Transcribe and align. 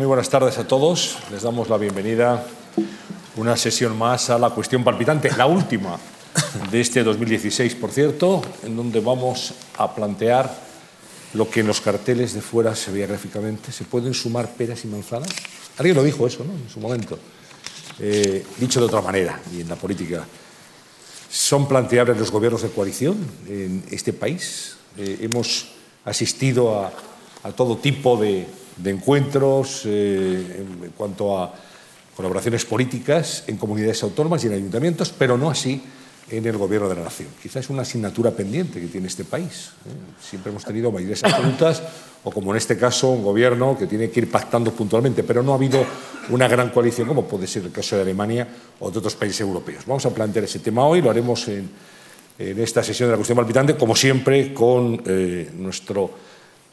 Muy 0.00 0.06
buenas 0.06 0.30
tardes 0.30 0.56
a 0.56 0.66
todos. 0.66 1.18
Les 1.30 1.42
damos 1.42 1.68
la 1.68 1.76
bienvenida 1.76 2.46
una 3.36 3.54
sesión 3.54 3.98
más 3.98 4.30
a 4.30 4.38
la 4.38 4.48
cuestión 4.48 4.82
palpitante, 4.82 5.30
la 5.36 5.44
última 5.44 5.98
de 6.70 6.80
este 6.80 7.02
2016, 7.02 7.74
por 7.74 7.90
cierto, 7.90 8.40
en 8.64 8.76
donde 8.76 9.00
vamos 9.00 9.52
a 9.76 9.94
plantear 9.94 10.56
lo 11.34 11.50
que 11.50 11.60
en 11.60 11.66
los 11.66 11.82
carteles 11.82 12.32
de 12.32 12.40
fuera 12.40 12.74
se 12.74 12.90
veía 12.90 13.08
gráficamente. 13.08 13.72
¿Se 13.72 13.84
pueden 13.84 14.14
sumar 14.14 14.48
peras 14.54 14.86
y 14.86 14.88
manzanas? 14.88 15.28
Alguien 15.76 15.94
lo 15.94 16.02
dijo 16.02 16.26
eso, 16.26 16.44
¿no? 16.44 16.54
En 16.54 16.70
su 16.70 16.80
momento. 16.80 17.18
Eh, 17.98 18.42
dicho 18.56 18.80
de 18.80 18.86
otra 18.86 19.02
manera, 19.02 19.38
y 19.54 19.60
en 19.60 19.68
la 19.68 19.76
política, 19.76 20.24
¿son 21.28 21.68
planteables 21.68 22.16
los 22.16 22.30
gobiernos 22.30 22.62
de 22.62 22.70
coalición 22.70 23.18
en 23.46 23.84
este 23.90 24.14
país? 24.14 24.76
Eh, 24.96 25.18
hemos 25.20 25.66
asistido 26.06 26.80
a, 26.80 26.90
a 27.42 27.52
todo 27.52 27.76
tipo 27.76 28.16
de, 28.16 28.46
de 28.82 28.90
encuentros 28.90 29.82
eh, 29.84 30.64
en 30.82 30.90
cuanto 30.96 31.38
a 31.38 31.54
colaboraciones 32.16 32.64
políticas 32.64 33.44
en 33.46 33.56
comunidades 33.56 34.02
autónomas 34.02 34.44
y 34.44 34.48
en 34.48 34.54
ayuntamientos, 34.54 35.14
pero 35.16 35.38
no 35.38 35.50
así 35.50 35.82
en 36.30 36.46
el 36.46 36.56
gobierno 36.56 36.88
de 36.88 36.94
la 36.94 37.02
nación. 37.04 37.28
Quizás 37.42 37.64
es 37.64 37.70
una 37.70 37.82
asignatura 37.82 38.30
pendiente 38.30 38.80
que 38.80 38.86
tiene 38.86 39.08
este 39.08 39.24
país. 39.24 39.72
¿eh? 39.86 39.90
Siempre 40.22 40.50
hemos 40.50 40.64
tenido 40.64 40.92
mayorías 40.92 41.24
absolutas 41.24 41.82
o, 42.22 42.30
como 42.30 42.52
en 42.52 42.58
este 42.58 42.76
caso, 42.76 43.08
un 43.10 43.24
gobierno 43.24 43.76
que 43.76 43.86
tiene 43.86 44.10
que 44.10 44.20
ir 44.20 44.30
pactando 44.30 44.70
puntualmente, 44.72 45.24
pero 45.24 45.42
no 45.42 45.52
ha 45.52 45.54
habido 45.56 45.84
una 46.28 46.46
gran 46.46 46.70
coalición, 46.70 47.08
como 47.08 47.24
puede 47.24 47.46
ser 47.46 47.64
el 47.64 47.72
caso 47.72 47.96
de 47.96 48.02
Alemania 48.02 48.46
o 48.78 48.90
de 48.90 48.98
otros 48.98 49.16
países 49.16 49.40
europeos. 49.40 49.84
Vamos 49.86 50.06
a 50.06 50.10
plantear 50.10 50.44
ese 50.44 50.60
tema 50.60 50.86
hoy, 50.86 51.00
lo 51.00 51.10
haremos 51.10 51.48
en, 51.48 51.68
en 52.38 52.60
esta 52.60 52.82
sesión 52.82 53.08
de 53.08 53.12
la 53.12 53.16
cuestión 53.16 53.36
palpitante, 53.36 53.74
como 53.76 53.96
siempre, 53.96 54.54
con 54.54 55.02
eh, 55.06 55.50
nuestro 55.56 56.10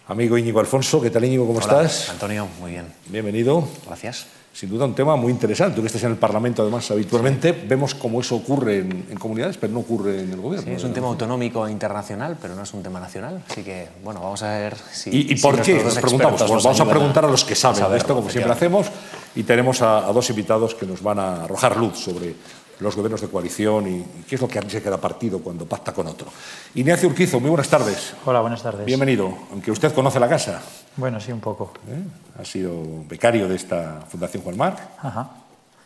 amigo 0.07 0.37
Íñigo 0.37 0.59
Alfonso. 0.59 1.01
¿Qué 1.01 1.09
tal, 1.09 1.25
Íñigo? 1.25 1.45
¿Cómo 1.45 1.59
Hola, 1.59 1.83
estás? 1.83 2.09
Antonio, 2.09 2.47
muy 2.59 2.71
bien. 2.71 2.85
Bienvenido. 3.07 3.67
Gracias. 3.85 4.27
Sin 4.53 4.69
duda 4.69 4.85
un 4.85 4.95
tema 4.95 5.15
muy 5.15 5.31
interesante. 5.31 5.75
Tú 5.75 5.81
que 5.81 5.87
estás 5.87 6.03
en 6.03 6.11
el 6.11 6.17
Parlamento, 6.17 6.63
además, 6.63 6.89
habitualmente 6.89 7.51
vemos 7.51 7.93
cómo 7.93 8.21
eso 8.21 8.35
ocurre 8.37 8.79
en, 8.79 9.05
en 9.11 9.17
comunidades, 9.17 9.55
pero 9.57 9.71
no 9.71 9.81
ocurre 9.81 10.21
en 10.21 10.31
el 10.31 10.41
gobierno. 10.41 10.67
Sí, 10.67 10.73
es 10.75 10.83
un 10.83 10.93
tema 10.93 11.07
autonómico 11.07 11.67
e 11.67 11.71
internacional, 11.71 12.37
pero 12.41 12.55
no 12.55 12.63
es 12.63 12.73
un 12.73 12.81
tema 12.81 12.99
nacional. 12.99 13.43
Así 13.47 13.61
que, 13.61 13.87
bueno, 14.03 14.19
vamos 14.19 14.41
a 14.41 14.49
ver 14.57 14.75
si. 14.91 15.11
¿Y, 15.11 15.33
y 15.33 15.37
si 15.37 15.43
por 15.43 15.61
qué? 15.61 15.73
nuestros 15.73 15.93
Nos 15.95 16.01
preguntamos. 16.01 16.41
nos 16.51 16.63
vamos 16.63 16.79
a 16.79 16.85
preguntar 16.89 17.25
a 17.25 17.27
los 17.27 17.45
que 17.45 17.53
saben 17.53 17.91
de 17.91 17.97
esto, 17.97 18.15
como 18.15 18.31
siempre 18.31 18.51
hacemos, 18.51 18.87
y 19.35 19.43
tenemos 19.43 19.83
a, 19.83 20.07
a 20.07 20.11
dos 20.11 20.27
invitados 20.31 20.73
que 20.73 20.87
nos 20.87 21.03
van 21.03 21.19
a 21.19 21.43
arrojar 21.43 21.77
luz 21.77 21.99
sobre 21.99 22.33
los 22.79 22.95
gobiernos 22.95 23.21
de 23.21 23.27
coalición 23.27 23.87
y, 23.87 23.97
y 23.97 24.25
qué 24.27 24.35
es 24.35 24.41
lo 24.41 24.47
que 24.47 24.59
hace 24.59 24.81
cada 24.81 24.97
partido 24.97 25.39
cuando 25.39 25.65
pacta 25.65 25.93
con 25.93 26.07
otro. 26.07 26.27
Ignacio 26.75 27.09
Urquizo, 27.09 27.39
muy 27.39 27.49
buenas 27.49 27.69
tardes. 27.69 28.13
Hola, 28.25 28.41
buenas 28.41 28.61
tardes. 28.61 28.85
Bienvenido, 28.85 29.33
aunque 29.51 29.71
usted 29.71 29.93
conoce 29.93 30.19
la 30.19 30.29
casa. 30.29 30.61
Bueno, 30.95 31.19
sí, 31.19 31.31
un 31.31 31.39
poco. 31.39 31.71
¿eh? 31.89 32.41
Ha 32.41 32.45
sido 32.45 32.73
becario 33.07 33.47
de 33.47 33.55
esta 33.55 34.01
Fundación 34.09 34.43
Juan 34.43 34.57
Marc. 34.57 34.79
Ajá. 35.01 35.29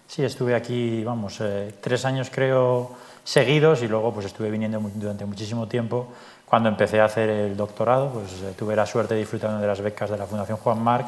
Sí, 0.07 0.23
estuve 0.23 0.55
aquí, 0.55 1.03
vamos, 1.05 1.37
eh, 1.39 1.73
tres 1.79 2.03
años 2.03 2.29
creo 2.29 2.91
seguidos 3.23 3.81
y 3.81 3.87
luego 3.87 4.13
pues 4.13 4.25
estuve 4.25 4.49
viniendo 4.49 4.81
durante 4.95 5.25
muchísimo 5.25 5.67
tiempo. 5.67 6.07
Cuando 6.45 6.67
empecé 6.67 6.99
a 6.99 7.05
hacer 7.05 7.29
el 7.29 7.55
doctorado, 7.55 8.09
pues 8.09 8.25
eh, 8.43 8.53
tuve 8.57 8.75
la 8.75 8.85
suerte 8.85 9.13
de 9.13 9.21
disfrutar 9.21 9.57
de 9.61 9.65
las 9.65 9.79
becas 9.79 10.09
de 10.09 10.17
la 10.17 10.25
Fundación 10.25 10.57
Juan 10.57 10.81
Marc 10.81 11.07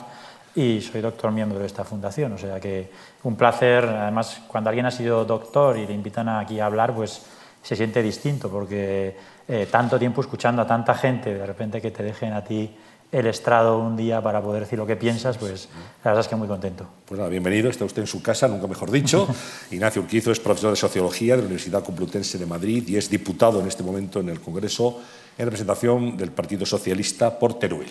y 0.56 0.82
soy 0.82 1.02
doctor 1.02 1.32
miembro 1.32 1.60
de 1.60 1.66
esta 1.66 1.84
fundación. 1.84 2.34
O 2.34 2.38
sea 2.38 2.60
que 2.60 2.90
un 3.24 3.36
placer, 3.36 3.86
además, 3.86 4.42
cuando 4.48 4.70
alguien 4.70 4.86
ha 4.86 4.92
sido 4.92 5.26
doctor 5.26 5.78
y 5.78 5.88
le 5.88 5.94
invitan 5.94 6.30
aquí 6.30 6.60
a 6.60 6.66
hablar, 6.66 6.94
pues 6.94 7.22
se 7.62 7.76
siente 7.76 8.04
distinto 8.04 8.50
porque 8.50 9.16
eh, 9.48 9.68
tanto 9.72 9.98
tiempo 9.98 10.22
escuchando 10.22 10.62
a 10.62 10.68
tanta 10.68 10.94
gente, 10.96 11.34
de 11.34 11.46
repente 11.46 11.82
que 11.82 11.92
te 11.92 12.04
dejen 12.04 12.34
a 12.34 12.44
ti 12.44 12.76
el 13.12 13.28
estrado 13.28 13.78
un 13.78 13.96
día 13.96 14.22
para 14.22 14.42
poder 14.42 14.64
decir 14.64 14.78
lo 14.80 14.88
que 14.88 14.96
piensas, 14.96 15.38
pues 15.38 15.70
la 16.04 16.12
verdad 16.12 16.22
es 16.22 16.28
que 16.28 16.36
muy 16.36 16.48
contento. 16.48 16.88
Pues 17.06 17.20
nada, 17.20 17.30
bienvenido, 17.30 17.70
está 17.70 17.86
usted 17.86 18.02
en 18.02 18.08
su 18.08 18.24
casa, 18.24 18.48
nunca 18.48 18.66
mejor 18.66 18.90
dicho. 18.90 19.28
Ignacio 19.72 20.02
Urquizo 20.02 20.32
es 20.32 20.40
profesor 20.40 20.72
de 20.72 20.76
Sociología 20.76 21.36
de 21.36 21.44
la 21.44 21.46
Universidad 21.46 21.84
Complutense 21.84 22.40
de 22.40 22.48
Madrid 22.48 22.88
y 22.88 22.98
es 22.98 23.10
diputado 23.10 23.62
en 23.62 23.68
este 23.68 23.84
momento 23.84 24.20
en 24.20 24.30
el 24.30 24.42
Congreso 24.42 25.00
en 25.38 25.46
representación 25.46 26.18
del 26.18 26.32
Partido 26.32 26.66
Socialista 26.66 27.38
por 27.38 27.60
Teruel. 27.60 27.90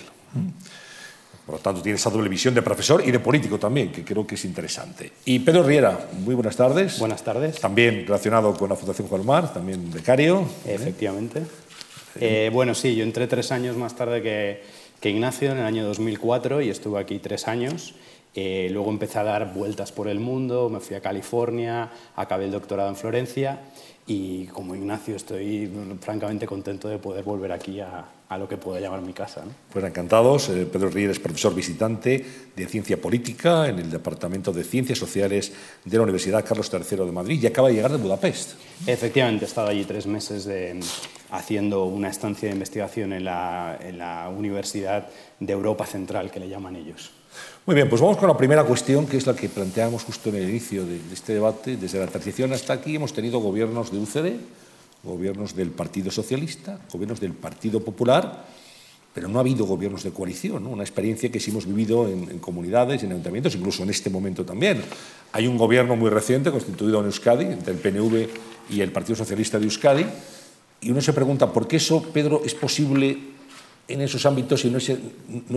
Por 1.52 1.58
lo 1.58 1.64
tanto, 1.64 1.82
tiene 1.82 1.96
esa 1.96 2.08
doble 2.08 2.30
visión 2.30 2.54
de 2.54 2.62
profesor 2.62 3.02
y 3.06 3.10
de 3.10 3.20
político 3.20 3.58
también, 3.58 3.92
que 3.92 4.02
creo 4.02 4.26
que 4.26 4.36
es 4.36 4.44
interesante. 4.46 5.12
Y 5.26 5.40
Pedro 5.40 5.62
Riera, 5.62 6.08
muy 6.20 6.34
buenas 6.34 6.56
tardes. 6.56 6.98
Buenas 6.98 7.22
tardes. 7.22 7.60
También 7.60 8.06
relacionado 8.06 8.54
con 8.54 8.70
la 8.70 8.74
Fundación 8.74 9.06
Juan 9.06 9.26
Mar, 9.26 9.52
también 9.52 9.92
becario. 9.92 10.46
Efectivamente. 10.66 11.42
Eh, 12.18 12.48
bueno, 12.54 12.74
sí, 12.74 12.96
yo 12.96 13.04
entré 13.04 13.26
tres 13.26 13.52
años 13.52 13.76
más 13.76 13.94
tarde 13.94 14.22
que, 14.22 14.62
que 14.98 15.10
Ignacio, 15.10 15.52
en 15.52 15.58
el 15.58 15.66
año 15.66 15.84
2004, 15.84 16.62
y 16.62 16.70
estuve 16.70 16.98
aquí 16.98 17.18
tres 17.18 17.46
años. 17.46 17.96
Eh, 18.34 18.70
luego 18.72 18.88
empecé 18.88 19.18
a 19.18 19.24
dar 19.24 19.52
vueltas 19.52 19.92
por 19.92 20.08
el 20.08 20.20
mundo, 20.20 20.70
me 20.70 20.80
fui 20.80 20.96
a 20.96 21.02
California, 21.02 21.90
acabé 22.16 22.46
el 22.46 22.52
doctorado 22.52 22.88
en 22.88 22.96
Florencia 22.96 23.60
y 24.06 24.46
como 24.46 24.74
Ignacio 24.74 25.14
estoy 25.14 25.70
francamente 26.00 26.46
contento 26.46 26.88
de 26.88 26.98
poder 26.98 27.24
volver 27.24 27.52
aquí 27.52 27.80
a, 27.80 28.06
a 28.34 28.38
lo 28.38 28.48
que 28.48 28.56
puedo 28.56 28.78
llamar 28.80 29.02
mi 29.02 29.12
casa. 29.12 29.44
¿no? 29.44 29.52
Pues 29.72 29.84
encantados. 29.84 30.48
Eh, 30.48 30.66
Pedro 30.70 30.88
Riera 30.90 31.12
es 31.12 31.18
profesor 31.20 31.54
visitante 31.54 32.24
de 32.56 32.66
Ciencia 32.66 33.00
Política 33.00 33.68
en 33.68 33.78
el 33.78 33.90
Departamento 33.90 34.52
de 34.52 34.64
Ciencias 34.64 34.98
Sociales 34.98 35.52
de 35.84 35.96
la 35.96 36.02
Universidad 36.02 36.44
Carlos 36.44 36.70
III 36.72 36.98
de 37.04 37.12
Madrid 37.12 37.42
y 37.42 37.46
acaba 37.46 37.68
de 37.68 37.74
llegar 37.74 37.92
de 37.92 37.98
Budapest. 37.98 38.52
Efectivamente, 38.86 39.44
he 39.44 39.48
estado 39.48 39.68
allí 39.68 39.84
tres 39.84 40.06
meses 40.06 40.44
de- 40.44 40.80
haciendo 41.30 41.84
una 41.84 42.08
estancia 42.10 42.48
de 42.48 42.54
investigación 42.54 43.12
en 43.12 43.24
la, 43.24 43.78
en 43.80 43.96
la 43.98 44.28
Universidad 44.28 45.08
de 45.40 45.52
Europa 45.52 45.86
Central, 45.86 46.30
que 46.30 46.38
le 46.40 46.48
llaman 46.48 46.76
ellos. 46.76 47.10
Muy 47.64 47.74
bien, 47.74 47.88
pues 47.88 48.00
vamos 48.02 48.18
con 48.18 48.28
la 48.28 48.36
primera 48.36 48.64
cuestión, 48.64 49.06
que 49.06 49.16
es 49.16 49.26
la 49.26 49.34
que 49.34 49.48
planteamos 49.48 50.04
justo 50.04 50.28
en 50.28 50.34
el 50.36 50.50
inicio 50.50 50.84
de 50.84 51.00
este 51.12 51.32
debate. 51.32 51.76
Desde 51.76 51.98
la 51.98 52.06
transición 52.06 52.52
hasta 52.52 52.74
aquí 52.74 52.96
hemos 52.96 53.12
tenido 53.14 53.38
gobiernos 53.40 53.90
de 53.90 53.98
UCD, 53.98 54.36
gobiernos 55.02 55.54
del 55.56 55.70
Partido 55.70 56.10
Socialista, 56.10 56.78
gobiernos 56.92 57.20
del 57.20 57.32
Partido 57.32 57.80
Popular, 57.80 58.46
pero 59.14 59.28
no 59.28 59.38
ha 59.38 59.40
habido 59.40 59.66
gobiernos 59.66 60.02
de 60.04 60.10
coalición, 60.10 60.64
¿no? 60.64 60.70
una 60.70 60.84
experiencia 60.84 61.30
que 61.30 61.38
sí 61.38 61.50
hemos 61.50 61.66
vivido 61.66 62.08
en, 62.08 62.30
en 62.30 62.38
comunidades, 62.38 63.02
en 63.02 63.10
ayuntamientos, 63.10 63.54
incluso 63.54 63.82
en 63.82 63.90
este 63.90 64.08
momento 64.08 64.44
también. 64.44 64.80
Hay 65.32 65.46
un 65.46 65.58
gobierno 65.58 65.96
muy 65.96 66.08
reciente 66.08 66.50
constituido 66.50 67.00
en 67.00 67.06
Euskadi, 67.06 67.44
entre 67.44 67.74
el 67.74 67.78
PNV 67.78 68.28
y 68.70 68.80
el 68.80 68.90
Partido 68.90 69.16
Socialista 69.16 69.58
de 69.58 69.64
Euskadi, 69.64 70.06
y 70.80 70.90
uno 70.90 71.00
se 71.02 71.12
pregunta 71.12 71.52
por 71.52 71.68
qué 71.68 71.76
eso, 71.76 72.02
Pedro, 72.12 72.42
es 72.44 72.54
posible 72.54 73.18
en 73.88 74.00
esos 74.00 74.24
ámbitos 74.24 74.64
y 74.64 74.70
no 74.70 74.78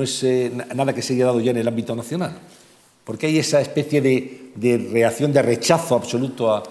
es, 0.03 0.23
eh, 0.23 0.51
na- 0.53 0.66
nada 0.73 0.94
que 0.94 1.01
se 1.01 1.13
haya 1.13 1.25
dado 1.25 1.39
ya 1.39 1.51
en 1.51 1.57
el 1.57 1.67
ámbito 1.67 1.95
nacional. 1.95 2.38
¿Por 3.06 3.17
qué 3.17 3.27
hay 3.27 3.38
esa 3.39 3.62
especie 3.62 4.01
de, 4.01 4.51
de 4.56 4.77
reacción, 4.91 5.31
de 5.31 5.41
rechazo 5.41 5.95
absoluto 5.95 6.51
a, 6.53 6.63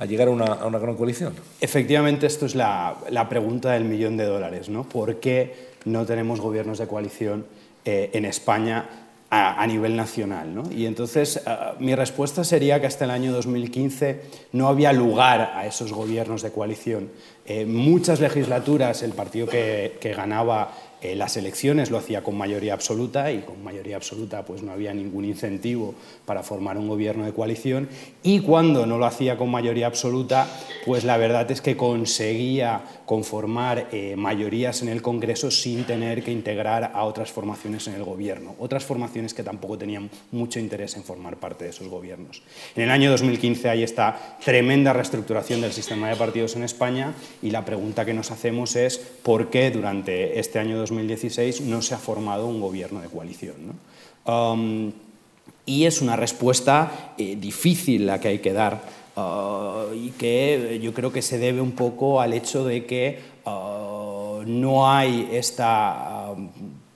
a 0.00 0.06
llegar 0.06 0.28
a 0.28 0.30
una, 0.30 0.78
gran 0.78 0.96
coalición? 0.96 1.34
Efectivamente, 1.60 2.26
esto 2.26 2.46
es 2.46 2.54
la, 2.54 3.26
pregunta 3.28 3.72
del 3.72 3.84
millón 3.84 4.16
de 4.16 4.24
dólares, 4.24 4.70
¿no? 4.70 4.88
¿Por 4.88 5.20
qué 5.20 5.68
no 5.84 6.06
tenemos 6.06 6.40
gobiernos 6.40 6.78
de 6.78 6.86
coalición 6.86 7.44
eh, 7.84 8.10
en 8.14 8.24
España 8.24 8.88
a, 9.28 9.66
nivel 9.66 9.96
nacional? 9.96 10.54
¿no? 10.54 10.62
Y 10.72 10.86
entonces, 10.86 11.42
ah, 11.46 11.74
mi 11.78 11.94
respuesta 11.94 12.44
sería 12.44 12.80
que 12.80 12.86
hasta 12.86 13.04
el 13.04 13.10
año 13.10 13.30
2015 13.32 14.22
no 14.52 14.68
había 14.68 14.94
lugar 14.94 15.52
a 15.54 15.66
esos 15.66 15.92
gobiernos 15.92 16.40
de 16.40 16.50
coalición. 16.50 17.10
En 17.46 17.74
muchas 17.74 18.20
legislaturas 18.20 19.02
el 19.02 19.12
partido 19.12 19.46
que, 19.46 19.98
que 20.00 20.12
ganaba 20.12 20.72
eh, 21.02 21.16
las 21.16 21.38
elecciones 21.38 21.90
lo 21.90 21.96
hacía 21.96 22.22
con 22.22 22.36
mayoría 22.36 22.74
absoluta 22.74 23.32
y 23.32 23.40
con 23.40 23.64
mayoría 23.64 23.96
absoluta 23.96 24.44
pues 24.44 24.62
no 24.62 24.70
había 24.70 24.92
ningún 24.92 25.24
incentivo 25.24 25.94
para 26.26 26.42
formar 26.42 26.76
un 26.76 26.88
gobierno 26.88 27.24
de 27.24 27.32
coalición 27.32 27.88
y 28.22 28.40
cuando 28.40 28.84
no 28.84 28.98
lo 28.98 29.06
hacía 29.06 29.38
con 29.38 29.50
mayoría 29.50 29.86
absoluta 29.86 30.46
pues 30.84 31.04
la 31.04 31.16
verdad 31.16 31.50
es 31.50 31.62
que 31.62 31.74
conseguía 31.74 32.82
conformar 33.06 33.88
eh, 33.92 34.14
mayorías 34.14 34.82
en 34.82 34.90
el 34.90 35.00
Congreso 35.00 35.50
sin 35.50 35.84
tener 35.84 36.22
que 36.22 36.32
integrar 36.32 36.92
a 36.94 37.04
otras 37.04 37.32
formaciones 37.32 37.88
en 37.88 37.94
el 37.94 38.04
gobierno, 38.04 38.54
otras 38.58 38.84
formaciones 38.84 39.32
que 39.32 39.42
tampoco 39.42 39.78
tenían 39.78 40.10
mucho 40.32 40.60
interés 40.60 40.96
en 40.96 41.04
formar 41.04 41.38
parte 41.38 41.64
de 41.64 41.70
esos 41.70 41.88
gobiernos. 41.88 42.42
En 42.76 42.82
el 42.82 42.90
año 42.90 43.10
2015 43.10 43.70
hay 43.70 43.84
esta 43.84 44.36
tremenda 44.44 44.92
reestructuración 44.92 45.62
del 45.62 45.72
sistema 45.72 46.10
de 46.10 46.16
partidos 46.16 46.56
en 46.56 46.64
España 46.64 47.14
y 47.42 47.50
la 47.50 47.64
pregunta 47.64 48.04
que 48.04 48.14
nos 48.14 48.30
hacemos 48.30 48.76
es 48.76 48.98
por 48.98 49.50
qué 49.50 49.70
durante 49.70 50.38
este 50.38 50.58
año 50.58 50.78
2016 50.78 51.62
no 51.62 51.82
se 51.82 51.94
ha 51.94 51.98
formado 51.98 52.46
un 52.46 52.60
gobierno 52.60 53.00
de 53.00 53.08
coalición. 53.08 53.54
¿no? 53.66 54.32
Um, 54.32 54.92
y 55.66 55.86
es 55.86 56.02
una 56.02 56.16
respuesta 56.16 57.14
eh, 57.16 57.36
difícil 57.36 58.06
la 58.06 58.20
que 58.20 58.28
hay 58.28 58.38
que 58.40 58.52
dar 58.52 58.82
uh, 59.16 59.94
y 59.94 60.10
que 60.10 60.80
yo 60.82 60.92
creo 60.92 61.12
que 61.12 61.22
se 61.22 61.38
debe 61.38 61.60
un 61.60 61.72
poco 61.72 62.20
al 62.20 62.32
hecho 62.32 62.64
de 62.64 62.84
que 62.86 63.18
uh, 63.46 64.42
no 64.44 64.90
hay 64.90 65.28
esta 65.32 66.09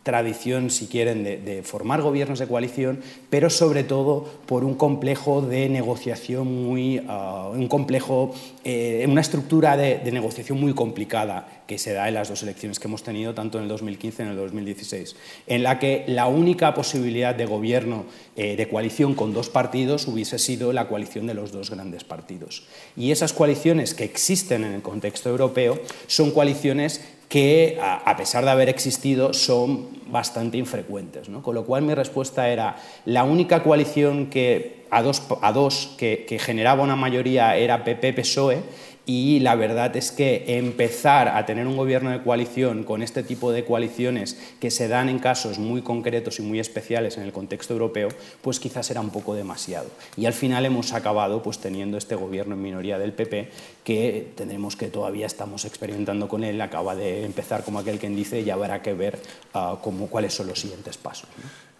tradición, 0.04 0.70
si 0.70 0.86
quieren, 0.86 1.24
de, 1.24 1.62
formar 1.64 2.02
gobiernos 2.02 2.38
de 2.38 2.46
coalición, 2.46 3.00
pero 3.30 3.48
sobre 3.48 3.84
todo 3.84 4.28
por 4.46 4.62
un 4.62 4.74
complejo 4.74 5.40
de 5.40 5.68
negociación 5.70 6.46
muy, 6.66 6.98
uh, 6.98 7.48
un 7.52 7.66
complejo, 7.68 8.34
eh, 8.64 9.04
una 9.08 9.22
estructura 9.22 9.76
de, 9.78 10.00
negociación 10.12 10.60
muy 10.60 10.74
complicada 10.74 11.62
que 11.66 11.78
se 11.78 11.94
da 11.94 12.06
en 12.06 12.14
las 12.14 12.28
dos 12.28 12.42
elecciones 12.42 12.78
que 12.78 12.86
hemos 12.86 13.02
tenido, 13.02 13.34
tanto 13.34 13.56
en 13.56 13.64
el 13.64 13.68
2015 13.70 14.16
como 14.18 14.30
en 14.32 14.36
el 14.36 14.44
2016, 14.44 15.16
en 15.46 15.62
la 15.62 15.78
que 15.78 16.04
la 16.06 16.26
única 16.26 16.74
posibilidad 16.74 17.34
de 17.34 17.46
gobierno 17.46 18.04
eh, 18.36 18.56
de 18.56 18.68
coalición 18.68 19.14
con 19.14 19.32
dos 19.32 19.48
partidos 19.48 20.06
hubiese 20.06 20.38
sido 20.38 20.74
la 20.74 20.86
coalición 20.86 21.26
de 21.26 21.32
los 21.32 21.50
dos 21.50 21.70
grandes 21.70 22.04
partidos. 22.04 22.64
Y 22.94 23.10
esas 23.10 23.32
coaliciones 23.32 23.94
que 23.94 24.04
existen 24.04 24.64
en 24.64 24.74
el 24.74 24.82
contexto 24.82 25.30
europeo 25.30 25.80
son 26.06 26.30
coaliciones 26.30 27.00
que, 27.28 27.78
a 27.80 28.16
pesar 28.16 28.44
de 28.44 28.50
haber 28.50 28.68
existido, 28.68 29.32
son 29.32 29.88
bastante 30.06 30.58
infrecuentes. 30.58 31.28
Con 31.42 31.54
lo 31.54 31.64
cual, 31.64 31.82
mi 31.82 31.94
respuesta 31.94 32.48
era, 32.48 32.76
la 33.04 33.24
única 33.24 33.62
coalición 33.62 34.26
que, 34.26 34.84
a 34.90 35.02
dos, 35.02 35.22
a 35.42 35.52
dos 35.52 35.94
que, 35.98 36.24
que 36.28 36.38
generaba 36.38 36.82
una 36.82 36.96
mayoría 36.96 37.56
era 37.56 37.84
PP-PSOE, 37.84 38.62
y 39.06 39.40
la 39.40 39.54
verdad 39.54 39.94
es 39.96 40.12
que 40.12 40.44
empezar 40.58 41.28
a 41.28 41.44
tener 41.44 41.66
un 41.66 41.76
gobierno 41.76 42.10
de 42.10 42.22
coalición 42.22 42.84
con 42.84 43.02
este 43.02 43.22
tipo 43.22 43.52
de 43.52 43.64
coaliciones 43.64 44.38
que 44.60 44.70
se 44.70 44.88
dan 44.88 45.08
en 45.08 45.18
casos 45.18 45.58
muy 45.58 45.82
concretos 45.82 46.38
y 46.38 46.42
muy 46.42 46.58
especiales 46.58 47.18
en 47.18 47.24
el 47.24 47.32
contexto 47.32 47.74
europeo, 47.74 48.08
pues 48.40 48.58
quizás 48.60 48.90
era 48.90 49.00
un 49.00 49.10
poco 49.10 49.34
demasiado. 49.34 49.88
Y 50.16 50.24
al 50.26 50.32
final 50.32 50.64
hemos 50.64 50.92
acabado 50.92 51.42
pues 51.42 51.58
teniendo 51.58 51.98
este 51.98 52.14
gobierno 52.14 52.54
en 52.54 52.62
minoría 52.62 52.98
del 52.98 53.12
PP 53.12 53.50
que 53.84 54.32
tendremos 54.34 54.76
que 54.76 54.88
todavía 54.88 55.26
estamos 55.26 55.66
experimentando 55.66 56.28
con 56.28 56.42
él, 56.42 56.60
acaba 56.60 56.94
de 56.94 57.24
empezar 57.24 57.62
como 57.62 57.80
aquel 57.80 57.98
quien 57.98 58.16
dice 58.16 58.40
y 58.40 58.48
habrá 58.48 58.80
que 58.80 58.94
ver 58.94 59.18
uh, 59.54 59.76
cómo, 59.82 60.06
cuáles 60.08 60.32
son 60.32 60.46
los 60.46 60.60
siguientes 60.60 60.96
pasos. 60.96 61.28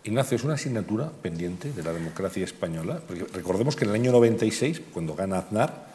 Ignacio, 0.05 0.37
es 0.37 0.45
una 0.45 0.55
asignatura 0.55 1.11
pendiente 1.23 1.73
de 1.73 1.83
la 1.83 1.95
democracia 1.95 2.45
española, 2.45 3.01
recordemos 3.33 3.75
que 3.75 3.85
en 3.85 3.91
el 3.91 3.97
año 3.97 4.13
96, 4.13 4.83
cuando 4.93 5.15
gana 5.15 5.39
Aznar, 5.39 5.94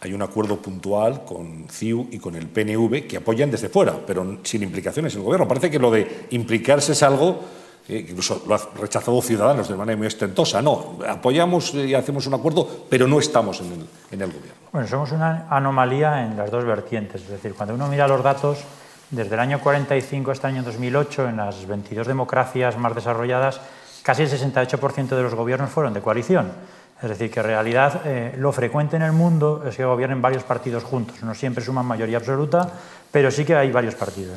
hay 0.00 0.14
un 0.14 0.22
acuerdo 0.22 0.56
puntual 0.56 1.24
con 1.24 1.66
CIU 1.68 2.08
y 2.10 2.18
con 2.18 2.34
el 2.34 2.48
PNV 2.48 3.06
que 3.06 3.18
apoyan 3.18 3.50
desde 3.50 3.68
fuera, 3.68 3.94
pero 4.06 4.38
sin 4.42 4.62
implicaciones 4.62 5.12
en 5.14 5.20
el 5.20 5.24
gobierno. 5.24 5.46
Parece 5.46 5.70
que 5.70 5.78
lo 5.78 5.90
de 5.90 6.26
implicarse 6.30 6.92
es 6.92 7.02
algo 7.02 7.40
que 7.86 7.98
incluso 7.98 8.42
lo 8.46 8.54
ha 8.54 8.60
rechazado 8.76 9.20
Ciudadanos 9.20 9.68
de 9.68 9.74
manera 9.74 9.98
muy 9.98 10.06
ostentosa. 10.06 10.62
No, 10.62 10.98
apoyamos 11.06 11.74
y 11.74 11.94
hacemos 11.94 12.26
un 12.26 12.34
acuerdo, 12.34 12.66
pero 12.88 13.06
no 13.06 13.18
estamos 13.18 13.60
en 13.60 13.72
el, 13.72 13.86
en 14.12 14.20
el 14.22 14.28
gobierno. 14.28 14.54
Bueno, 14.72 14.88
somos 14.88 15.12
una 15.12 15.46
anomalía 15.50 16.24
en 16.24 16.36
las 16.36 16.50
dos 16.50 16.64
vertientes. 16.64 17.22
Es 17.22 17.28
decir, 17.28 17.54
cuando 17.54 17.74
uno 17.74 17.88
mira 17.88 18.08
los 18.08 18.22
datos, 18.22 18.58
desde 19.10 19.34
el 19.34 19.40
año 19.40 19.60
45 19.60 20.30
hasta 20.30 20.48
el 20.48 20.54
año 20.56 20.62
2008, 20.62 21.28
en 21.28 21.36
las 21.38 21.66
22 21.66 22.06
democracias 22.06 22.78
más 22.78 22.94
desarrolladas, 22.94 23.60
casi 24.02 24.22
el 24.22 24.30
68% 24.30 25.08
de 25.08 25.22
los 25.22 25.34
gobiernos 25.34 25.70
fueron 25.70 25.92
de 25.92 26.00
coalición. 26.00 26.52
Es 27.02 27.08
decir, 27.08 27.30
que 27.30 27.40
en 27.40 27.46
realidad 27.46 28.02
eh, 28.04 28.34
lo 28.36 28.52
frecuente 28.52 28.96
en 28.96 29.02
el 29.02 29.12
mundo 29.12 29.64
es 29.66 29.76
que 29.76 29.84
gobiernen 29.84 30.20
varios 30.20 30.42
partidos 30.42 30.84
juntos. 30.84 31.22
No 31.22 31.34
siempre 31.34 31.64
suman 31.64 31.86
mayoría 31.86 32.18
absoluta, 32.18 32.68
pero 33.10 33.30
sí 33.30 33.44
que 33.44 33.56
hay 33.56 33.72
varios 33.72 33.94
partidos. 33.94 34.36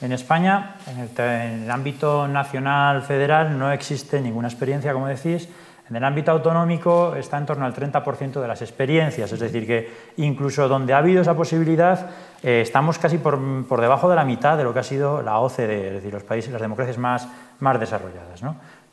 En 0.00 0.12
España, 0.12 0.76
en 0.86 1.62
el, 1.62 1.70
ámbito 1.70 2.28
nacional, 2.28 3.02
federal, 3.02 3.58
no 3.58 3.72
existe 3.72 4.20
ninguna 4.20 4.48
experiencia, 4.48 4.92
como 4.92 5.08
decís. 5.08 5.48
En 5.88 5.96
el 5.96 6.04
ámbito 6.04 6.32
autonómico 6.32 7.14
está 7.14 7.38
en 7.38 7.46
torno 7.46 7.64
al 7.64 7.72
30% 7.72 8.40
de 8.40 8.48
las 8.48 8.60
experiencias, 8.60 9.30
es 9.30 9.38
decir, 9.38 9.66
que 9.66 10.12
incluso 10.16 10.66
donde 10.68 10.92
ha 10.92 10.98
habido 10.98 11.22
esa 11.22 11.34
posibilidad, 11.34 12.10
eh, 12.42 12.60
estamos 12.60 12.98
casi 12.98 13.18
por, 13.18 13.38
por, 13.66 13.80
debajo 13.80 14.10
de 14.10 14.16
la 14.16 14.24
mitad 14.24 14.58
de 14.58 14.64
lo 14.64 14.74
que 14.74 14.80
ha 14.80 14.82
sido 14.82 15.22
la 15.22 15.38
OCDE, 15.38 15.88
es 15.88 15.92
decir, 15.94 16.12
los 16.12 16.24
países, 16.24 16.50
las 16.50 16.60
democracias 16.60 16.98
más, 16.98 17.28
más 17.60 17.78
desarrolladas. 17.78 18.42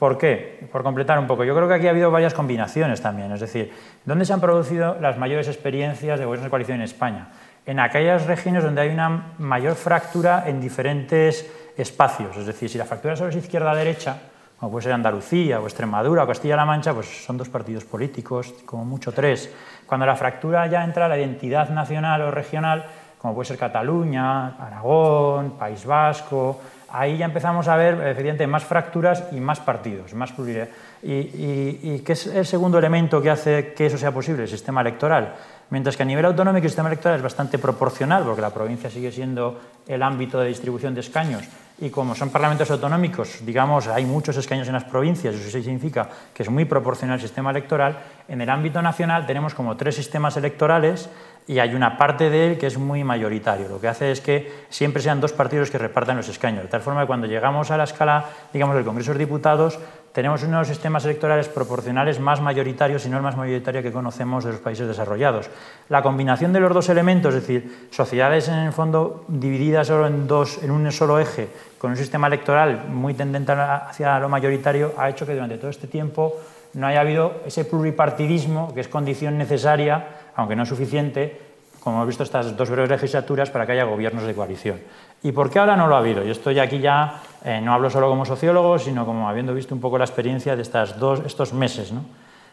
¿Por 0.03 0.17
qué? 0.17 0.67
Por 0.69 0.83
completar 0.83 1.17
un 1.17 1.27
poco. 1.27 1.45
Yo 1.45 1.55
creo 1.55 1.65
que 1.65 1.75
aquí 1.75 1.87
ha 1.87 1.91
habido 1.91 2.11
varias 2.11 2.33
combinaciones 2.33 3.01
también. 3.01 3.31
Es 3.31 3.39
decir, 3.39 3.71
¿dónde 4.03 4.25
se 4.25 4.33
han 4.33 4.41
producido 4.41 4.97
las 4.99 5.17
mayores 5.17 5.47
experiencias 5.47 6.19
de 6.19 6.25
gobiernos 6.25 6.43
de 6.43 6.49
coalición 6.49 6.79
en 6.79 6.83
España? 6.83 7.29
En 7.65 7.79
aquellas 7.79 8.25
regiones 8.25 8.65
donde 8.65 8.81
hay 8.81 8.89
una 8.89 9.35
mayor 9.37 9.75
fractura 9.75 10.43
en 10.45 10.59
diferentes 10.59 11.49
espacios. 11.77 12.35
Es 12.35 12.45
decir, 12.45 12.69
si 12.69 12.77
la 12.77 12.83
fractura 12.83 13.15
solo 13.15 13.29
es 13.29 13.37
izquierda-derecha, 13.37 14.17
como 14.59 14.73
puede 14.73 14.83
ser 14.83 14.91
Andalucía 14.91 15.61
o 15.61 15.63
Extremadura 15.63 16.25
o 16.25 16.27
Castilla-La 16.27 16.65
Mancha, 16.65 16.93
pues 16.93 17.07
son 17.23 17.37
dos 17.37 17.47
partidos 17.47 17.85
políticos, 17.85 18.53
como 18.65 18.83
mucho 18.83 19.13
tres. 19.13 19.49
Cuando 19.87 20.05
la 20.05 20.17
fractura 20.17 20.67
ya 20.67 20.83
entra 20.83 21.07
la 21.07 21.17
identidad 21.17 21.69
nacional 21.69 22.23
o 22.23 22.29
regional, 22.29 22.83
como 23.19 23.35
puede 23.35 23.47
ser 23.47 23.57
Cataluña, 23.57 24.57
Aragón, 24.57 25.51
País 25.51 25.85
Vasco, 25.85 26.59
ahí 26.93 27.17
ya 27.17 27.25
empezamos 27.25 27.67
a 27.67 27.75
ver 27.75 27.95
efectivamente 27.95 28.45
más 28.47 28.63
fracturas 28.63 29.23
y 29.31 29.39
más 29.39 29.59
partidos, 29.59 30.13
más 30.13 30.31
pluralidad. 30.31 30.69
Y, 31.01 31.79
y, 31.81 32.01
qué 32.05 32.13
es 32.13 32.27
el 32.27 32.45
segundo 32.45 32.77
elemento 32.77 33.21
que 33.21 33.31
hace 33.31 33.73
que 33.73 33.87
eso 33.87 33.97
sea 33.97 34.11
posible? 34.11 34.43
El 34.43 34.49
sistema 34.49 34.81
electoral. 34.81 35.33
Mientras 35.71 35.97
que 35.97 36.03
a 36.03 36.05
nivel 36.05 36.23
autonómico 36.23 36.65
el 36.65 36.69
sistema 36.69 36.89
electoral 36.89 37.17
es 37.17 37.23
bastante 37.23 37.57
proporcional, 37.57 38.23
porque 38.23 38.41
la 38.41 38.51
provincia 38.51 38.91
sigue 38.91 39.11
siendo 39.11 39.59
el 39.87 40.03
ámbito 40.03 40.39
de 40.39 40.47
distribución 40.47 40.93
de 40.93 41.01
escaños, 41.01 41.43
y 41.79 41.89
como 41.89 42.15
son 42.15 42.29
parlamentos 42.29 42.69
autonómicos, 42.71 43.45
digamos, 43.45 43.87
hay 43.87 44.05
muchos 44.05 44.37
escaños 44.37 44.67
en 44.67 44.73
las 44.73 44.83
provincias, 44.83 45.35
eso 45.35 45.49
significa 45.49 46.07
que 46.33 46.43
es 46.43 46.49
muy 46.49 46.65
proporcional 46.65 47.15
el 47.15 47.21
sistema 47.21 47.51
electoral, 47.51 47.97
en 48.27 48.41
el 48.41 48.49
ámbito 48.49 48.81
nacional 48.81 49.25
tenemos 49.25 49.53
como 49.53 49.75
tres 49.75 49.95
sistemas 49.95 50.37
electorales 50.37 51.09
y 51.47 51.59
hay 51.59 51.75
una 51.75 51.97
parte 51.97 52.29
de 52.29 52.51
él 52.51 52.57
que 52.57 52.67
es 52.67 52.77
muy 52.77 53.03
mayoritario. 53.03 53.67
Lo 53.67 53.81
que 53.81 53.87
hace 53.87 54.11
es 54.11 54.21
que 54.21 54.65
siempre 54.69 55.01
sean 55.01 55.19
dos 55.19 55.33
partidos 55.33 55.69
que 55.69 55.77
repartan 55.77 56.17
los 56.17 56.29
escaños, 56.29 56.63
de 56.63 56.69
tal 56.69 56.81
forma 56.81 57.01
que 57.01 57.07
cuando 57.07 57.27
llegamos 57.27 57.71
a 57.71 57.77
la 57.77 57.83
escala, 57.83 58.25
digamos, 58.53 58.75
del 58.75 58.85
Congreso 58.85 59.13
de 59.13 59.19
Diputados, 59.19 59.79
tenemos 60.13 60.43
unos 60.43 60.67
sistemas 60.67 61.03
electorales 61.05 61.49
proporcionales 61.49 62.19
más 62.19 62.39
mayoritarios 62.39 63.03
y 63.05 63.09
no 63.09 63.17
el 63.17 63.23
más 63.23 63.35
mayoritario 63.35 63.81
que 63.81 63.91
conocemos 63.91 64.43
de 64.43 64.51
los 64.51 64.61
países 64.61 64.87
desarrollados. 64.87 65.49
La 65.89 66.03
combinación 66.03 66.53
de 66.53 66.59
los 66.59 66.71
dos 66.71 66.87
elementos, 66.89 67.33
es 67.33 67.41
decir, 67.41 67.87
sociedades 67.89 68.47
en 68.47 68.59
el 68.59 68.73
fondo 68.73 69.25
divididas 69.27 69.87
solo 69.87 70.05
en 70.05 70.27
dos, 70.27 70.61
en 70.61 70.69
un 70.69 70.91
solo 70.91 71.19
eje, 71.19 71.49
con 71.83 71.91
un 71.91 71.97
sistema 71.97 72.27
electoral 72.27 72.85
muy 72.87 73.13
tendente 73.13 73.51
hacia 73.51 74.17
lo 74.17 74.29
mayoritario, 74.29 74.93
ha 74.97 75.09
hecho 75.09 75.25
que 75.25 75.33
durante 75.33 75.57
todo 75.57 75.69
este 75.69 75.85
tiempo 75.85 76.33
no 76.75 76.87
haya 76.87 77.01
habido 77.01 77.41
ese 77.45 77.65
pluripartidismo 77.65 78.73
que 78.73 78.79
es 78.79 78.87
condición 78.87 79.37
necesaria 79.37 80.07
aunque 80.37 80.55
no 80.55 80.65
suficiente, 80.65 81.41
como 81.81 81.97
hemos 81.97 82.07
visto 82.07 82.23
estas 82.23 82.55
dos 82.55 82.69
breves 82.69 82.89
legislaturas, 82.89 83.49
para 83.49 83.65
que 83.65 83.73
haya 83.73 83.83
gobiernos 83.83 84.23
de 84.23 84.33
coalición. 84.33 84.79
¿Y 85.23 85.33
por 85.33 85.49
qué 85.49 85.59
ahora 85.59 85.75
no 85.75 85.87
lo 85.87 85.97
ha 85.97 85.99
habido? 85.99 86.23
Yo 86.23 86.31
estoy 86.31 86.57
aquí 86.57 86.79
ya, 86.79 87.19
eh, 87.43 87.59
no 87.59 87.73
hablo 87.73 87.89
solo 87.89 88.07
como 88.07 88.23
sociólogo, 88.23 88.79
sino 88.79 89.05
como 89.05 89.27
habiendo 89.27 89.53
visto 89.53 89.75
un 89.75 89.81
poco 89.81 89.97
la 89.97 90.05
experiencia 90.05 90.55
de 90.55 90.61
estas 90.61 90.97
dos, 90.97 91.19
estos 91.25 91.51
meses. 91.51 91.91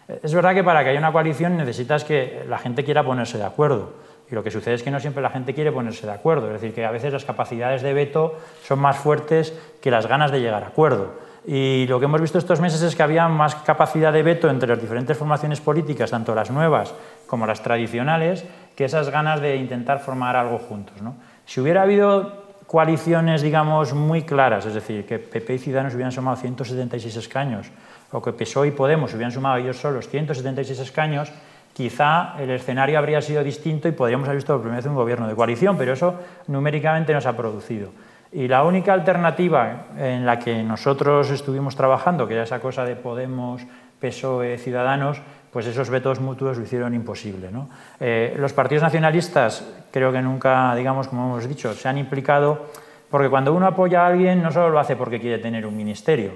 es 0.08 0.34
verdad 0.34 0.54
que 0.54 0.64
para 0.64 0.82
que 0.82 0.90
haya 0.90 0.98
una 0.98 1.12
coalición 1.12 1.56
necesitas 1.56 2.02
que 2.02 2.44
la 2.48 2.58
gente 2.58 2.82
quiera 2.82 3.04
ponerse 3.04 3.38
de 3.38 3.44
acuerdo. 3.44 3.92
Y 4.30 4.34
lo 4.34 4.44
que 4.44 4.50
sucede 4.50 4.74
es 4.74 4.82
que 4.82 4.90
no 4.90 5.00
siempre 5.00 5.22
la 5.22 5.30
gente 5.30 5.54
quiere 5.54 5.72
ponerse 5.72 6.06
de 6.06 6.12
acuerdo. 6.12 6.46
Es 6.46 6.60
decir, 6.60 6.72
que 6.72 6.84
a 6.84 6.90
veces 6.90 7.12
las 7.12 7.24
capacidades 7.24 7.82
de 7.82 7.92
veto 7.92 8.38
son 8.62 8.78
más 8.78 8.96
fuertes 8.96 9.52
que 9.80 9.90
las 9.90 10.06
ganas 10.06 10.30
de 10.30 10.40
llegar 10.40 10.62
a 10.62 10.68
acuerdo. 10.68 11.30
Y 11.46 11.86
lo 11.88 11.98
que 11.98 12.04
hemos 12.04 12.20
visto 12.20 12.38
estos 12.38 12.60
meses 12.60 12.82
es 12.82 12.94
que 12.94 13.02
había 13.02 13.26
más 13.26 13.54
capacidad 13.56 14.12
de 14.12 14.22
veto 14.22 14.48
entre 14.48 14.68
las 14.68 14.80
diferentes 14.80 15.16
formaciones 15.16 15.60
políticas, 15.60 16.10
tanto 16.10 16.34
las 16.34 16.50
nuevas 16.50 16.94
como 17.26 17.46
las 17.46 17.62
tradicionales, 17.62 18.44
que 18.76 18.84
esas 18.84 19.10
ganas 19.10 19.40
de 19.40 19.56
intentar 19.56 20.00
formar 20.00 20.36
algo 20.36 20.58
juntos. 20.58 21.00
¿no? 21.00 21.14
Si 21.46 21.60
hubiera 21.60 21.82
habido 21.82 22.50
coaliciones, 22.66 23.42
digamos, 23.42 23.94
muy 23.94 24.22
claras, 24.22 24.66
es 24.66 24.74
decir, 24.74 25.04
que 25.06 25.18
PP 25.18 25.54
y 25.54 25.58
Ciudadanos 25.58 25.94
hubieran 25.94 26.12
sumado 26.12 26.36
176 26.36 27.16
escaños, 27.16 27.66
o 28.12 28.22
que 28.22 28.32
PSOE 28.32 28.68
y 28.68 28.70
Podemos 28.70 29.12
hubieran 29.14 29.32
sumado 29.32 29.56
ellos 29.56 29.76
solos 29.78 30.08
176 30.08 30.78
escaños, 30.78 31.32
quizá 31.72 32.34
el 32.38 32.50
escenario 32.50 32.98
habría 32.98 33.22
sido 33.22 33.42
distinto 33.42 33.88
y 33.88 33.92
podríamos 33.92 34.28
haber 34.28 34.36
visto 34.36 34.52
por 34.52 34.62
primera 34.62 34.78
vez 34.78 34.86
un 34.86 34.94
gobierno 34.94 35.28
de 35.28 35.34
coalición, 35.34 35.76
pero 35.76 35.92
eso 35.92 36.14
numéricamente 36.46 37.12
no 37.12 37.20
se 37.20 37.28
ha 37.28 37.36
producido. 37.36 37.90
Y 38.32 38.46
la 38.46 38.62
única 38.62 38.92
alternativa 38.92 39.86
en 39.98 40.24
la 40.24 40.38
que 40.38 40.62
nosotros 40.62 41.30
estuvimos 41.30 41.74
trabajando, 41.74 42.28
que 42.28 42.34
era 42.34 42.44
esa 42.44 42.60
cosa 42.60 42.84
de 42.84 42.94
Podemos, 42.94 43.62
PSOE, 44.00 44.56
Ciudadanos, 44.58 45.20
pues 45.52 45.66
esos 45.66 45.90
vetos 45.90 46.20
mutuos 46.20 46.56
lo 46.56 46.64
hicieron 46.64 46.94
imposible. 46.94 47.50
¿no? 47.50 47.68
Eh, 47.98 48.34
los 48.38 48.52
partidos 48.52 48.82
nacionalistas 48.82 49.66
creo 49.90 50.12
que 50.12 50.22
nunca, 50.22 50.74
digamos, 50.76 51.08
como 51.08 51.26
hemos 51.26 51.48
dicho, 51.48 51.74
se 51.74 51.88
han 51.88 51.98
implicado, 51.98 52.66
porque 53.10 53.28
cuando 53.28 53.52
uno 53.52 53.66
apoya 53.66 54.02
a 54.02 54.06
alguien 54.06 54.42
no 54.42 54.52
solo 54.52 54.70
lo 54.70 54.78
hace 54.78 54.94
porque 54.94 55.20
quiere 55.20 55.38
tener 55.38 55.66
un 55.66 55.76
ministerio, 55.76 56.30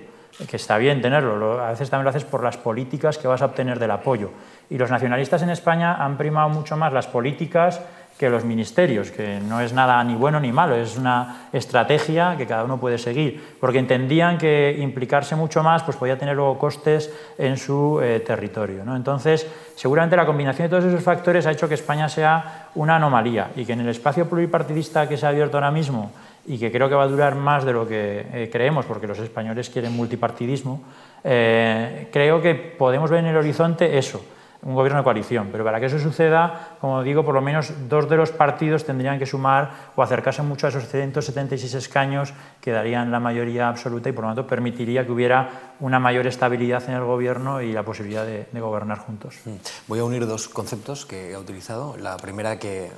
que 0.48 0.56
está 0.56 0.78
bien 0.78 1.00
tenerlo, 1.00 1.60
a 1.60 1.70
veces 1.70 1.90
también 1.90 2.04
lo 2.04 2.10
haces 2.10 2.24
por 2.24 2.42
las 2.42 2.56
políticas 2.56 3.18
que 3.18 3.28
vas 3.28 3.42
a 3.42 3.46
obtener 3.46 3.78
del 3.78 3.90
apoyo. 3.90 4.30
Y 4.68 4.78
los 4.78 4.90
nacionalistas 4.90 5.42
en 5.42 5.50
España 5.50 5.94
han 6.04 6.16
primado 6.16 6.48
mucho 6.48 6.76
más 6.76 6.92
las 6.92 7.06
políticas 7.06 7.80
que 8.18 8.30
los 8.30 8.44
ministerios, 8.44 9.10
que 9.10 9.40
no 9.40 9.60
es 9.60 9.72
nada 9.72 10.02
ni 10.04 10.14
bueno 10.14 10.38
ni 10.38 10.52
malo, 10.52 10.76
es 10.76 10.96
una 10.96 11.48
estrategia 11.52 12.36
que 12.36 12.46
cada 12.46 12.62
uno 12.62 12.78
puede 12.78 12.96
seguir, 12.96 13.56
porque 13.60 13.80
entendían 13.80 14.38
que 14.38 14.76
implicarse 14.78 15.34
mucho 15.34 15.64
más 15.64 15.82
pues 15.82 15.96
podía 15.96 16.16
tener 16.16 16.36
luego 16.36 16.56
costes 16.56 17.12
en 17.38 17.56
su 17.56 18.00
eh, 18.00 18.20
territorio. 18.20 18.84
¿no? 18.84 18.94
Entonces, 18.94 19.46
seguramente 19.74 20.16
la 20.16 20.26
combinación 20.26 20.66
de 20.66 20.70
todos 20.70 20.84
esos 20.84 21.02
factores 21.02 21.44
ha 21.46 21.50
hecho 21.50 21.68
que 21.68 21.74
España 21.74 22.08
sea 22.08 22.68
una 22.76 22.96
anomalía 22.96 23.50
y 23.56 23.64
que 23.64 23.72
en 23.72 23.80
el 23.80 23.88
espacio 23.88 24.28
pluripartidista 24.28 25.08
que 25.08 25.16
se 25.16 25.26
ha 25.26 25.30
abierto 25.30 25.56
ahora 25.56 25.72
mismo 25.72 26.12
y 26.46 26.58
que 26.58 26.70
creo 26.70 26.88
que 26.88 26.94
va 26.94 27.04
a 27.04 27.08
durar 27.08 27.34
más 27.34 27.64
de 27.64 27.72
lo 27.72 27.86
que 27.86 28.26
eh, 28.32 28.50
creemos, 28.50 28.84
porque 28.86 29.06
los 29.06 29.18
españoles 29.18 29.70
quieren 29.70 29.92
multipartidismo, 29.92 30.82
eh, 31.22 32.08
creo 32.12 32.40
que 32.42 32.54
podemos 32.54 33.10
ver 33.10 33.20
en 33.20 33.26
el 33.26 33.36
horizonte 33.36 33.96
eso, 33.96 34.24
un 34.62 34.74
gobierno 34.74 34.98
de 34.98 35.04
coalición. 35.04 35.48
Pero 35.52 35.64
para 35.64 35.80
que 35.80 35.86
eso 35.86 35.98
suceda, 35.98 36.76
como 36.80 37.02
digo, 37.02 37.24
por 37.24 37.34
lo 37.34 37.40
menos 37.40 37.72
dos 37.88 38.08
de 38.08 38.16
los 38.16 38.30
partidos 38.30 38.84
tendrían 38.84 39.18
que 39.18 39.26
sumar 39.26 39.70
o 39.96 40.02
acercarse 40.02 40.42
mucho 40.42 40.66
a 40.66 40.70
esos 40.70 40.88
176 40.88 41.74
escaños 41.74 42.34
que 42.60 42.72
darían 42.72 43.10
la 43.10 43.20
mayoría 43.20 43.68
absoluta 43.68 44.08
y 44.08 44.12
por 44.12 44.24
lo 44.24 44.30
tanto 44.30 44.46
permitiría 44.46 45.04
que 45.04 45.12
hubiera 45.12 45.73
una 45.80 45.98
mayor 45.98 46.26
estabilidad 46.26 46.88
en 46.88 46.94
el 46.94 47.04
gobierno 47.04 47.60
y 47.60 47.72
la 47.72 47.84
posibilidad 47.84 48.24
de, 48.24 48.46
gobernar 48.60 48.98
juntos. 48.98 49.36
Mm. 49.44 49.50
Voy 49.88 49.98
a 49.98 50.04
unir 50.04 50.26
dos 50.26 50.48
conceptos 50.48 51.04
que 51.04 51.34
ha 51.34 51.38
utilizado. 51.38 51.96
La 51.96 52.16
primera, 52.16 52.58
que 52.58 52.90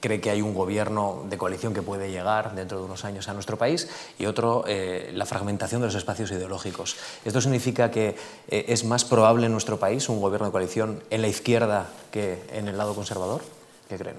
cree 0.00 0.20
que 0.20 0.30
hay 0.30 0.42
un 0.42 0.54
gobierno 0.54 1.24
de 1.28 1.38
coalición 1.38 1.74
que 1.74 1.82
puede 1.82 2.10
llegar 2.10 2.54
dentro 2.54 2.78
de 2.78 2.84
unos 2.84 3.04
años 3.04 3.28
a 3.28 3.34
nuestro 3.34 3.56
país 3.56 3.88
y 4.18 4.26
otro, 4.26 4.64
eh, 4.66 5.10
la 5.14 5.26
fragmentación 5.26 5.80
de 5.80 5.88
los 5.88 5.94
espacios 5.94 6.30
ideológicos. 6.30 6.96
¿Esto 7.24 7.40
significa 7.40 7.90
que 7.90 8.16
eh, 8.48 8.64
es 8.68 8.84
más 8.84 9.04
probable 9.04 9.46
en 9.46 9.52
nuestro 9.52 9.78
país 9.78 10.08
un 10.08 10.20
gobierno 10.20 10.46
de 10.46 10.52
coalición 10.52 11.02
en 11.10 11.22
la 11.22 11.28
izquierda 11.28 11.86
que 12.10 12.42
en 12.52 12.68
el 12.68 12.76
lado 12.76 12.94
conservador? 12.94 13.42
¿Qué 13.88 13.96
creen? 13.96 14.16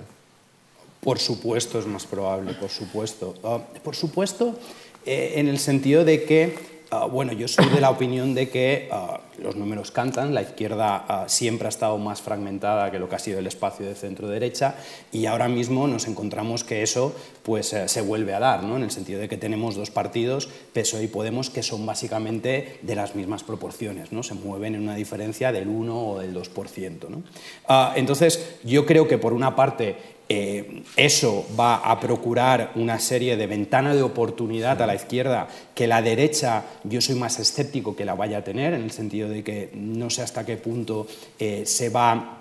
Por 1.01 1.19
supuesto 1.19 1.79
es 1.79 1.85
más 1.85 2.05
probable, 2.05 2.53
por 2.53 2.69
supuesto. 2.69 3.35
Ah, 3.43 3.59
por 3.83 3.95
supuesto, 3.95 4.55
eh, 5.05 5.33
en 5.35 5.47
el 5.47 5.59
sentido 5.59 6.03
de 6.03 6.23
que 6.23 6.78
Ah, 6.91 7.05
bueno, 7.05 7.33
yo 7.33 7.47
soy 7.47 7.69
de 7.69 7.81
la 7.81 7.91
opinión 7.91 8.33
de 8.33 8.49
que 8.49 8.89
ah, 8.91 9.19
los 9.37 9.55
números 9.55 9.91
cantan, 9.91 10.33
la 10.33 10.41
izquierda 10.41 11.05
ah, 11.07 11.25
siempre 11.27 11.67
ha 11.67 11.69
estado 11.69 11.99
más 11.99 12.19
fragmentada 12.19 12.89
que 12.89 12.97
lo 12.97 13.07
que 13.07 13.15
ha 13.15 13.19
sido 13.19 13.37
el 13.37 13.45
espacio 13.45 13.85
de 13.85 13.93
centro-derecha 13.93 14.73
y 15.11 15.27
ahora 15.27 15.47
mismo 15.47 15.87
nos 15.87 16.07
encontramos 16.07 16.63
que 16.63 16.81
eso 16.81 17.13
pues, 17.43 17.73
eh, 17.73 17.87
se 17.87 18.01
vuelve 18.01 18.33
a 18.33 18.39
dar, 18.39 18.63
¿no? 18.63 18.75
en 18.75 18.81
el 18.81 18.89
sentido 18.89 19.19
de 19.19 19.29
que 19.29 19.37
tenemos 19.37 19.75
dos 19.75 19.91
partidos, 19.91 20.49
PSOE 20.73 21.03
y 21.03 21.07
Podemos, 21.07 21.51
que 21.51 21.61
son 21.61 21.85
básicamente 21.85 22.79
de 22.81 22.95
las 22.95 23.13
mismas 23.13 23.43
proporciones, 23.43 24.11
¿no? 24.11 24.23
se 24.23 24.33
mueven 24.33 24.73
en 24.73 24.81
una 24.81 24.95
diferencia 24.95 25.51
del 25.51 25.67
1 25.67 26.09
o 26.09 26.19
del 26.19 26.35
2%. 26.35 27.07
¿no? 27.07 27.21
entonces, 27.95 28.57
yo 28.63 28.87
creo 28.87 29.07
que 29.07 29.19
por 29.19 29.33
una 29.33 29.55
parte 29.55 29.95
eh, 30.31 30.83
eso 30.95 31.47
va 31.59 31.77
a 31.77 31.99
procurar 31.99 32.71
una 32.75 32.99
serie 32.99 33.35
de 33.35 33.47
ventanas 33.47 33.95
de 33.95 34.03
oportunidad 34.03 34.79
a 34.79 34.85
la 34.85 34.93
izquierda 34.93 35.47
que 35.73 35.87
la 35.87 36.03
derecha 36.03 36.65
yo 36.83 37.01
soy 37.01 37.15
más 37.15 37.39
escéptico 37.39 37.95
que 37.95 38.05
la 38.05 38.13
vaya 38.13 38.37
a 38.37 38.43
tener, 38.43 38.73
en 38.73 38.83
el 38.83 38.91
sentido 38.91 39.27
de 39.27 39.43
que 39.43 39.71
no 39.73 40.11
sé 40.11 40.21
hasta 40.21 40.45
qué 40.45 40.57
punto 40.57 41.07
eh, 41.39 41.63
se 41.65 41.89
va 41.89 42.38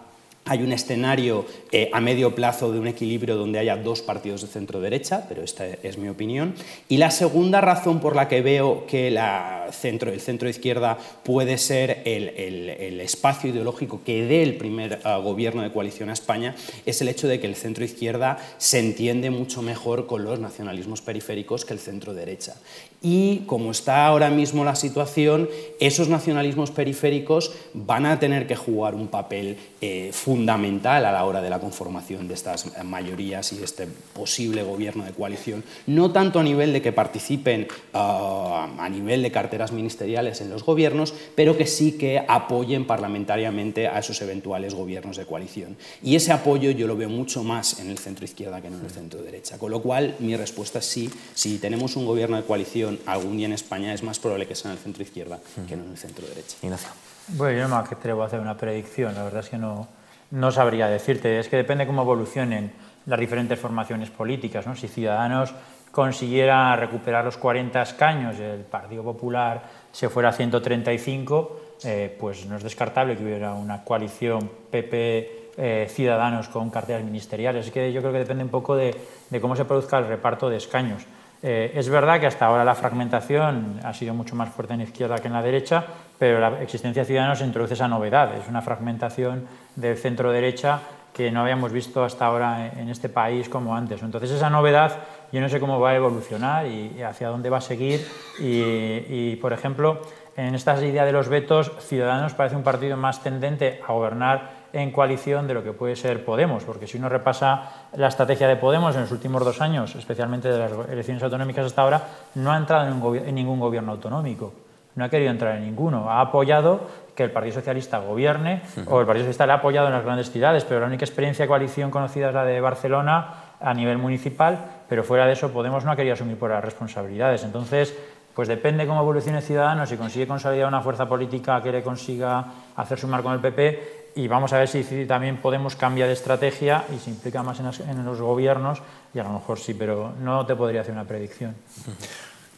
hay 0.48 0.62
un 0.62 0.72
escenario 0.72 1.44
eh, 1.70 1.90
a 1.92 2.00
medio 2.00 2.34
plazo 2.34 2.72
de 2.72 2.80
un 2.80 2.86
equilibrio 2.86 3.36
donde 3.36 3.58
haya 3.58 3.76
dos 3.76 4.02
partidos 4.02 4.42
de 4.42 4.48
centro-derecha, 4.48 5.26
pero 5.28 5.42
esta 5.42 5.66
es 5.66 5.98
mi 5.98 6.08
opinión. 6.08 6.54
Y 6.88 6.96
la 6.96 7.10
segunda 7.10 7.60
razón 7.60 8.00
por 8.00 8.16
la 8.16 8.28
que 8.28 8.40
veo 8.40 8.86
que 8.86 9.10
la 9.10 9.68
centro, 9.72 10.10
el 10.10 10.20
centro-izquierda 10.20 10.98
puede 11.24 11.58
ser 11.58 12.02
el, 12.04 13.00
espacio 13.00 13.50
ideológico 13.50 14.00
que 14.04 14.24
dé 14.24 14.42
el 14.42 14.56
primer 14.56 15.00
ah, 15.04 15.18
gobierno 15.18 15.62
de 15.62 15.70
coalición 15.70 16.10
a 16.10 16.12
España 16.12 16.54
es 16.84 17.00
el 17.00 17.08
hecho 17.08 17.28
de 17.28 17.40
que 17.40 17.46
el 17.46 17.54
centro-izquierda 17.54 18.38
se 18.58 18.80
entiende 18.80 19.30
mucho 19.30 19.62
mejor 19.62 20.06
con 20.06 20.24
los 20.24 20.40
nacionalismos 20.40 21.00
periféricos 21.00 21.64
que 21.64 21.74
el 21.74 21.78
centro-derecha. 21.78 22.56
Y 23.00 23.42
como 23.46 23.70
está 23.70 24.06
ahora 24.06 24.30
mismo 24.30 24.64
la 24.64 24.74
situación, 24.74 25.48
esos 25.80 26.08
nacionalismos 26.08 26.70
periféricos 26.70 27.52
van 27.72 28.06
a 28.06 28.18
tener 28.18 28.46
que 28.46 28.56
jugar 28.56 28.94
un 28.94 29.08
papel 29.08 29.56
eh, 29.80 30.10
fundamental 30.12 30.37
a 30.48 31.12
la 31.12 31.24
hora 31.24 31.40
de 31.40 31.50
la 31.50 31.58
conformación 31.58 32.28
de 32.28 32.34
estas 32.34 32.82
mayorías 32.84 33.52
y 33.52 33.56
de 33.56 33.64
este 33.64 33.86
posible 33.86 34.62
gobierno 34.62 35.04
de 35.04 35.12
coalición, 35.12 35.64
no 35.86 36.10
tanto 36.10 36.40
a 36.40 36.42
nivel 36.42 36.72
de 36.72 36.82
que 36.82 36.92
participen 36.92 37.68
ah, 37.94 38.68
a 38.78 38.88
nivel 38.88 39.22
de 39.22 39.30
carteras 39.30 39.72
ministeriales 39.72 40.40
en 40.40 40.50
los 40.50 40.64
gobiernos, 40.64 41.14
pero 41.34 41.56
que 41.56 41.66
sí 41.66 41.92
que 41.92 42.24
apoyen 42.26 42.86
parlamentariamente 42.86 43.88
a 43.88 43.98
esos 43.98 44.20
eventuales 44.22 44.74
gobiernos 44.74 45.16
de 45.16 45.26
coalición. 45.26 45.76
Y 46.02 46.16
ese 46.16 46.32
apoyo 46.32 46.70
yo 46.70 46.86
lo 46.86 46.96
veo 46.96 47.08
mucho 47.08 47.42
más 47.42 47.80
en 47.80 47.90
el 47.90 47.98
centro 47.98 48.24
izquierda 48.24 48.60
que 48.60 48.68
en 48.68 48.74
el 48.74 48.90
centro 48.90 49.22
derecha. 49.22 49.58
Con 49.58 49.70
lo 49.70 49.80
cual, 49.82 50.14
mi 50.18 50.36
respuesta 50.36 50.78
es 50.78 50.86
sí, 50.86 51.10
si 51.34 51.58
tenemos 51.58 51.96
un 51.96 52.06
gobierno 52.06 52.36
de 52.36 52.44
coalición 52.44 52.98
algún 53.06 53.36
día 53.36 53.46
en 53.46 53.52
España 53.52 53.92
es 53.92 54.02
más 54.02 54.18
probable 54.18 54.46
que 54.46 54.54
sea 54.54 54.70
en 54.70 54.76
el 54.76 54.82
centro 54.82 55.02
izquierda 55.02 55.38
que 55.68 55.76
no 55.76 55.84
en 55.84 55.90
el 55.90 55.98
centro 55.98 56.26
derecha. 56.26 56.56
Ignacio. 56.62 56.88
Bueno, 57.28 57.58
yo 57.58 57.68
no 57.68 57.76
me 57.76 57.82
atrevo 57.82 58.22
a 58.22 58.26
hacer 58.26 58.40
una 58.40 58.56
predicción, 58.56 59.14
la 59.14 59.22
verdad 59.22 59.40
es 59.40 59.50
que 59.50 59.58
no, 59.58 59.86
no 60.30 60.50
sabría 60.50 60.88
decirte. 60.88 61.38
Es 61.38 61.48
que 61.48 61.56
depende 61.56 61.86
cómo 61.86 62.02
evolucionen 62.02 62.72
las 63.06 63.18
diferentes 63.18 63.58
formaciones 63.58 64.10
políticas. 64.10 64.66
¿no? 64.66 64.76
Si 64.76 64.88
Ciudadanos 64.88 65.54
consiguiera 65.90 66.76
recuperar 66.76 67.24
los 67.24 67.36
40 67.38 67.80
escaños 67.82 68.38
el 68.38 68.60
Partido 68.60 69.02
Popular 69.02 69.62
se 69.90 70.08
fuera 70.08 70.28
a 70.28 70.32
135, 70.32 71.60
eh, 71.84 72.16
pues 72.20 72.46
no 72.46 72.56
es 72.56 72.62
descartable 72.62 73.16
que 73.16 73.24
hubiera 73.24 73.54
una 73.54 73.82
coalición 73.82 74.50
PP 74.70 75.50
eh, 75.56 75.88
ciudadanos 75.90 76.48
con 76.48 76.70
carteras 76.70 77.02
ministeriales. 77.02 77.66
Es 77.66 77.72
que 77.72 77.92
yo 77.92 78.00
creo 78.00 78.12
que 78.12 78.20
depende 78.20 78.44
un 78.44 78.50
poco 78.50 78.76
de, 78.76 78.94
de, 79.28 79.40
cómo 79.40 79.56
se 79.56 79.64
produzca 79.64 79.98
el 79.98 80.06
reparto 80.06 80.48
de 80.48 80.56
escaños. 80.56 81.04
Eh, 81.42 81.72
es 81.74 81.88
verdad 81.88 82.20
que 82.20 82.26
hasta 82.26 82.46
ahora 82.46 82.64
la 82.64 82.74
fragmentación 82.74 83.80
ha 83.82 83.94
sido 83.94 84.12
mucho 84.14 84.36
más 84.36 84.50
fuerte 84.50 84.74
en 84.74 84.80
la 84.80 84.84
izquierda 84.84 85.18
que 85.18 85.28
en 85.28 85.34
la 85.34 85.42
derecha, 85.42 85.84
pero 86.18 86.40
la 86.40 86.62
existencia 86.62 87.02
de 87.02 87.06
Ciudadanos 87.06 87.40
introduce 87.40 87.74
esa 87.74 87.88
novedad. 87.88 88.34
Es 88.36 88.48
una 88.48 88.62
fragmentación 88.62 89.46
del 89.76 89.96
centro-derecha 89.96 90.80
que 91.12 91.30
no 91.30 91.40
habíamos 91.40 91.72
visto 91.72 92.04
hasta 92.04 92.26
ahora 92.26 92.72
en 92.76 92.88
este 92.88 93.08
país 93.08 93.48
como 93.48 93.74
antes. 93.74 94.02
Entonces 94.02 94.30
esa 94.30 94.50
novedad 94.50 94.98
yo 95.32 95.40
no 95.40 95.48
sé 95.48 95.60
cómo 95.60 95.80
va 95.80 95.90
a 95.90 95.96
evolucionar 95.96 96.66
y 96.66 97.02
hacia 97.02 97.28
dónde 97.28 97.50
va 97.50 97.58
a 97.58 97.60
seguir. 97.60 98.06
Y, 98.38 99.36
por 99.36 99.52
ejemplo, 99.52 100.00
en 100.36 100.54
esta 100.54 100.82
idea 100.82 101.04
de 101.04 101.12
los 101.12 101.28
vetos, 101.28 101.72
Ciudadanos 101.80 102.34
parece 102.34 102.56
un 102.56 102.62
partido 102.62 102.96
más 102.96 103.22
tendente 103.22 103.80
a 103.86 103.92
gobernar 103.92 104.58
en 104.72 104.92
coalición 104.92 105.46
de 105.46 105.54
lo 105.54 105.64
que 105.64 105.72
puede 105.72 105.96
ser 105.96 106.24
Podemos, 106.24 106.62
porque 106.64 106.86
si 106.86 106.98
uno 106.98 107.08
repasa 107.08 107.88
la 107.94 108.08
estrategia 108.08 108.46
de 108.46 108.56
Podemos 108.56 108.94
en 108.94 109.02
los 109.02 109.12
últimos 109.12 109.44
dos 109.44 109.60
años, 109.60 109.94
especialmente 109.96 110.48
de 110.48 110.58
las 110.58 110.72
elecciones 110.88 111.22
autonómicas 111.22 111.66
hasta 111.66 111.82
ahora, 111.82 112.02
no 112.34 112.52
ha 112.52 112.56
entrado 112.56 112.86
en, 113.16 113.34
ningún 113.34 113.58
gobierno 113.58 113.92
autonómico, 113.92 114.52
no 114.98 115.04
ha 115.04 115.08
querido 115.08 115.30
entrar 115.30 115.56
en 115.56 115.64
ninguno, 115.64 116.10
ha 116.10 116.20
apoyado 116.20 116.80
que 117.14 117.24
el 117.24 117.30
Partido 117.30 117.54
Socialista 117.54 117.98
gobierne 117.98 118.62
o 118.86 119.00
el 119.00 119.06
Partido 119.06 119.24
Socialista 119.24 119.46
le 119.46 119.52
ha 119.52 119.56
apoyado 119.56 119.86
en 119.86 119.92
las 119.92 120.04
grandes 120.04 120.30
ciudades, 120.30 120.64
pero 120.64 120.80
la 120.80 120.86
única 120.86 121.04
experiencia 121.04 121.44
de 121.44 121.48
coalición 121.48 121.90
conocida 121.90 122.28
es 122.28 122.34
la 122.34 122.44
de 122.44 122.60
Barcelona 122.60 123.34
a 123.60 123.74
nivel 123.74 123.98
municipal, 123.98 124.58
pero 124.88 125.02
fuera 125.02 125.26
de 125.26 125.32
eso 125.32 125.50
Podemos 125.50 125.84
no 125.84 125.92
ha 125.92 125.96
querido 125.96 126.14
asumir 126.14 126.36
por 126.36 126.50
las 126.50 126.64
responsabilidades. 126.64 127.44
Entonces, 127.44 127.96
pues 128.34 128.48
depende 128.48 128.86
cómo 128.86 129.00
evolucione 129.00 129.40
Ciudadanos, 129.40 129.88
si 129.88 129.96
consigue 129.96 130.26
consolidar 130.26 130.68
una 130.68 130.80
fuerza 130.80 131.08
política 131.08 131.62
que 131.62 131.72
le 131.72 131.82
consiga 131.82 132.44
hacer 132.76 132.98
sumar 132.98 133.22
con 133.22 133.32
el 133.32 133.40
PP, 133.40 133.98
y 134.14 134.26
vamos 134.26 134.52
a 134.52 134.58
ver 134.58 134.68
si, 134.68 135.06
también 135.06 135.36
podemos 135.36 135.76
cambiar 135.76 136.08
de 136.08 136.14
estrategia 136.14 136.84
y 136.94 136.98
se 136.98 137.10
implica 137.10 137.42
más 137.44 137.60
en, 137.60 138.04
los 138.04 138.20
gobiernos 138.20 138.82
y 139.14 139.18
a 139.20 139.22
lo 139.22 139.30
mejor 139.30 139.58
sí, 139.60 139.74
pero 139.74 140.12
no 140.20 140.44
te 140.44 140.56
podría 140.56 140.80
hacer 140.80 140.92
una 140.92 141.04
predicción. 141.04 141.54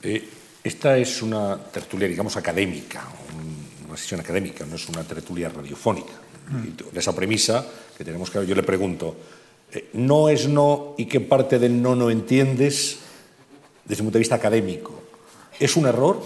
Eh, 0.02 0.26
esta 0.62 0.96
es 0.96 1.22
una 1.22 1.56
tertulia, 1.56 2.06
digamos, 2.06 2.36
académica, 2.36 3.02
una 3.86 3.96
sesión 3.96 4.20
académica, 4.20 4.66
no 4.66 4.76
es 4.76 4.88
una 4.88 5.02
tertulia 5.04 5.48
radiofónica. 5.48 6.12
Mm. 6.50 6.98
esa 6.98 7.14
premisa 7.14 7.64
que 7.96 8.04
tenemos 8.04 8.28
que 8.28 8.44
yo 8.44 8.54
le 8.56 8.64
pregunto, 8.64 9.14
eh, 9.72 9.90
¿no 9.92 10.28
es 10.28 10.48
no 10.48 10.94
y 10.98 11.06
qué 11.06 11.20
parte 11.20 11.60
del 11.60 11.80
no 11.80 11.94
no 11.94 12.10
entiendes 12.10 12.98
desde 13.84 14.02
un 14.02 14.06
punto 14.06 14.18
de 14.18 14.20
vista 14.20 14.34
académico? 14.34 15.00
¿Es 15.60 15.76
un 15.76 15.86
error? 15.86 16.20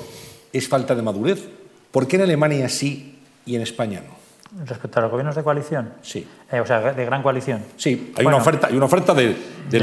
¿Es 0.52 0.66
falta 0.66 0.94
de 0.94 1.02
madurez? 1.02 1.46
¿Por 1.90 2.08
qué 2.08 2.16
en 2.16 2.22
Alemania 2.22 2.68
sí 2.68 3.18
y 3.44 3.54
en 3.54 3.62
España 3.62 4.02
no? 4.06 4.64
Respecto 4.64 5.00
a 5.00 5.02
los 5.02 5.10
gobiernos 5.10 5.34
de 5.34 5.42
coalición. 5.42 5.92
Sí. 6.00 6.26
Eh, 6.50 6.60
o 6.60 6.66
sea, 6.66 6.92
de 6.92 7.04
gran 7.04 7.22
coalición. 7.22 7.62
Sí, 7.76 8.12
hay 8.16 8.24
una 8.24 8.36
oferta, 8.36 8.68
hay 8.68 8.76
una 8.76 8.86
oferta 8.86 9.12
del 9.12 9.36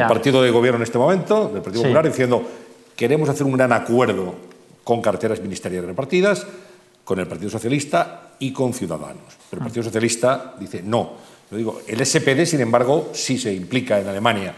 partido 0.07 0.41
de 0.41 0.49
gobierno 0.49 0.77
en 0.77 0.83
este 0.83 0.97
momento, 0.97 1.49
del 1.49 1.61
Partido 1.61 1.83
Popular, 1.83 2.07
diciendo 2.07 2.47
queremos 2.95 3.29
hacer 3.29 3.45
un 3.45 3.53
gran 3.53 3.73
acuerdo 3.73 4.35
con 4.83 5.01
carteras 5.01 5.41
ministeriales 5.41 5.87
repartidas, 5.87 6.45
con 7.03 7.19
el 7.19 7.27
Partido 7.27 7.49
Socialista 7.49 8.31
y 8.39 8.51
con 8.51 8.73
Ciudadanos. 8.73 9.37
Pero 9.49 9.61
el 9.61 9.65
Partido 9.65 9.83
Socialista 9.83 10.55
dice 10.59 10.81
no. 10.83 11.13
Lo 11.49 11.57
digo, 11.57 11.81
el 11.87 12.05
SPD, 12.05 12.45
sin 12.45 12.61
embargo, 12.61 13.09
sí 13.13 13.37
se 13.37 13.53
implica 13.53 13.99
en 13.99 14.07
Alemania. 14.07 14.53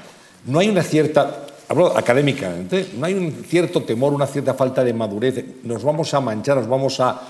No 0.45 0.59
hay 0.59 0.69
una 0.69 0.83
cierta, 0.83 1.47
hablo 1.67 1.97
académicamente, 1.97 2.91
no 2.97 3.05
hay 3.07 3.15
un 3.15 3.43
cierto 3.47 3.81
temor, 3.83 4.13
una 4.13 4.27
cierta 4.27 4.53
falta 4.53 4.83
de 4.83 4.93
madurez. 4.93 5.43
Nos 5.63 5.83
vamos 5.83 6.13
a 6.13 6.21
manchar, 6.21 6.57
nos 6.57 6.67
vamos 6.67 6.99
a 6.99 7.21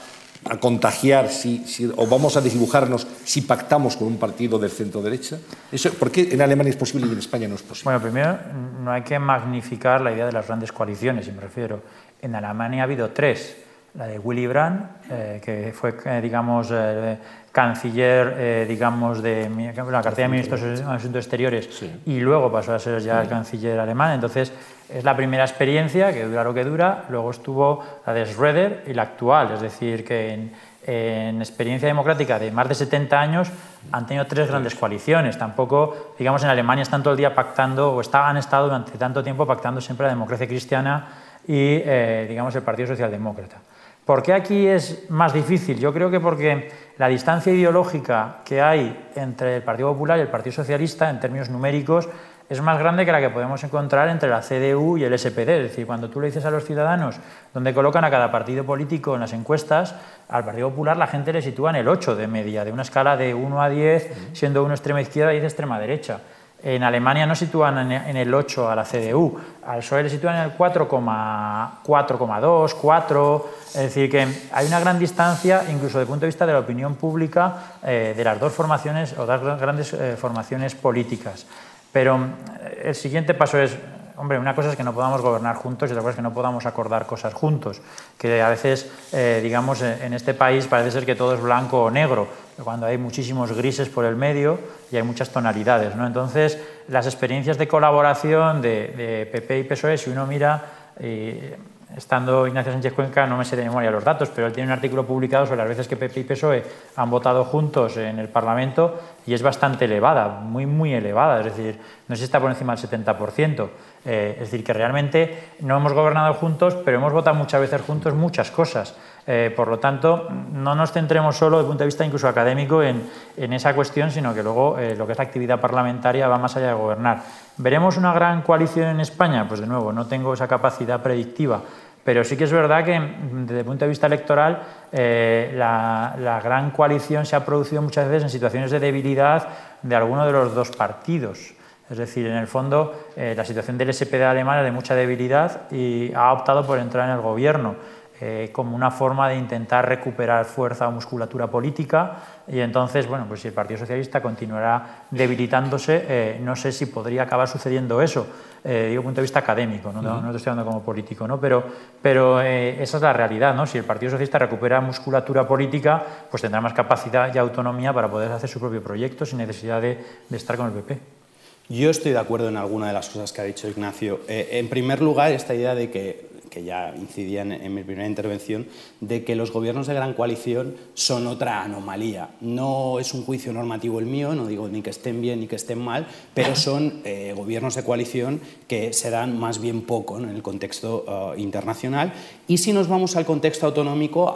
a 0.50 0.58
contagiar 0.60 1.30
si, 1.30 1.64
o 1.96 2.08
vamos 2.08 2.38
a 2.38 2.42
desdibujarnos 2.42 3.08
si 3.24 3.42
pactamos 3.42 3.96
con 3.96 4.08
un 4.08 4.18
partido 4.18 4.60
del 4.60 4.72
centro 4.72 5.02
derecha? 5.02 5.40
Eso, 5.72 5.92
¿Por 5.94 6.12
qué 6.12 6.30
en 6.32 6.42
Alemania 6.42 6.72
es 6.72 6.78
posible 6.78 7.08
y 7.08 7.12
en 7.12 7.20
España 7.20 7.48
no 7.48 7.56
es 7.56 7.62
posible? 7.62 7.86
Bueno, 7.86 8.02
primero, 8.02 8.38
no 8.84 8.92
hay 8.92 9.02
que 9.04 9.18
magnificar 9.20 10.02
la 10.02 10.12
idea 10.12 10.26
de 10.26 10.32
las 10.32 10.48
grandes 10.48 10.72
coaliciones, 10.72 11.28
y 11.28 11.32
me 11.32 11.42
refiero. 11.42 11.82
En 12.22 12.36
Alemania 12.36 12.82
ha 12.82 12.84
habido 12.86 13.10
tres. 13.10 13.58
La 13.96 14.08
de 14.08 14.20
Willy 14.20 14.48
Brandt, 14.48 14.86
eh, 15.10 15.42
que 15.44 15.72
fue, 15.74 15.96
eh, 16.06 16.20
digamos, 16.22 16.70
eh, 16.72 17.18
canciller, 17.52 18.68
digamos, 18.68 19.22
de 19.22 19.48
la 19.48 20.02
cartera 20.02 20.28
de 20.28 20.32
ministros 20.32 20.62
de 20.62 20.84
Asuntos 20.84 21.24
Exteriores 21.24 21.84
y 22.04 22.20
luego 22.20 22.52
pasó 22.52 22.74
a 22.74 22.80
ser 22.80 23.00
ya 23.00 23.22
el 23.22 23.30
canciller 23.30 23.80
alemán. 23.80 24.14
Entonces, 24.14 24.52
es 24.90 25.04
la 25.04 25.16
primera 25.16 25.44
experiencia, 25.44 26.12
que 26.12 26.26
dura 26.26 26.44
lo 26.44 26.52
que 26.52 26.64
dura. 26.64 27.06
Luego 27.10 27.30
estuvo 27.30 27.84
la 28.08 28.14
de 28.14 28.26
Schroeder 28.26 28.84
y 28.88 28.96
la 28.96 29.04
actual, 29.04 29.52
es 29.54 29.62
decir, 29.62 30.04
que 30.04 30.34
en, 30.34 30.52
en 30.88 31.42
experiencia 31.42 31.88
democrática 31.88 32.40
de 32.40 32.52
más 32.52 32.68
de 32.68 32.74
70 32.74 33.22
años 33.22 33.52
han 33.92 34.08
tenido 34.08 34.26
tres 34.26 34.48
grandes 34.48 34.74
coaliciones. 34.74 35.38
Tampoco, 35.38 36.16
digamos, 36.18 36.44
en 36.44 36.50
Alemania 36.50 36.82
están 36.82 37.04
todo 37.04 37.14
el 37.14 37.18
día 37.18 37.36
pactando, 37.36 37.94
o 37.94 38.02
está, 38.02 38.28
han 38.28 38.38
estado 38.38 38.66
durante 38.66 38.98
tanto 38.98 39.24
tiempo 39.24 39.46
pactando 39.46 39.80
siempre 39.80 40.08
la 40.08 40.14
democracia 40.14 40.48
cristiana 40.48 41.08
y, 41.48 41.82
eh, 41.86 42.26
digamos, 42.28 42.56
el 42.56 42.64
Partido 42.64 42.88
Socialdemócrata. 42.88 43.58
¿Por 44.06 44.22
qué 44.22 44.34
aquí 44.34 44.68
es 44.68 45.10
más 45.10 45.34
difícil? 45.34 45.80
Yo 45.80 45.94
creo 45.94 46.12
que 46.12 46.20
porque 46.20 46.70
la 46.98 47.08
distancia 47.08 47.54
ideológica 47.54 48.40
que 48.44 48.62
hay 48.62 49.10
entre 49.16 49.58
el 49.58 49.64
Partido 49.64 49.94
Popular 49.94 50.18
y 50.18 50.22
el 50.22 50.28
Partido 50.28 50.54
Socialista, 50.54 51.10
en 51.10 51.22
términos 51.22 51.50
numéricos, 51.50 52.10
es 52.50 52.62
más 52.62 52.78
grande 52.78 53.06
que 53.06 53.14
la 53.14 53.22
que 53.22 53.30
podemos 53.30 53.64
encontrar 53.64 54.10
entre 54.10 54.30
la 54.30 54.42
CDU 54.42 54.98
y 54.98 55.06
el 55.06 55.18
SPD. 55.18 55.50
Es 55.50 55.64
decir, 55.64 55.88
cuando 55.88 56.10
tú 56.10 56.20
le 56.20 56.28
dices 56.28 56.44
a 56.44 56.52
los 56.52 56.66
ciudadanos 56.66 57.16
dónde 57.54 57.74
colocan 57.74 58.04
a 58.04 58.12
cada 58.12 58.30
partido 58.30 58.66
político 58.66 59.16
en 59.16 59.22
las 59.22 59.32
encuestas, 59.32 59.96
al 60.28 60.44
Partido 60.44 60.70
Popular 60.70 60.98
la 60.98 61.08
gente 61.08 61.32
le 61.32 61.42
sitúa 61.42 61.70
en 61.70 61.78
el 61.78 61.88
8 61.88 62.18
de 62.18 62.28
media, 62.28 62.66
de 62.66 62.74
una 62.74 62.82
escala 62.82 63.16
de 63.16 63.34
1 63.34 63.62
a 63.62 63.70
10, 63.70 64.32
siendo 64.34 64.66
uno 64.66 64.74
extrema 64.74 65.02
izquierda 65.02 65.34
y 65.34 65.40
de 65.40 65.48
extrema 65.48 65.80
derecha. 65.80 66.20
En 66.64 66.82
Alemania 66.82 67.26
no 67.26 67.36
sitúan 67.36 67.92
en 67.92 68.16
el 68.16 68.34
8 68.34 68.70
a 68.70 68.76
la 68.76 68.86
CDU, 68.86 69.38
al 69.66 69.80
PSOE 69.80 70.04
le 70.04 70.10
sitúan 70.10 70.38
en 70.38 70.44
el 70.44 70.58
4,2, 70.58 72.76
4. 72.82 73.50
Es 73.68 73.74
decir, 73.74 74.10
que 74.10 74.28
hay 74.52 74.68
una 74.68 74.80
gran 74.80 74.98
distancia, 74.98 75.64
incluso 75.70 76.00
desde 76.00 76.02
el 76.02 76.08
punto 76.08 76.22
de 76.22 76.28
vista 76.28 76.46
de 76.46 76.54
la 76.54 76.60
opinión 76.60 76.96
pública, 76.96 77.56
eh, 77.84 78.14
de 78.16 78.24
las 78.24 78.40
dos 78.40 78.54
formaciones 78.54 79.18
o 79.18 79.26
dos 79.26 79.60
grandes 79.60 79.94
eh, 79.94 80.16
formaciones 80.18 80.76
políticas. 80.76 81.46
Pero 81.92 82.16
eh, 82.16 82.84
el 82.86 82.96
siguiente 82.96 83.34
paso 83.34 83.58
es, 83.58 83.76
hombre, 84.18 84.40
una 84.40 84.56
cosa 84.56 84.72
es 84.72 84.76
que 84.76 84.84
no 84.84 84.94
podamos 84.94 85.22
gobernar 85.22 85.56
juntos 85.56 85.90
y 85.90 85.94
otra 85.94 86.02
cosa 86.02 86.12
es 86.12 86.16
que 86.18 86.22
no 86.22 86.34
podamos 86.34 86.66
acordar 86.66 87.06
cosas 87.06 87.34
juntos, 87.34 87.82
que 88.18 88.42
a 88.42 88.50
veces, 88.50 88.92
eh, 89.12 89.40
digamos, 89.44 89.82
en 89.82 90.14
este 90.14 90.34
país 90.34 90.68
parece 90.68 90.92
ser 90.92 91.06
que 91.06 91.16
todo 91.16 91.34
es 91.34 91.42
blanco 91.42 91.84
o 91.84 91.92
negro, 91.92 92.28
cuando 92.64 92.86
hay 92.86 92.98
muchísimos 92.98 93.52
grises 93.52 93.90
por 93.90 94.06
el 94.06 94.16
medio 94.16 94.60
y 94.92 94.98
hay 94.98 95.04
muchas 95.04 95.30
tonalidades. 95.30 95.96
¿no? 95.96 96.06
Entonces, 96.06 96.60
las 96.88 97.06
experiencias 97.06 97.58
de 97.58 97.68
colaboración 97.68 98.62
de, 98.62 99.28
PP 99.32 99.60
y 99.60 99.64
PSOE, 99.64 99.98
si 99.98 100.10
uno 100.10 100.26
mira... 100.26 100.66
Eh, 101.00 101.58
estando 101.96 102.48
Ignacio 102.48 102.72
Sánchez 102.72 102.94
Cuenca, 102.94 103.26
no 103.28 103.38
me 103.38 103.46
sé 103.46 103.56
de 103.56 103.64
memoria 103.64 103.92
los 103.92 104.04
datos, 104.04 104.30
pero 104.34 104.48
él 104.48 104.54
tiene 104.54 104.68
un 104.68 104.74
artículo 104.74 105.06
publicado 105.06 105.46
sobre 105.46 105.60
las 105.60 105.68
veces 105.68 105.88
que 105.88 105.96
PP 105.96 106.20
y 106.20 106.24
PSOE 106.24 106.64
han 106.96 107.10
votado 107.10 107.44
juntos 107.46 107.98
en 107.98 108.20
el 108.20 108.30
Parlamento 108.30 109.00
y 109.26 109.34
es 109.34 109.42
bastante 109.42 109.86
elevada, 109.86 110.28
muy, 110.28 110.66
muy 110.66 110.94
elevada, 110.94 111.40
es 111.40 111.46
decir, 111.46 111.80
no 112.08 112.16
sé 112.16 112.24
está 112.24 112.40
por 112.40 112.52
encima 112.52 112.76
del 112.76 112.90
70%. 112.90 113.70
Eh, 114.06 114.34
es 114.34 114.52
decir, 114.52 114.66
que 114.66 114.74
realmente 114.74 115.52
no 115.62 115.78
hemos 115.78 115.94
gobernado 115.94 116.34
juntos, 116.34 116.76
pero 116.84 116.98
hemos 116.98 117.14
votado 117.14 117.36
muchas 117.38 117.62
veces 117.62 117.82
juntos 117.82 118.14
muchas 118.14 118.52
cosas. 118.52 118.96
Eh, 119.26 119.54
por 119.56 119.70
lo 119.70 119.80
tanto, 119.80 120.28
no 120.52 120.76
nos 120.76 120.92
centremos 120.92 121.38
solo 121.38 121.58
desde 121.58 121.66
el 121.66 121.70
punto 121.70 121.84
de 121.84 121.88
vista 121.88 122.06
incluso 122.06 122.28
académico 122.28 122.84
en, 122.84 123.04
esa 123.38 123.74
cuestión, 123.74 124.12
sino 124.12 124.34
que 124.34 124.44
luego 124.44 124.78
eh, 124.78 124.96
lo 124.96 125.06
que 125.06 125.14
es 125.14 125.18
la 125.18 125.24
actividad 125.24 125.62
parlamentaria 125.62 126.28
va 126.28 126.38
más 126.38 126.56
allá 126.58 126.68
de 126.68 126.74
gobernar. 126.74 127.22
¿Veremos 127.58 127.98
una 127.98 128.14
gran 128.14 128.42
coalición 128.42 128.90
en 128.90 129.00
España? 129.00 129.48
Pues 129.48 129.62
de 129.62 129.68
nuevo, 129.68 129.94
no 129.94 130.08
tengo 130.08 130.34
esa 130.34 130.48
capacidad 130.48 131.02
predictiva. 131.02 131.62
Pero 132.04 132.26
sí 132.26 132.36
que 132.36 132.44
es 132.44 132.52
verdad 132.52 132.84
que 132.84 133.00
desde 133.32 133.60
el 133.60 133.66
punto 133.66 133.86
de 133.86 133.90
vista 133.90 134.08
electoral 134.08 134.62
la, 134.92 136.16
la, 136.20 136.42
gran 136.42 136.72
coalición 136.72 137.26
se 137.26 137.38
ha 137.38 137.46
producido 137.46 137.82
muchas 137.82 138.10
veces 138.10 138.24
en 138.24 138.30
situaciones 138.30 138.72
de 138.72 138.82
debilidad 138.82 139.48
de 139.82 139.96
alguno 139.96 140.26
de 140.26 140.34
los 140.34 140.54
dos 140.54 140.70
partidos. 140.72 141.54
Es 141.90 141.98
decir, 141.98 142.26
en 142.26 142.38
el 142.38 142.48
fondo, 142.48 143.08
eh, 143.16 143.34
la 143.36 143.46
situación 143.46 143.78
del 143.78 143.94
SPD 143.94 144.24
alemán 144.24 144.60
es 144.60 144.66
de 144.66 144.72
mucha 144.72 144.96
debilidad 144.96 145.72
y 145.72 146.14
ha 146.16 146.32
optado 146.32 146.66
por 146.66 146.80
entrar 146.80 147.10
en 147.10 147.16
el 147.16 147.22
gobierno 147.22 147.76
eh, 148.22 148.50
como 148.52 148.76
una 148.76 148.92
forma 148.92 149.30
de 149.30 149.36
intentar 149.36 149.88
recuperar 149.88 150.46
fuerza 150.46 150.88
o 150.88 150.92
musculatura 150.92 151.48
política 151.48 152.44
y 152.48 152.60
entonces, 152.60 153.08
bueno, 153.08 153.26
pues 153.28 153.42
si 153.42 153.48
el 153.48 153.54
Partido 153.54 153.80
Socialista 153.80 154.22
continuará 154.22 155.06
debilitándose, 155.12 156.06
eh, 156.08 156.40
no 156.42 156.56
sé 156.56 156.72
si 156.72 156.86
podría 156.86 157.24
acabar 157.24 157.48
sucediendo 157.48 158.02
eso, 158.02 158.28
digo 158.64 158.74
desde 158.74 158.94
el 158.94 159.02
punto 159.02 159.16
de 159.16 159.22
vista 159.24 159.40
académico, 159.40 159.92
no, 159.92 160.02
no, 160.02 160.36
estoy 160.36 160.52
hablando 160.52 160.72
como 160.72 160.86
político, 160.86 161.28
¿no? 161.28 161.40
pero, 161.40 161.64
pero 162.02 162.40
esa 162.40 162.98
es 162.98 163.04
la 163.04 163.12
realidad, 163.12 163.54
¿no? 163.54 163.66
si 163.66 163.78
el 163.78 163.84
Partido 163.84 164.12
Socialista 164.12 164.40
recupera 164.40 164.80
musculatura 164.80 165.46
política, 165.46 166.02
pues 166.32 166.42
tendrá 166.42 166.62
más 166.62 166.74
capacidad 166.74 167.34
y 167.34 167.38
autonomía 167.38 167.92
para 167.92 168.10
poder 168.10 168.32
hacer 168.32 168.50
su 168.50 168.60
propio 168.62 168.82
proyecto 168.82 169.26
sin 169.26 169.40
necesidad 169.40 169.82
de, 169.82 169.98
de 170.30 170.38
estar 170.38 170.56
con 170.56 170.68
el 170.68 170.74
PP. 170.74 171.24
Yo 171.70 171.90
estoy 171.90 172.12
de 172.12 172.20
acuerdo 172.20 172.50
en 172.50 172.58
alguna 172.58 172.88
de 172.88 172.94
las 172.94 173.10
cosas 173.10 173.32
que 173.32 173.42
ha 173.42 173.46
dicho 173.46 173.68
Ignacio. 173.68 174.20
Eh, 174.28 174.50
en 174.54 174.68
primer 174.68 175.02
lugar, 175.02 175.32
esta 175.32 175.56
idea 175.56 175.74
de 175.76 175.90
que 175.90 176.30
que 176.54 176.64
ya 176.64 176.94
incidía 176.96 177.42
en, 177.42 177.74
mi 177.74 177.84
primera 177.84 178.08
intervención, 178.08 178.68
de 179.02 179.24
que 179.24 179.36
los 179.36 179.52
gobiernos 179.52 179.88
de 179.88 179.96
gran 179.96 180.14
coalición 180.14 180.76
son 180.94 181.26
otra 181.26 181.64
anomalía. 181.64 182.30
No 182.42 183.00
es 183.00 183.14
un 183.16 183.24
juicio 183.24 183.52
normativo 183.52 184.00
el 184.00 184.06
mío, 184.06 184.36
no 184.36 184.46
digo 184.46 184.68
ni 184.68 184.84
que 184.84 184.92
estén 184.92 185.22
bien 185.22 185.40
ni 185.40 185.48
que 185.48 185.56
estén 185.56 185.80
mal, 185.80 186.06
pero 186.36 186.56
son 186.56 187.02
eh, 187.06 187.34
gobiernos 187.36 187.74
de 187.74 187.84
coalición 187.84 188.40
que 188.74 188.92
se 188.92 189.12
dan 189.12 189.40
más 189.40 189.62
bien 189.62 189.84
poco 189.84 190.18
en 190.18 190.30
el 190.30 190.42
contexto 190.42 191.06
eh, 191.08 191.40
internacional. 191.40 192.12
Y 192.48 192.58
si 192.58 192.74
nos 192.74 192.88
vamos 192.88 193.16
al 193.16 193.24
contexto 193.24 193.68
autonómico, 193.68 194.34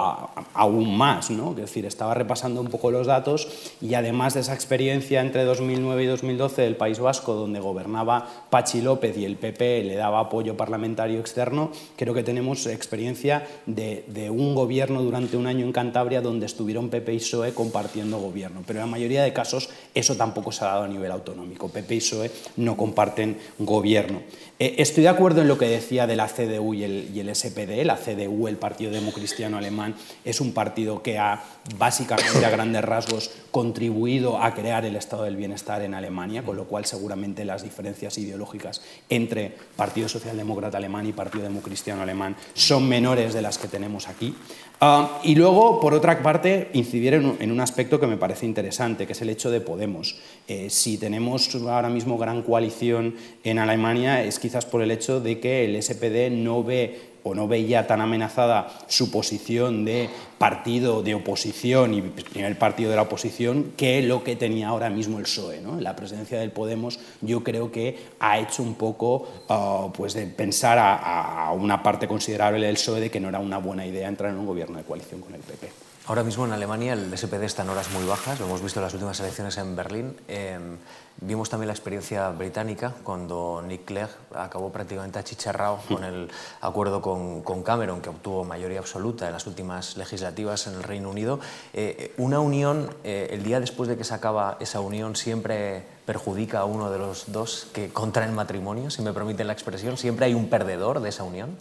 aún 0.54 0.95
más. 0.95 1.32
¿no? 1.32 1.52
Es 1.52 1.58
decir, 1.58 1.88
estaba 1.88 2.13
repasando 2.13 2.62
un 2.62 2.67
poco 2.67 2.91
los 2.91 3.08
datos 3.08 3.47
y 3.82 3.95
además 3.95 4.36
de 4.36 4.41
esa 4.41 4.54
experiencia 4.54 5.21
entre 5.21 5.43
2009 5.43 6.04
y 6.04 6.06
2012 6.06 6.62
del 6.62 6.76
País 6.76 7.00
Vasco, 7.00 7.34
donde 7.34 7.60
gobernaba 7.60 8.28
Pachi 8.52 8.82
López 8.82 9.17
y 9.17 9.26
el 9.26 9.38
PP 9.38 9.84
le 9.84 9.95
daba 9.95 10.19
apoyo 10.19 10.56
parlamentario 10.56 11.19
externo, 11.19 11.71
Creo 11.95 12.13
que 12.13 12.23
tenemos 12.23 12.65
experiencia 12.67 13.47
de, 13.65 14.30
un 14.30 14.54
gobierno 14.54 15.02
durante 15.02 15.36
un 15.36 15.47
año 15.47 15.65
en 15.65 15.71
Cantabria 15.71 16.21
donde 16.21 16.45
estuvieron 16.45 16.89
PP 16.89 17.13
y 17.13 17.17
PSOE 17.17 17.54
compartiendo 17.54 18.19
gobierno, 18.19 18.62
pero 18.65 18.80
en 18.80 18.86
la 18.86 18.91
mayoría 18.91 19.23
de 19.23 19.34
casos 19.34 19.69
eso 19.95 20.15
tampoco 20.15 20.52
se 20.52 20.63
ha 20.63 20.67
dado 20.67 20.84
a 20.84 20.88
nivel 20.88 21.12
autonómico. 21.12 21.69
PP 21.69 21.95
y 21.95 22.00
PSOE 22.00 22.32
no 22.58 22.78
comparten 22.78 23.38
gobierno. 23.58 24.21
Eh, 24.60 24.76
estoy 24.80 25.04
de 25.04 25.10
acuerdo 25.10 25.42
en 25.42 25.48
lo 25.48 25.58
que 25.58 25.68
decía 25.68 26.08
de 26.08 26.16
la 26.16 26.28
CDU 26.28 26.74
el, 26.74 27.12
y 27.13 27.20
el 27.20 27.36
SPD. 27.36 27.84
La 27.86 27.98
CDU, 27.98 28.48
el 28.48 28.58
Partido 28.58 28.92
Democristiano 28.92 29.58
Alemán, 29.58 29.96
es 30.26 30.42
un 30.42 30.54
partido 30.54 31.04
que 31.04 31.20
ha 31.20 31.44
básicamente 31.78 32.46
a 32.46 32.50
grandes 32.50 32.84
rasgos 32.84 33.32
contribuido 33.52 34.42
a 34.42 34.54
crear 34.54 34.86
el 34.86 34.96
estado 34.96 35.24
del 35.24 35.36
bienestar 35.36 35.82
en 35.82 35.94
Alemania, 35.94 36.44
con 36.44 36.58
lo 36.58 36.66
cual 36.66 36.86
seguramente 36.86 37.46
las 37.46 37.63
diferencias 37.63 38.18
ideológicas 38.18 38.82
entre 39.10 39.56
Partido 39.76 40.10
Socialdemócrata 40.10 40.78
Alemán 40.78 41.08
y 41.08 41.13
Partido 41.13 41.44
Democristiano 41.44 42.02
Alemán 42.02 42.36
son 42.54 42.88
menores 42.88 43.34
de 43.34 43.42
las 43.42 43.58
que 43.58 43.68
tenemos 43.68 44.08
aquí. 44.08 44.36
Ah, 44.80 45.20
y 45.24 45.34
luego, 45.34 45.80
por 45.80 45.96
otra 45.96 46.22
parte, 46.22 46.70
incidir 46.74 47.16
en 47.16 47.52
un, 47.52 47.60
aspecto 47.60 48.00
que 48.00 48.06
me 48.06 48.18
parece 48.18 48.46
interesante, 48.46 49.08
que 49.08 49.13
es 49.13 49.22
el 49.24 49.30
hecho 49.32 49.50
de 49.50 49.60
Podemos. 49.60 50.20
Eh, 50.48 50.70
si 50.70 51.00
tenemos 51.00 51.56
ahora 51.56 51.90
mismo 51.90 52.20
gran 52.20 52.44
coalición 52.44 53.16
en 53.44 53.58
Alemania 53.58 54.24
es 54.24 54.38
quizás 54.38 54.68
por 54.68 54.84
el 54.84 54.92
hecho 54.92 55.20
de 55.20 55.40
que 55.40 55.66
el 55.66 55.82
SPD 55.82 56.30
no 56.30 56.63
ve 56.63 57.07
o 57.28 57.36
no 57.36 57.48
veía 57.48 57.88
tan 57.88 58.02
amenazada 58.02 58.70
su 58.88 59.12
posición 59.12 59.86
de 59.86 60.10
partido 60.38 61.04
de 61.04 61.16
oposición 61.16 61.94
y 61.94 62.02
primer 62.02 62.58
partido 62.58 62.90
de 62.90 62.96
la 62.96 63.04
oposición 63.04 63.74
que 63.76 64.02
lo 64.02 64.24
que 64.24 64.36
tenía 64.36 64.70
ahora 64.70 64.90
mismo 64.90 65.18
el 65.18 65.24
PSOE. 65.24 65.62
¿no? 65.62 65.80
La 65.80 65.96
presidencia 65.96 66.40
del 66.40 66.52
Podemos 66.52 67.00
yo 67.22 67.44
creo 67.44 67.72
que 67.72 67.98
ha 68.20 68.40
hecho 68.40 68.63
un 68.63 68.76
poco 68.76 69.28
ah, 69.50 69.88
pues 69.94 70.13
de 70.13 70.28
pensar 70.28 70.78
a, 70.78 71.48
a 71.48 71.52
una 71.54 71.82
parte 71.84 72.08
considerable 72.08 72.66
del 72.66 72.76
PSOE 72.76 73.00
de 73.00 73.12
que 73.12 73.20
no 73.20 73.30
era 73.30 73.40
una 73.40 73.58
buena 73.58 73.86
idea 73.86 74.08
entrar 74.08 74.32
en 74.32 74.38
un 74.38 74.46
gobierno 74.46 74.78
de 74.78 74.84
coalición 74.84 75.22
con 75.22 75.34
el 75.34 75.42
PP. 75.42 75.70
Ahora 76.08 76.24
mismo 76.24 76.46
en 76.46 76.54
Alemania 76.54 76.94
el 76.94 77.18
SPD 77.18 77.44
está 77.44 77.63
en 77.63 77.70
horas 77.70 77.92
muy 77.92 78.06
bajas, 78.06 78.40
lo 78.40 78.46
hemos 78.46 78.62
visto 78.62 78.80
en 78.80 78.86
las 78.86 78.94
últimas 78.94 79.20
elecciones 79.20 79.58
en 79.58 79.76
Berlín. 79.76 80.16
Em, 80.30 80.78
vimos 81.21 81.49
también 81.49 81.67
la 81.67 81.73
experiencia 81.73 82.30
británica 82.30 82.93
cuando 83.03 83.63
Nick 83.65 83.86
Clegg 83.86 84.10
acabó 84.36 84.71
prácticamente 84.71 85.19
achicharrado 85.19 85.80
con 85.88 86.03
el 86.03 86.30
acuerdo 86.62 87.01
con, 87.01 87.63
Cameron, 87.63 88.01
que 88.01 88.10
obtuvo 88.10 88.43
mayoría 88.43 88.80
absoluta 88.80 89.27
en 89.27 89.34
las 89.34 89.47
últimas 89.47 89.97
legislativas 89.97 90.67
en 90.67 90.75
el 90.75 90.84
Reino 90.84 91.10
Unido. 91.10 91.39
Eh, 91.73 92.13
una 92.17 92.39
unión, 92.39 92.95
eh, 93.03 93.30
el 93.32 93.43
día 93.43 93.60
después 93.60 93.89
de 93.89 93.97
que 93.97 94.03
se 94.03 94.13
acaba 94.13 94.58
esa 94.60 94.80
unión, 94.80 95.15
siempre 95.15 95.84
perjudica 96.06 96.60
a 96.60 96.65
uno 96.65 96.89
de 96.89 96.99
los 96.99 97.32
dos 97.32 97.67
que 97.73 97.89
contraen 97.89 98.34
matrimonio, 98.34 98.89
si 98.89 99.01
me 99.01 99.13
permiten 99.13 99.47
la 99.47 99.53
expresión. 99.53 99.97
Siempre 99.97 100.27
hay 100.27 100.34
un 100.34 100.49
perdedor 100.49 101.01
de 101.01 101.10
esa 101.10 101.23
unión. 101.23 101.58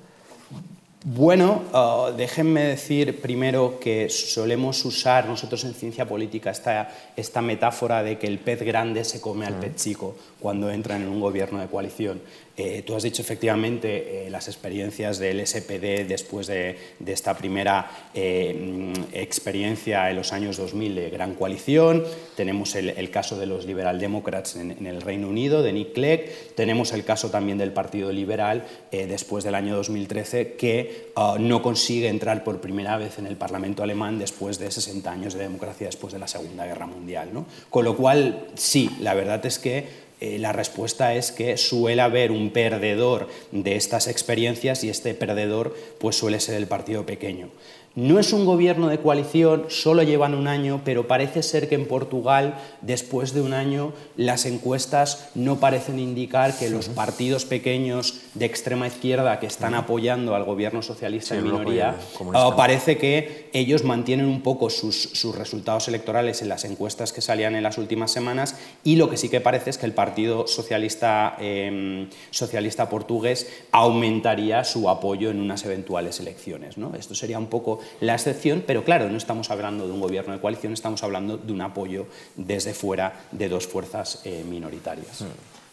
Bueno, 1.05 1.63
uh, 1.73 2.17
déjenme 2.17 2.65
decir 2.65 3.21
primero 3.21 3.79
que 3.79 4.09
solemos 4.09 4.85
usar 4.85 5.27
nosotros 5.27 5.63
en 5.65 5.75
ciencia 5.75 6.09
política 6.09 6.51
esta, 6.51 6.91
esta 7.15 7.43
metáfora 7.43 8.03
de 8.03 8.19
que 8.19 8.27
el 8.27 8.39
pez 8.39 8.63
grande 8.63 9.05
se 9.05 9.21
come 9.21 9.47
al 9.47 9.55
pez 9.55 9.77
chico 9.77 10.17
cuando 10.41 10.71
entran 10.71 11.03
en 11.03 11.09
un 11.09 11.21
gobierno 11.21 11.61
de 11.61 11.69
coalición. 11.69 12.21
Eh, 12.59 12.83
tú 12.87 12.95
has 12.95 13.03
dicho 13.03 13.21
efectivamente 13.21 14.27
eh, 14.27 14.31
las 14.31 14.49
experiencias 14.49 15.19
del 15.19 15.47
SPD 15.47 16.07
después 16.09 16.47
de, 16.47 16.79
esta 17.05 17.37
primera 17.37 18.09
eh, 18.15 18.93
experiencia 19.13 20.09
en 20.09 20.17
los 20.17 20.33
años 20.33 20.57
2000 20.57 20.95
de 20.95 21.11
gran 21.11 21.35
coalición. 21.35 22.03
Tenemos 22.35 22.75
el, 22.75 23.11
caso 23.11 23.39
de 23.39 23.45
los 23.45 23.67
Liberal 23.67 23.99
Democrats 23.99 24.57
en, 24.57 24.87
el 24.87 25.03
Reino 25.03 25.29
Unido, 25.29 25.63
de 25.63 25.73
Nick 25.73 25.93
Clegg. 25.93 26.55
Tenemos 26.55 26.93
el 26.93 27.05
caso 27.05 27.31
también 27.31 27.59
del 27.59 27.73
Partido 27.73 28.11
Liberal 28.11 28.65
después 28.91 29.45
del 29.45 29.55
año 29.55 29.77
2013 29.77 30.55
que 30.55 31.11
ah, 31.17 31.37
no 31.39 31.63
consigue 31.63 32.09
entrar 32.09 32.43
por 32.43 32.61
primera 32.61 32.97
vez 32.97 33.19
en 33.19 33.27
el 33.27 33.37
Parlamento 33.37 33.83
alemán 33.83 34.19
después 34.19 34.59
de 34.59 34.71
60 34.71 35.11
años 35.11 35.35
de 35.35 35.41
democracia 35.41 35.87
después 35.87 36.13
de 36.13 36.19
la 36.19 36.29
Segunda 36.29 36.67
Guerra 36.67 36.87
Mundial. 36.87 37.31
¿no? 37.33 37.47
Con 37.71 37.85
lo 37.85 37.97
cual, 37.97 38.49
sí, 38.55 38.91
la 39.01 39.15
verdad 39.15 39.45
es 39.45 39.59
que 39.59 40.06
eh, 40.21 40.39
la 40.39 40.53
respuesta 40.53 41.15
es 41.15 41.31
que 41.31 41.57
suele 41.57 42.01
haber 42.01 42.33
un 42.33 42.51
perdedor 42.51 43.29
de 43.53 43.77
estas 43.77 44.07
experiencias 44.07 44.83
y 44.83 44.89
este 44.89 45.15
perdedor 45.15 45.77
pues 45.99 46.17
suele 46.17 46.41
ser 46.41 46.55
el 46.55 46.67
partido 46.67 47.05
pequeño. 47.05 47.51
No 47.97 48.19
es 48.19 48.35
un 48.35 48.45
gobierno 48.45 48.89
de 48.89 48.99
coalición, 48.99 49.65
solo 49.69 50.03
llevan 50.03 50.35
un 50.35 50.49
año, 50.49 50.83
pero 50.85 51.09
parece 51.09 51.43
ser 51.43 51.67
que 51.67 51.77
en 51.77 51.89
Portugal, 51.89 52.59
después 52.83 53.33
de 53.33 53.41
un 53.41 53.55
año, 53.55 53.95
las 54.19 54.45
encuestas 54.45 55.31
no 55.35 55.61
parecen 55.61 55.99
indicar 55.99 56.55
que 56.59 56.69
los 56.69 56.91
partidos 56.91 57.47
pequeños 57.47 58.21
de 58.35 58.45
extrema 58.45 58.87
izquierda 58.87 59.41
que 59.41 59.47
están 59.47 59.75
apoyando 59.75 60.35
al 60.35 60.45
gobierno 60.45 60.83
socialista 60.83 61.37
en 61.37 61.45
minoría, 61.45 61.97
ah, 62.35 62.53
parece 62.55 62.99
que 62.99 63.49
ellos 63.55 63.83
mantienen 63.83 64.27
un 64.27 64.43
poco 64.43 64.69
sus, 64.69 65.35
resultados 65.35 65.89
electorales 65.89 66.43
en 66.43 66.51
las 66.51 66.67
encuestas 66.67 67.15
que 67.15 67.23
salían 67.23 67.55
en 67.55 67.63
las 67.63 67.79
últimas 67.79 68.11
semanas 68.11 68.57
y 68.85 68.97
lo 68.97 69.09
que 69.09 69.17
sí 69.17 69.31
que 69.31 69.41
parece 69.41 69.71
es 69.71 69.79
que 69.79 69.87
el 69.87 69.95
Partido 69.95 70.47
Socialista, 70.47 71.35
em, 71.41 72.11
socialista 72.31 72.91
Portugués 72.91 73.51
aumentaría 73.73 74.65
su 74.65 74.91
apoyo 74.91 75.31
en 75.31 75.41
unas 75.41 75.65
eventuales 75.65 76.21
elecciones. 76.21 76.77
¿no? 76.77 76.95
Esto 76.95 77.15
sería 77.15 77.39
un 77.39 77.47
poco 77.47 77.81
la 78.01 78.15
excepción, 78.15 78.63
pero 78.67 78.85
claro, 78.85 79.09
no 79.09 79.17
estamos 79.17 79.51
hablando 79.51 79.87
de 79.87 79.93
un 79.93 80.01
gobierno 80.01 80.33
de 80.33 80.41
coalición, 80.41 80.73
estamos 80.73 81.03
hablando 81.03 81.37
de 81.37 81.53
un 81.53 81.61
apoyo 81.61 82.07
desde 82.37 82.75
fuera 82.75 83.13
de 83.33 83.49
dos 83.49 83.67
fuerzas 83.67 84.23
eh, 84.25 84.45
minoritarias. 84.49 85.25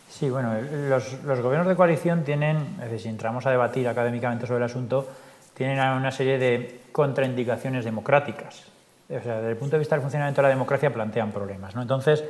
Sí, 0.10 0.30
bueno, 0.30 0.54
los, 0.90 1.42
gobiernos 1.42 1.68
de 1.68 1.76
coalición 1.76 2.24
tienen, 2.24 2.58
es 2.78 2.92
decir, 2.92 3.00
si 3.02 3.10
entramos 3.10 3.46
a 3.48 3.52
debatir 3.52 3.88
académicamente 3.88 4.46
sobre 4.46 4.58
el 4.60 4.64
asunto, 4.66 5.08
tienen 5.56 5.80
una 5.80 6.12
serie 6.12 6.38
de 6.38 6.82
contraindicaciones 6.92 7.84
democráticas. 7.84 8.64
O 9.10 9.22
sea, 9.22 9.38
desde 9.38 9.50
el 9.50 9.58
punto 9.58 9.76
de 9.76 9.80
vista 9.80 9.96
del 9.96 10.02
funcionamiento 10.02 10.42
de 10.42 10.44
la 10.44 10.54
democracia 10.54 10.94
plantean 10.94 11.32
problemas. 11.32 11.76
¿no? 11.76 11.82
Entonces, 11.82 12.24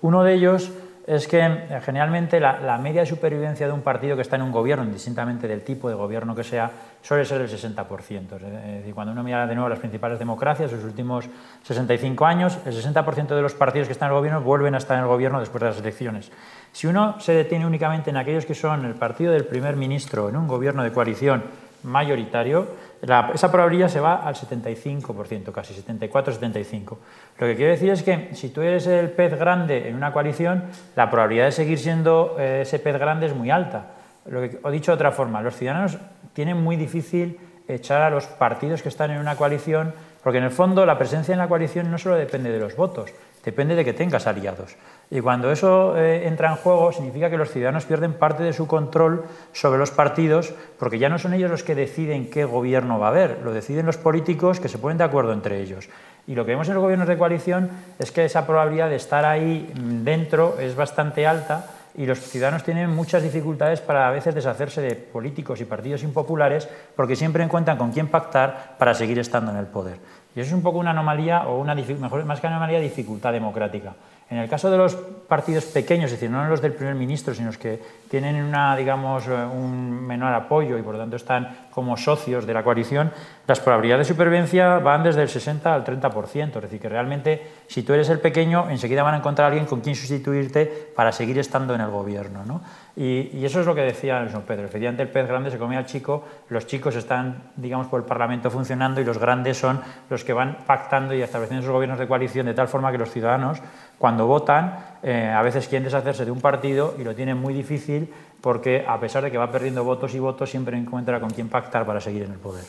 uno 0.00 0.24
de 0.24 0.34
ellos 0.34 0.70
es 1.08 1.26
que 1.26 1.40
eh, 1.40 1.80
generalmente 1.82 2.38
la, 2.38 2.78
media 2.82 3.00
de 3.00 3.06
supervivencia 3.06 3.66
de 3.66 3.72
un 3.72 3.80
partido 3.80 4.14
que 4.14 4.20
está 4.20 4.36
en 4.36 4.42
un 4.42 4.52
gobierno, 4.52 4.84
indistintamente 4.84 5.48
del 5.48 5.62
tipo 5.62 5.88
de 5.88 5.94
gobierno 5.94 6.34
que 6.34 6.44
sea, 6.44 6.70
suele 7.00 7.24
ser 7.24 7.40
el 7.40 7.48
60%. 7.48 8.36
Es 8.36 8.42
decir, 8.42 8.94
cuando 8.94 9.12
uno 9.12 9.22
mira 9.22 9.46
de 9.46 9.54
nuevo 9.54 9.70
las 9.70 9.78
principales 9.78 10.18
democracias, 10.18 10.70
los 10.70 10.84
últimos 10.84 11.24
65 11.62 12.26
años, 12.26 12.58
el 12.66 12.74
60% 12.74 13.28
de 13.28 13.40
los 13.40 13.54
partidos 13.54 13.88
que 13.88 13.92
están 13.92 14.08
en 14.08 14.12
el 14.12 14.18
gobierno 14.18 14.42
vuelven 14.42 14.74
a 14.74 14.78
estar 14.78 14.98
en 14.98 15.04
el 15.04 15.08
gobierno 15.08 15.40
después 15.40 15.62
de 15.62 15.68
las 15.70 15.78
elecciones. 15.78 16.30
Si 16.72 16.86
uno 16.86 17.18
se 17.20 17.32
detiene 17.32 17.64
únicamente 17.64 18.10
en 18.10 18.18
aquellos 18.18 18.44
que 18.44 18.54
son 18.54 18.84
el 18.84 18.94
partido 18.94 19.32
del 19.32 19.46
primer 19.46 19.76
ministro 19.76 20.28
en 20.28 20.36
un 20.36 20.46
gobierno 20.46 20.82
de 20.82 20.92
coalición 20.92 21.42
mayoritario, 21.84 22.68
esa 23.00 23.52
probabilidad 23.52 23.88
se 23.88 24.00
va 24.00 24.16
al 24.16 24.34
75%, 24.34 25.52
casi 25.52 25.74
74-75%. 25.74 26.96
Lo 27.38 27.46
que 27.46 27.54
quiero 27.54 27.70
decir 27.70 27.90
es 27.90 28.02
que 28.02 28.30
si 28.34 28.48
tú 28.48 28.60
eres 28.62 28.86
el 28.86 29.10
pez 29.10 29.38
grande 29.38 29.88
en 29.88 29.94
una 29.94 30.12
coalición, 30.12 30.64
la 30.96 31.10
probabilidad 31.10 31.46
de 31.46 31.52
seguir 31.52 31.78
siendo 31.78 32.36
eh, 32.38 32.62
ese 32.62 32.78
pez 32.78 32.98
grande 32.98 33.26
es 33.26 33.34
muy 33.34 33.50
alta. 33.50 33.92
Lo 34.26 34.40
que 34.40 34.58
he 34.62 34.70
dicho 34.72 34.90
de 34.90 34.96
otra 34.96 35.12
forma, 35.12 35.40
los 35.40 35.56
ciudadanos 35.56 35.98
tienen 36.32 36.62
muy 36.62 36.76
difícil 36.76 37.38
echar 37.68 38.02
a 38.02 38.10
los 38.10 38.26
partidos 38.26 38.82
que 38.82 38.88
están 38.88 39.10
en 39.10 39.18
una 39.18 39.36
coalición, 39.36 39.94
porque 40.22 40.38
en 40.38 40.44
el 40.44 40.50
fondo 40.50 40.84
la 40.84 40.98
presencia 40.98 41.32
en 41.32 41.38
la 41.38 41.48
coalición 41.48 41.90
no 41.90 41.98
solo 41.98 42.16
depende 42.16 42.50
de 42.50 42.58
los 42.58 42.74
votos, 42.74 43.10
depende 43.44 43.74
de 43.74 43.84
que 43.84 43.92
tengas 43.92 44.26
aliados. 44.26 44.76
Y 45.10 45.20
cuando 45.20 45.50
eso 45.50 45.96
eh, 45.96 46.26
entra 46.28 46.50
en 46.50 46.56
juego, 46.56 46.92
significa 46.92 47.30
que 47.30 47.38
los 47.38 47.50
ciudadanos 47.50 47.86
pierden 47.86 48.14
parte 48.14 48.42
de 48.42 48.52
su 48.52 48.66
control 48.66 49.24
sobre 49.52 49.78
los 49.78 49.90
partidos, 49.90 50.52
porque 50.78 50.98
ya 50.98 51.08
no 51.08 51.18
son 51.18 51.32
ellos 51.32 51.50
los 51.50 51.62
que 51.62 51.74
deciden 51.74 52.30
qué 52.30 52.44
gobierno 52.44 52.98
va 52.98 53.06
a 53.06 53.10
haber, 53.10 53.40
lo 53.42 53.52
deciden 53.52 53.86
los 53.86 53.96
políticos 53.96 54.60
que 54.60 54.68
se 54.68 54.78
ponen 54.78 54.98
de 54.98 55.04
acuerdo 55.04 55.32
entre 55.32 55.60
ellos. 55.60 55.88
Y 56.26 56.34
lo 56.34 56.44
que 56.44 56.50
vemos 56.50 56.68
en 56.68 56.74
los 56.74 56.82
gobiernos 56.82 57.08
de 57.08 57.16
coalición 57.16 57.70
es 57.98 58.12
que 58.12 58.26
esa 58.26 58.46
probabilidad 58.46 58.90
de 58.90 58.96
estar 58.96 59.24
ahí 59.24 59.72
dentro 59.74 60.58
es 60.60 60.76
bastante 60.76 61.26
alta 61.26 61.70
y 61.96 62.06
los 62.06 62.20
ciudadanos 62.20 62.64
tienen 62.64 62.90
muchas 62.90 63.22
dificultades 63.22 63.80
para 63.80 64.06
a 64.06 64.10
veces 64.10 64.34
deshacerse 64.34 64.82
de 64.82 64.94
políticos 64.94 65.60
y 65.60 65.64
partidos 65.64 66.02
impopulares 66.02 66.68
porque 66.94 67.16
siempre 67.16 67.42
encuentran 67.42 67.78
con 67.78 67.92
quién 67.92 68.08
pactar 68.08 68.76
para 68.78 68.94
seguir 68.94 69.18
estando 69.18 69.50
en 69.50 69.56
el 69.56 69.66
poder. 69.66 69.98
Y 70.38 70.40
eso 70.40 70.50
es 70.50 70.54
un 70.54 70.62
poco 70.62 70.78
una 70.78 70.92
anomalía, 70.92 71.48
o 71.48 71.58
una, 71.58 71.74
mejor, 71.74 72.24
más 72.24 72.40
que 72.40 72.46
anomalía, 72.46 72.78
dificultad 72.78 73.32
democrática. 73.32 73.94
En 74.30 74.36
el 74.36 74.48
caso 74.48 74.70
de 74.70 74.76
los 74.76 74.94
partidos 74.94 75.64
pequeños, 75.66 76.06
es 76.06 76.12
decir, 76.12 76.30
no 76.30 76.46
los 76.48 76.60
del 76.60 76.74
primer 76.74 76.94
ministro, 76.94 77.34
sino 77.34 77.46
los 77.46 77.56
que 77.56 77.80
tienen 78.10 78.42
una, 78.42 78.76
digamos, 78.76 79.26
eh, 79.26 79.30
un 79.30 80.06
menor 80.06 80.34
apoyo 80.34 80.76
y 80.76 80.82
por 80.82 80.94
lo 80.94 81.00
tanto 81.00 81.16
están 81.16 81.68
como 81.70 81.96
socios 81.96 82.46
de 82.46 82.52
la 82.52 82.62
coalición, 82.62 83.12
las 83.46 83.60
probabilidades 83.60 84.08
de 84.08 84.14
supervivencia 84.14 84.78
van 84.80 85.02
desde 85.02 85.22
el 85.22 85.28
60 85.28 85.72
al 85.72 85.84
30%. 85.84 86.56
Es 86.56 86.62
decir, 86.62 86.80
que 86.80 86.88
realmente 86.88 87.46
si 87.68 87.82
tú 87.82 87.92
eres 87.92 88.08
el 88.10 88.20
pequeño, 88.20 88.68
enseguida 88.68 89.02
van 89.02 89.14
a 89.14 89.18
encontrar 89.18 89.46
a 89.46 89.48
alguien 89.48 89.64
con 89.64 89.80
quien 89.80 89.94
sustituirte 89.94 90.66
para 90.94 91.12
seguir 91.12 91.38
estando 91.38 91.74
en 91.74 91.80
el 91.80 91.88
gobierno. 91.88 92.44
¿no? 92.44 92.60
Y, 92.96 93.44
eso 93.44 93.60
es 93.60 93.66
lo 93.66 93.74
que 93.74 93.82
decía 93.82 94.20
el 94.20 94.28
Pedro. 94.42 94.66
Efectivamente, 94.66 95.02
el 95.04 95.08
pez 95.08 95.28
grande 95.28 95.50
se 95.50 95.58
come 95.58 95.76
al 95.76 95.86
chico, 95.86 96.26
los 96.48 96.66
chicos 96.66 96.96
están, 96.96 97.52
digamos, 97.56 97.86
por 97.86 98.00
el 98.00 98.06
Parlamento 98.06 98.50
funcionando 98.50 99.00
y 99.00 99.04
los 99.04 99.18
grandes 99.18 99.56
son 99.56 99.80
los 100.10 100.24
que 100.24 100.32
van 100.32 100.58
pactando 100.66 101.14
y 101.14 101.22
estableciendo 101.22 101.64
sus 101.64 101.72
gobiernos 101.72 101.98
de 101.98 102.08
coalición 102.08 102.46
de 102.46 102.54
tal 102.54 102.66
forma 102.66 102.90
que 102.90 102.98
los 102.98 103.10
ciudadanos, 103.10 103.62
cuando 103.98 104.26
votan, 104.26 104.98
eh, 105.02 105.32
a 105.34 105.42
veces 105.42 105.68
quieren 105.68 105.84
deshacerse 105.84 106.24
de 106.24 106.30
un 106.30 106.40
partido 106.40 106.94
y 106.98 107.04
lo 107.04 107.14
tienen 107.14 107.36
muy 107.36 107.54
difícil 107.54 108.12
porque 108.40 108.84
a 108.86 109.00
pesar 109.00 109.24
de 109.24 109.30
que 109.30 109.38
va 109.38 109.50
perdiendo 109.50 109.82
votos 109.82 110.14
y 110.14 110.18
votos, 110.18 110.50
siempre 110.50 110.76
encuentra 110.76 111.20
con 111.20 111.30
quién 111.30 111.48
pactar 111.48 111.84
para 111.84 112.00
seguir 112.00 112.22
en 112.22 112.32
el 112.32 112.38
poder. 112.38 112.64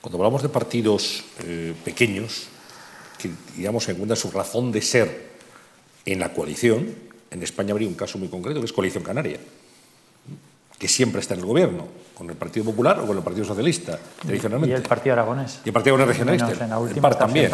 Cuando 0.00 0.18
hablamos 0.18 0.42
de 0.42 0.48
partidos 0.48 1.24
eh, 1.44 1.74
pequeños, 1.84 2.48
que 3.18 3.30
digamos 3.56 3.88
encuentran 3.88 4.16
su 4.16 4.30
razón 4.30 4.70
de 4.70 4.80
ser 4.80 5.28
en 6.06 6.20
la 6.20 6.32
coalición, 6.32 6.94
en 7.30 7.42
España 7.42 7.72
habría 7.72 7.88
un 7.88 7.94
caso 7.94 8.16
muy 8.18 8.28
concreto 8.28 8.60
que 8.60 8.66
es 8.66 8.72
Coalición 8.72 9.02
Canaria 9.02 9.38
que 10.78 10.88
siempre 10.88 11.20
está 11.20 11.34
en 11.34 11.40
el 11.40 11.46
gobierno, 11.46 11.88
con 12.18 12.28
el 12.28 12.34
Partido 12.36 12.66
Popular 12.66 12.98
o 12.98 13.06
con 13.06 13.16
el 13.16 13.22
Partido 13.22 13.46
Socialista, 13.46 13.96
tradicionalmente. 14.20 14.74
Y 14.74 14.76
el 14.76 14.82
Partido 14.82 15.12
Aragonés. 15.12 15.60
Y 15.64 15.68
el 15.68 15.72
Partido 15.72 15.94
Aragonés 15.94 16.18
regionalista. 16.18 16.64
en 16.64 16.70
la 16.70 16.78
última 16.80 17.10
también. 17.10 17.50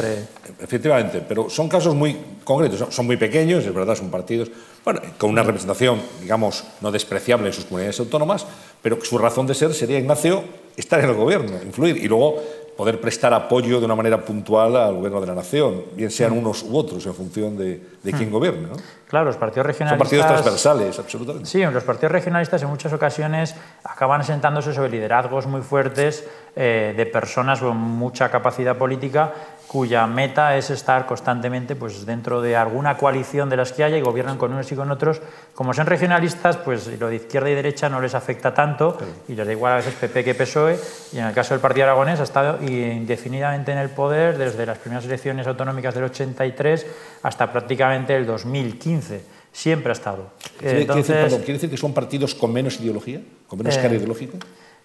Efectivamente, 0.58 1.22
pero 1.28 1.50
son 1.50 1.68
casos 1.68 1.94
muy 1.94 2.16
concretos, 2.42 2.94
son 2.94 3.04
muy 3.04 3.18
pequeños, 3.18 3.62
es 3.66 3.74
verdad, 3.74 3.94
son 3.94 4.10
partidos 4.10 4.50
bueno, 4.82 5.00
con 5.18 5.30
una 5.30 5.42
representación, 5.42 6.00
digamos, 6.22 6.64
no 6.80 6.90
despreciable 6.90 7.48
en 7.48 7.52
sus 7.52 7.66
comunidades 7.66 8.00
autónomas, 8.00 8.46
pero 8.80 9.04
su 9.04 9.18
razón 9.18 9.46
de 9.46 9.54
ser 9.54 9.74
sería, 9.74 9.98
Ignacio, 9.98 10.42
estar 10.76 10.98
en 11.00 11.10
el 11.10 11.14
gobierno, 11.14 11.62
influir. 11.62 11.98
Y 11.98 12.08
luego 12.08 12.42
poder 12.76 13.00
prestar 13.00 13.32
apoyo 13.32 13.78
de 13.78 13.86
una 13.86 13.94
manera 13.94 14.20
puntual 14.20 14.76
al 14.76 14.94
gobierno 14.94 15.20
de 15.20 15.26
la 15.26 15.34
nación, 15.34 15.82
bien 15.94 16.10
sean 16.10 16.32
mm. 16.32 16.38
unos 16.38 16.62
u 16.62 16.76
otros 16.76 17.06
en 17.06 17.14
función 17.14 17.56
de, 17.56 17.80
de 18.02 18.12
quién 18.12 18.28
mm. 18.28 18.32
gobierne. 18.32 18.68
¿no? 18.68 18.76
Claro, 19.06 19.26
los 19.26 19.36
partidos 19.36 19.66
regionalistas... 19.66 20.08
Son 20.08 20.18
partidos 20.18 20.26
transversales, 20.26 20.98
absolutamente. 20.98 21.48
Sí, 21.48 21.64
los 21.64 21.84
partidos 21.84 22.12
regionalistas 22.12 22.62
en 22.62 22.68
muchas 22.68 22.92
ocasiones 22.92 23.54
acaban 23.84 24.20
asentándose 24.20 24.72
sobre 24.72 24.90
liderazgos 24.90 25.46
muy 25.46 25.62
fuertes 25.62 26.26
eh, 26.56 26.94
de 26.96 27.06
personas 27.06 27.60
con 27.60 27.76
mucha 27.76 28.28
capacidad 28.30 28.76
política 28.76 29.32
cuya 29.74 30.06
meta 30.06 30.56
es 30.56 30.70
estar 30.70 31.04
constantemente 31.04 31.74
pues, 31.74 32.06
dentro 32.06 32.40
de 32.40 32.54
alguna 32.54 32.96
coalición 32.96 33.50
de 33.50 33.56
las 33.56 33.72
que 33.72 33.82
haya 33.82 33.98
y 33.98 34.02
gobiernan 34.02 34.38
con 34.38 34.52
unos 34.52 34.70
y 34.70 34.76
con 34.76 34.88
otros. 34.92 35.20
Como 35.52 35.74
son 35.74 35.86
regionalistas, 35.86 36.58
pues 36.58 36.86
lo 37.00 37.08
de 37.08 37.16
izquierda 37.16 37.50
y 37.50 37.56
derecha 37.56 37.88
no 37.88 38.00
les 38.00 38.14
afecta 38.14 38.54
tanto 38.54 38.96
y 39.26 39.34
les 39.34 39.44
da 39.44 39.52
igual 39.52 39.72
a 39.72 39.76
veces 39.78 39.94
PP 39.94 40.22
que 40.22 40.34
PSOE. 40.36 40.78
Y 41.12 41.18
en 41.18 41.24
el 41.24 41.34
caso 41.34 41.54
del 41.54 41.60
Partido 41.60 41.86
Aragonés 41.86 42.20
ha 42.20 42.22
estado 42.22 42.62
indefinidamente 42.62 43.72
en 43.72 43.78
el 43.78 43.90
poder 43.90 44.38
desde 44.38 44.64
las 44.64 44.78
primeras 44.78 45.06
elecciones 45.06 45.44
autonómicas 45.48 45.92
del 45.92 46.04
83 46.04 46.86
hasta 47.24 47.50
prácticamente 47.50 48.14
el 48.14 48.26
2015 48.26 49.22
siempre 49.52 49.88
ha 49.88 49.94
estado. 49.94 50.30
¿Quiere, 50.56 50.84
decir, 50.84 51.68
que 51.68 51.76
son 51.76 51.92
partidos 51.92 52.36
con 52.36 52.52
menos 52.52 52.78
ideología? 52.78 53.22
¿Con 53.48 53.58
menos 53.58 53.74
carga 53.74 53.94
eh, 53.94 53.96
ideológica? 53.96 54.38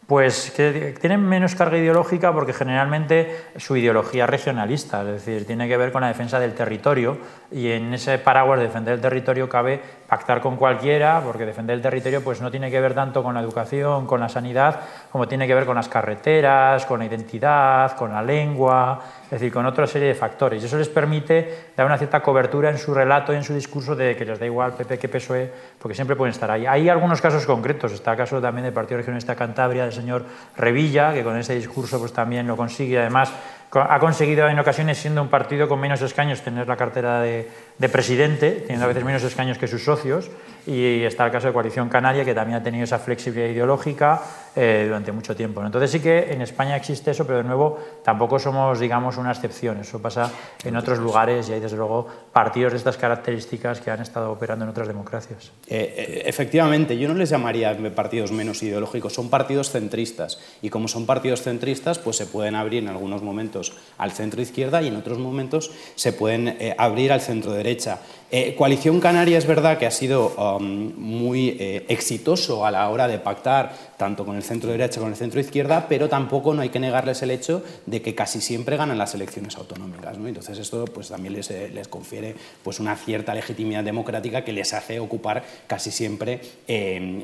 Pues 0.09 0.49
que 0.49 0.95
tienen 0.99 1.21
menos 1.21 1.53
carga 1.53 1.77
ideológica 1.77 2.33
porque 2.33 2.51
generalmente 2.51 3.43
su 3.57 3.77
ideología 3.77 4.23
es 4.23 4.29
regionalista, 4.31 5.01
es 5.01 5.23
decir, 5.23 5.45
tiene 5.45 5.67
que 5.67 5.77
ver 5.77 5.91
con 5.91 6.01
la 6.01 6.07
defensa 6.07 6.39
del 6.39 6.55
territorio 6.55 7.19
y 7.51 7.69
en 7.69 7.93
ese 7.93 8.17
paraguas 8.17 8.57
de 8.57 8.65
defender 8.65 8.95
el 8.95 9.01
territorio 9.01 9.47
cabe 9.47 9.79
pactar 10.09 10.41
con 10.41 10.57
cualquiera, 10.57 11.21
porque 11.23 11.45
defender 11.45 11.75
el 11.75 11.81
territorio 11.83 12.23
pues 12.23 12.41
no 12.41 12.49
tiene 12.49 12.71
que 12.71 12.81
ver 12.81 12.95
tanto 12.95 13.21
con 13.21 13.35
la 13.35 13.41
educación, 13.41 14.07
con 14.07 14.19
la 14.19 14.27
sanidad, 14.27 14.79
como 15.11 15.27
tiene 15.27 15.45
que 15.45 15.53
ver 15.53 15.67
con 15.67 15.75
las 15.75 15.87
carreteras, 15.87 16.85
con 16.87 16.99
la 16.99 17.05
identidad, 17.05 17.95
con 17.95 18.11
la 18.11 18.23
lengua, 18.23 18.99
es 19.25 19.29
decir, 19.29 19.53
con 19.53 19.67
otra 19.67 19.85
serie 19.85 20.07
de 20.07 20.15
factores. 20.15 20.63
Y 20.63 20.65
eso 20.65 20.77
les 20.77 20.89
permite 20.89 21.67
dar 21.77 21.85
una 21.85 21.97
cierta 21.97 22.21
cobertura 22.21 22.71
en 22.71 22.79
su 22.79 22.91
relato 22.93 23.31
y 23.31 23.35
en 23.35 23.43
su 23.43 23.53
discurso 23.53 23.95
de 23.95 24.15
que 24.15 24.25
les 24.25 24.39
da 24.39 24.47
igual 24.47 24.73
PP 24.73 24.97
que 24.97 25.07
PSOE, 25.07 25.51
porque 25.77 25.93
siempre 25.93 26.15
pueden 26.15 26.33
estar 26.33 26.49
ahí. 26.49 26.65
Hay 26.65 26.89
algunos 26.89 27.21
casos 27.21 27.45
concretos, 27.45 27.91
está 27.91 28.11
el 28.11 28.17
caso 28.17 28.41
también 28.41 28.65
del 28.65 28.73
Partido 28.73 28.97
Regionalista 28.97 29.35
Cantabria, 29.35 29.83
del 29.83 29.93
señor 29.93 30.25
Revilla, 30.57 31.13
que 31.13 31.23
con 31.23 31.37
ese 31.37 31.53
discurso 31.53 31.99
pues 31.99 32.13
también 32.13 32.47
lo 32.47 32.57
consigue, 32.57 32.97
además 32.97 33.31
ha 33.71 33.99
conseguido 33.99 34.47
en 34.49 34.57
ocasiones, 34.57 34.97
siendo 34.97 35.21
un 35.21 35.27
partido 35.27 35.67
con 35.67 35.79
menos 35.79 36.01
escaños, 36.01 36.41
tener 36.41 36.67
la 36.67 36.75
cartera 36.75 37.21
de, 37.21 37.47
presidente, 37.91 38.51
teniendo 38.61 38.85
a 38.85 38.87
veces 38.87 39.03
menos 39.03 39.23
escaños 39.23 39.57
que 39.57 39.67
sus 39.67 39.83
socios, 39.83 40.31
y 40.69 41.03
está 41.03 41.25
el 41.25 41.31
caso 41.31 41.47
de 41.47 41.53
Coalición 41.53 41.89
Canaria, 41.89 42.23
que 42.23 42.35
también 42.35 42.59
ha 42.59 42.63
tenido 42.63 42.83
esa 42.83 42.99
flexibilidad 42.99 43.49
ideológica 43.49 44.21
eh, 44.55 44.83
durante 44.85 45.11
mucho 45.11 45.35
tiempo. 45.35 45.65
Entonces 45.65 45.89
sí 45.89 45.99
que 45.99 46.31
en 46.31 46.43
España 46.43 46.75
existe 46.75 47.09
eso, 47.09 47.25
pero 47.25 47.39
de 47.39 47.43
nuevo 47.43 47.79
tampoco 48.03 48.37
somos, 48.37 48.79
digamos, 48.79 49.17
una 49.17 49.31
excepción. 49.31 49.79
Eso 49.79 49.99
pasa 49.99 50.31
en 50.63 50.75
otros 50.75 50.99
lugares 50.99 51.49
y 51.49 51.53
hay, 51.53 51.59
desde 51.59 51.75
luego, 51.75 52.07
partidos 52.31 52.73
de 52.73 52.77
estas 52.77 52.97
características 52.97 53.81
que 53.81 53.89
han 53.89 54.01
estado 54.01 54.31
operando 54.31 54.63
en 54.65 54.69
otras 54.69 54.87
democracias. 54.87 55.51
Eh, 55.67 55.95
eh, 55.97 56.23
efectivamente, 56.25 56.95
yo 56.97 57.07
no 57.07 57.15
les 57.15 57.31
llamaría 57.31 57.75
partidos 57.95 58.31
menos 58.31 58.61
ideológicos, 58.61 59.13
son 59.13 59.29
partidos 59.29 59.71
centristas. 59.71 60.39
Y 60.61 60.69
como 60.69 60.87
son 60.87 61.07
partidos 61.07 61.41
centristas, 61.41 61.97
pues 61.97 62.15
se 62.15 62.27
pueden 62.27 62.53
abrir 62.53 62.83
en 62.83 62.89
algunos 62.89 63.23
momentos 63.23 63.75
al 63.97 64.11
centro 64.11 64.39
izquierda 64.39 64.83
y 64.83 64.89
en 64.89 64.97
otros 64.97 65.17
momentos 65.17 65.71
se 65.95 66.13
pueden 66.13 66.47
eh, 66.47 66.75
abrir 66.77 67.11
al 67.11 67.21
centro 67.21 67.53
derecha. 67.53 67.99
Eh, 68.31 68.53
Coalición 68.55 68.99
Canaria 68.99 69.39
es 69.39 69.47
verdad 69.47 69.79
que 69.79 69.87
ha 69.87 69.91
sido 69.91 70.29
um, 70.35 70.93
muy 70.95 71.57
eh, 71.59 71.85
exitoso 71.89 72.63
a 72.63 72.69
la 72.69 72.87
hora 72.89 73.07
de 73.07 73.17
pactar 73.17 73.73
tanto 73.97 74.23
con 74.23 74.35
el 74.35 74.43
centro 74.43 74.69
derecha 74.69 74.99
como 74.99 75.09
el 75.09 75.17
centro 75.17 75.39
izquierda, 75.39 75.87
pero 75.89 76.09
tampoco 76.09 76.53
no 76.53 76.61
hay 76.61 76.69
que 76.69 76.79
negarles 76.79 77.23
el 77.23 77.31
hecho 77.31 77.63
de 77.87 78.01
que 78.03 78.13
casi 78.13 78.39
siempre 78.39 78.77
ganan 78.77 78.99
las 78.99 79.15
elecciones 79.15 79.57
autonómicas. 79.57 80.15
Entonces 80.17 80.59
esto 80.59 80.85
pues, 80.85 81.09
también 81.09 81.33
les, 81.33 81.49
les, 81.49 81.87
confiere 81.87 82.35
pues, 82.63 82.79
una 82.79 82.95
cierta 82.95 83.33
legitimidad 83.33 83.83
democrática 83.83 84.43
que 84.43 84.53
les 84.53 84.73
hace 84.73 84.99
ocupar 84.99 85.43
casi 85.65 85.91
siempre 85.91 86.39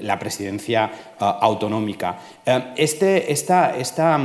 la 0.02 0.20
presidencia 0.20 0.92
autonómica. 1.20 2.20
este, 2.76 3.32
esta, 3.32 3.78
esta 3.78 4.20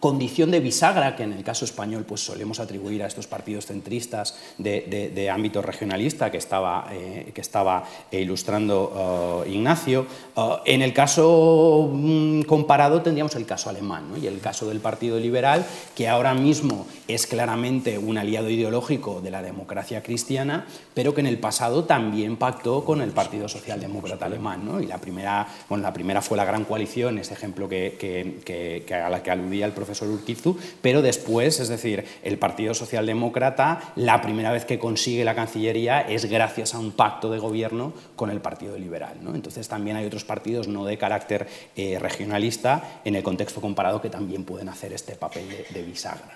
condición 0.00 0.50
de 0.50 0.60
bisagra 0.60 1.14
que 1.14 1.22
en 1.22 1.32
el 1.34 1.44
caso 1.44 1.66
español 1.66 2.04
pues 2.08 2.22
solemos 2.22 2.58
atribuir 2.58 3.02
a 3.02 3.06
estos 3.06 3.26
partidos 3.26 3.66
centristas 3.66 4.34
de, 4.58 5.30
ámbito 5.30 5.62
regionalista 5.62 6.30
que 6.30 6.38
estaba, 6.38 6.88
eh, 6.90 7.30
que 7.34 7.40
estaba 7.40 7.84
ilustrando 8.10 9.44
eh, 9.46 9.50
Ignacio. 9.52 10.06
Eh, 10.36 10.40
en 10.64 10.82
el 10.82 10.94
caso 10.94 11.90
mm, 11.92 12.42
comparado 12.42 13.02
tendríamos 13.02 13.36
el 13.36 13.44
caso 13.44 13.68
alemán 13.68 14.14
y 14.20 14.26
el 14.26 14.40
caso 14.40 14.66
del 14.68 14.80
Partido 14.80 15.20
Liberal, 15.20 15.66
que 15.94 16.08
ahora 16.08 16.34
mismo 16.34 16.86
es 17.06 17.26
claramente 17.26 17.98
un 17.98 18.16
aliado 18.16 18.48
ideológico 18.48 19.20
de 19.20 19.30
la 19.30 19.42
democracia 19.42 20.02
cristiana, 20.02 20.66
pero 20.94 21.14
que 21.14 21.20
en 21.20 21.26
el 21.26 21.38
pasado 21.38 21.84
también 21.84 22.36
pactó 22.36 22.84
con 22.84 23.02
el 23.02 23.10
Partido 23.10 23.48
Socialdemócrata 23.48 24.24
alemán. 24.24 24.80
Y 24.82 24.86
la 24.86 24.98
primera, 24.98 25.46
bueno, 25.68 25.82
la 25.82 25.92
primera 25.92 26.22
fue 26.22 26.38
la 26.38 26.46
Gran 26.46 26.64
Coalición, 26.64 27.18
ese 27.18 27.34
ejemplo 27.34 27.68
que, 27.68 27.96
que 27.98 28.94
a 28.94 29.10
la 29.10 29.22
que 29.22 29.30
aludía 29.30 29.66
el 29.66 29.72
profesor 29.72 29.89
profesor 29.90 30.08
Urquizu, 30.08 30.56
pero 30.80 31.02
después, 31.02 31.58
es 31.58 31.68
decir, 31.68 32.04
el 32.22 32.38
Partido 32.38 32.74
Socialdemócrata, 32.74 33.92
la 33.96 34.22
primera 34.22 34.52
vez 34.52 34.64
que 34.64 34.78
consigue 34.78 35.24
la 35.24 35.34
Cancillería 35.34 36.00
es 36.02 36.26
gracias 36.26 36.74
a 36.74 36.78
un 36.78 36.92
pacto 36.92 37.30
de 37.30 37.38
gobierno 37.38 37.92
con 38.14 38.30
el 38.30 38.40
Partido 38.40 38.78
Liberal. 38.78 39.18
¿no? 39.20 39.34
Entonces 39.34 39.66
también 39.66 39.96
hay 39.96 40.06
otros 40.06 40.24
partidos 40.24 40.68
no 40.68 40.84
de 40.84 40.96
carácter 40.96 41.48
eh, 41.74 41.98
regionalista 41.98 43.00
en 43.04 43.16
el 43.16 43.22
contexto 43.22 43.60
comparado 43.60 44.00
que 44.00 44.10
también 44.10 44.44
pueden 44.44 44.68
hacer 44.68 44.92
este 44.92 45.16
papel 45.16 45.48
de, 45.70 45.82
bisagra. 45.82 46.34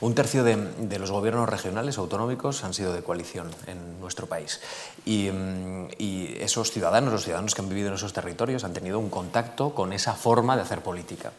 Un 0.00 0.14
tercio 0.14 0.44
de, 0.44 0.98
los 0.98 1.10
gobiernos 1.10 1.48
regionales 1.48 1.96
autonómicos 1.96 2.64
han 2.64 2.74
sido 2.74 2.92
de 2.92 3.02
coalición 3.02 3.48
en 3.66 4.00
nuestro 4.00 4.26
país. 4.26 4.60
Y, 5.06 5.30
mm, 5.30 5.88
y, 5.98 6.34
esos 6.40 6.70
ciudadanos, 6.70 7.12
los 7.12 7.24
ciudadanos 7.24 7.54
que 7.54 7.62
han 7.62 7.68
vivido 7.68 7.88
en 7.88 7.94
esos 7.94 8.12
territorios, 8.12 8.64
han 8.64 8.72
tenido 8.72 8.98
un 8.98 9.08
contacto 9.08 9.70
con 9.70 9.92
esa 9.92 10.14
forma 10.14 10.56
de 10.56 10.62
hacer 10.62 10.80
política. 10.80 11.32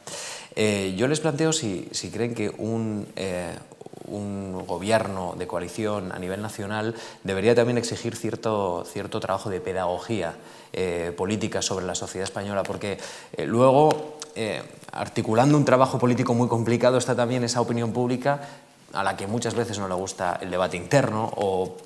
Eh, 0.55 0.95
yo 0.97 1.07
les 1.07 1.19
planteo 1.19 1.51
si, 1.51 1.89
creen 2.13 2.33
que 2.33 2.53
eh, 3.15 3.55
un, 4.07 4.65
gobierno 4.65 5.35
de 5.37 5.47
coalición 5.47 6.11
a 6.11 6.19
nivel 6.19 6.41
nacional 6.41 6.95
debería 7.23 7.53
también 7.53 7.77
exigir 7.77 8.15
cierto, 8.15 8.85
cierto 8.85 9.19
trabajo 9.19 9.49
de 9.49 9.61
pedagogía 9.61 10.35
eh, 10.73 11.13
política 11.15 11.61
sobre 11.61 11.85
la 11.85 11.93
sociedad 11.93 12.23
española, 12.23 12.63
porque 12.63 12.97
luego, 13.45 14.17
articulando 14.91 15.57
un 15.57 15.65
trabajo 15.65 15.99
político 15.99 16.33
muy 16.33 16.47
complicado, 16.47 16.97
está 16.97 17.15
también 17.15 17.43
esa 17.43 17.61
opinión 17.61 17.93
pública 17.93 18.41
a 18.93 19.03
la 19.03 19.15
que 19.15 19.27
muchas 19.27 19.53
veces 19.55 19.77
no 19.77 19.87
le 19.87 19.95
gusta 19.95 20.39
el 20.41 20.49
debate 20.49 20.77
interno 20.77 21.31
o 21.35 21.77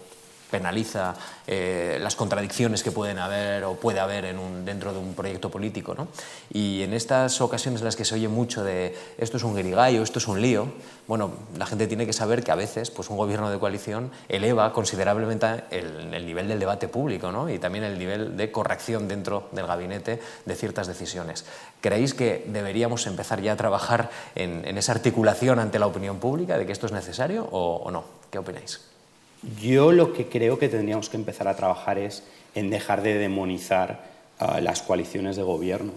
penaliza 0.50 1.16
eh, 1.48 1.98
las 2.02 2.16
contradicciones 2.16 2.84
que 2.84 2.92
pueden 2.92 3.20
haber 3.20 3.64
o 3.64 3.76
puede 3.76 4.00
haber 4.00 4.26
en 4.26 4.40
un, 4.40 4.66
dentro 4.66 4.94
de 4.94 5.00
un 5.00 5.14
proyecto 5.14 5.50
político. 5.50 5.94
¿no? 5.96 6.08
Y 6.52 6.84
en 6.84 6.94
estas 6.94 7.42
ocasiones 7.42 7.82
en 7.82 7.86
las 7.86 7.96
que 7.96 8.06
se 8.06 8.16
oye 8.16 8.28
mucho 8.28 8.64
de 8.64 8.96
esto 9.18 9.38
es 9.38 9.44
un 9.44 9.56
guirigallo, 9.56 10.04
esto 10.04 10.20
es 10.20 10.28
un 10.28 10.42
lío, 10.42 10.68
bueno, 11.08 11.32
la 11.58 11.66
gente 11.66 11.88
tiene 11.88 12.06
que 12.06 12.14
saber 12.14 12.44
que 12.44 12.52
a 12.52 12.56
veces 12.56 12.92
pues, 12.92 13.10
un 13.10 13.18
gobierno 13.18 13.50
de 13.50 13.58
coalición 13.58 14.12
eleva 14.28 14.74
considerablemente 14.74 15.64
el, 15.72 16.14
el 16.14 16.26
nivel 16.26 16.48
del 16.48 16.60
debate 16.60 16.88
público 16.88 17.32
¿no? 17.32 17.50
y 17.50 17.60
también 17.60 17.84
el 17.84 17.98
nivel 17.98 18.38
de 18.38 18.52
corrección 18.52 19.08
dentro 19.08 19.50
del 19.52 19.66
gabinete 19.66 20.22
de 20.46 20.56
ciertas 20.56 20.88
decisiones. 20.88 21.46
¿Creéis 21.82 22.14
que 22.14 22.46
deberíamos 22.48 23.08
empezar 23.08 23.42
ya 23.42 23.54
a 23.54 23.58
trabajar 23.58 24.10
en, 24.36 24.68
en 24.68 24.78
esa 24.78 24.92
articulación 24.92 25.60
ante 25.60 25.80
la 25.80 25.88
opinión 25.88 26.20
pública 26.20 26.58
de 26.58 26.66
que 26.66 26.72
esto 26.72 26.86
es 26.86 26.92
necesario 26.92 27.48
o, 27.52 27.78
o 27.78 27.92
no? 27.92 28.04
¿Qué 28.30 28.38
opináis? 28.38 28.99
Yo 29.62 29.92
lo 29.92 30.14
que 30.14 30.28
creo 30.28 30.60
que 30.60 30.70
tendríamos 30.70 31.10
que 31.10 31.18
empezar 31.18 31.48
a 31.48 31.56
trabajar 31.56 31.98
es 31.98 32.24
en 32.56 32.70
dejar 32.70 33.02
de 33.02 33.16
demonizar 33.16 34.04
las 34.62 34.82
coaliciones 34.82 35.36
de 35.36 35.44
gobierno. 35.44 35.94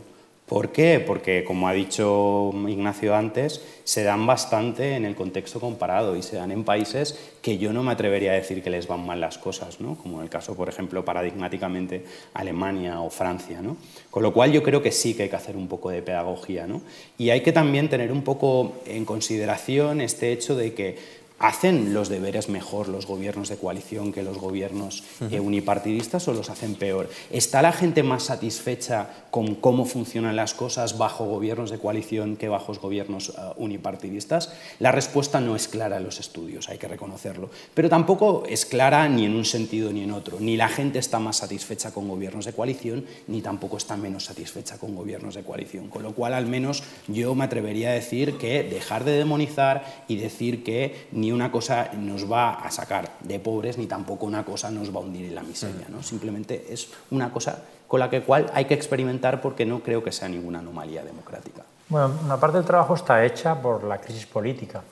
¿Por 0.52 0.70
qué? 0.70 1.00
Porque, 1.00 1.44
como 1.44 1.66
ha 1.66 1.72
dicho 1.72 2.50
Ignacio 2.68 3.14
antes, 3.14 3.62
se 3.84 4.02
dan 4.02 4.26
bastante 4.26 4.96
en 4.96 5.06
el 5.06 5.14
contexto 5.14 5.60
comparado 5.60 6.14
y 6.14 6.22
se 6.22 6.36
dan 6.36 6.50
en 6.50 6.62
países 6.62 7.18
que 7.40 7.56
yo 7.56 7.72
no 7.72 7.82
me 7.82 7.92
atrevería 7.92 8.32
a 8.32 8.34
decir 8.34 8.62
que 8.62 8.68
les 8.68 8.86
van 8.86 9.06
mal 9.06 9.18
las 9.18 9.38
cosas, 9.38 9.80
¿no? 9.80 9.94
como 9.94 10.18
en 10.18 10.24
el 10.24 10.28
caso, 10.28 10.54
por 10.54 10.68
ejemplo, 10.68 11.06
paradigmáticamente 11.06 12.04
Alemania 12.34 13.00
o 13.00 13.08
Francia. 13.08 13.62
¿no? 13.62 13.78
Con 14.10 14.22
lo 14.22 14.34
cual 14.34 14.52
yo 14.52 14.62
creo 14.62 14.82
que 14.82 14.92
sí 14.92 15.14
que 15.14 15.22
hay 15.22 15.28
que 15.30 15.36
hacer 15.36 15.56
un 15.56 15.68
poco 15.68 15.88
de 15.88 16.02
pedagogía. 16.02 16.66
¿no? 16.66 16.82
Y 17.16 17.30
hay 17.30 17.40
que 17.40 17.52
también 17.52 17.88
tener 17.88 18.12
un 18.12 18.22
poco 18.22 18.74
en 18.84 19.06
consideración 19.06 20.02
este 20.02 20.32
hecho 20.32 20.54
de 20.54 20.74
que 20.74 21.21
¿Hacen 21.42 21.92
los 21.92 22.08
deberes 22.08 22.48
mejor 22.48 22.86
los 22.86 23.06
gobiernos 23.06 23.48
de 23.48 23.56
coalición 23.56 24.12
que 24.12 24.22
los 24.22 24.38
gobiernos 24.38 25.02
eh, 25.28 25.40
unipartidistas 25.40 26.28
o 26.28 26.34
los 26.34 26.50
hacen 26.50 26.76
peor? 26.76 27.10
¿Está 27.32 27.62
la 27.62 27.72
gente 27.72 28.04
más 28.04 28.22
satisfecha 28.22 29.08
con 29.32 29.56
cómo 29.56 29.84
funcionan 29.84 30.36
las 30.36 30.54
cosas 30.54 30.98
bajo 30.98 31.24
gobiernos 31.24 31.72
de 31.72 31.80
coalición 31.80 32.36
que 32.36 32.48
bajo 32.48 32.72
gobiernos 32.74 33.30
eh, 33.30 33.32
unipartidistas? 33.56 34.52
La 34.78 34.92
respuesta 34.92 35.40
no 35.40 35.56
es 35.56 35.66
clara 35.66 35.96
en 35.96 36.04
los 36.04 36.20
estudios, 36.20 36.68
hay 36.68 36.78
que 36.78 36.86
reconocerlo. 36.86 37.50
Pero 37.74 37.88
tampoco 37.88 38.44
es 38.48 38.64
clara 38.64 39.08
ni 39.08 39.24
en 39.24 39.34
un 39.34 39.44
sentido 39.44 39.92
ni 39.92 40.04
en 40.04 40.12
otro. 40.12 40.38
Ni 40.38 40.56
la 40.56 40.68
gente 40.68 41.00
está 41.00 41.18
más 41.18 41.38
satisfecha 41.38 41.90
con 41.90 42.06
gobiernos 42.06 42.44
de 42.44 42.52
coalición, 42.52 43.04
ni 43.26 43.42
tampoco 43.42 43.78
está 43.78 43.96
menos 43.96 44.26
satisfecha 44.26 44.78
con 44.78 44.94
gobiernos 44.94 45.34
de 45.34 45.42
coalición. 45.42 45.88
Con 45.88 46.04
lo 46.04 46.14
cual, 46.14 46.34
al 46.34 46.46
menos 46.46 46.84
yo 47.08 47.34
me 47.34 47.42
atrevería 47.42 47.90
a 47.90 47.94
decir 47.94 48.38
que 48.38 48.62
dejar 48.62 49.02
de 49.02 49.18
demonizar 49.18 50.04
y 50.06 50.14
decir 50.14 50.62
que 50.62 51.08
ni 51.10 51.31
una 51.32 51.50
cosa 51.50 51.90
nos 51.94 52.30
va 52.30 52.54
a 52.54 52.70
sacar 52.70 53.10
de 53.20 53.40
pobres 53.40 53.78
ni 53.78 53.86
tampoco 53.86 54.26
una 54.26 54.44
cosa 54.44 54.70
nos 54.70 54.94
va 54.94 54.98
a 54.98 55.02
hundir 55.02 55.26
en 55.26 55.34
la 55.34 55.42
miseria. 55.42 55.86
¿no? 55.88 56.02
Simplemente 56.02 56.66
es 56.70 56.88
una 57.10 57.30
cosa 57.30 57.58
con 57.88 58.00
la 58.00 58.08
que 58.08 58.22
cual 58.22 58.50
hay 58.54 58.64
que 58.64 58.74
experimentar 58.74 59.40
porque 59.40 59.66
no 59.66 59.80
creo 59.80 60.02
que 60.02 60.12
sea 60.12 60.28
ninguna 60.28 60.60
anomalía 60.60 61.04
democrática. 61.04 61.62
Bueno, 61.88 62.12
una 62.24 62.38
parte 62.38 62.56
del 62.56 62.66
trabajo 62.66 62.94
está 62.94 63.24
hecha 63.24 63.60
por 63.60 63.84
la 63.84 63.98
crisis 63.98 64.24
política. 64.26 64.82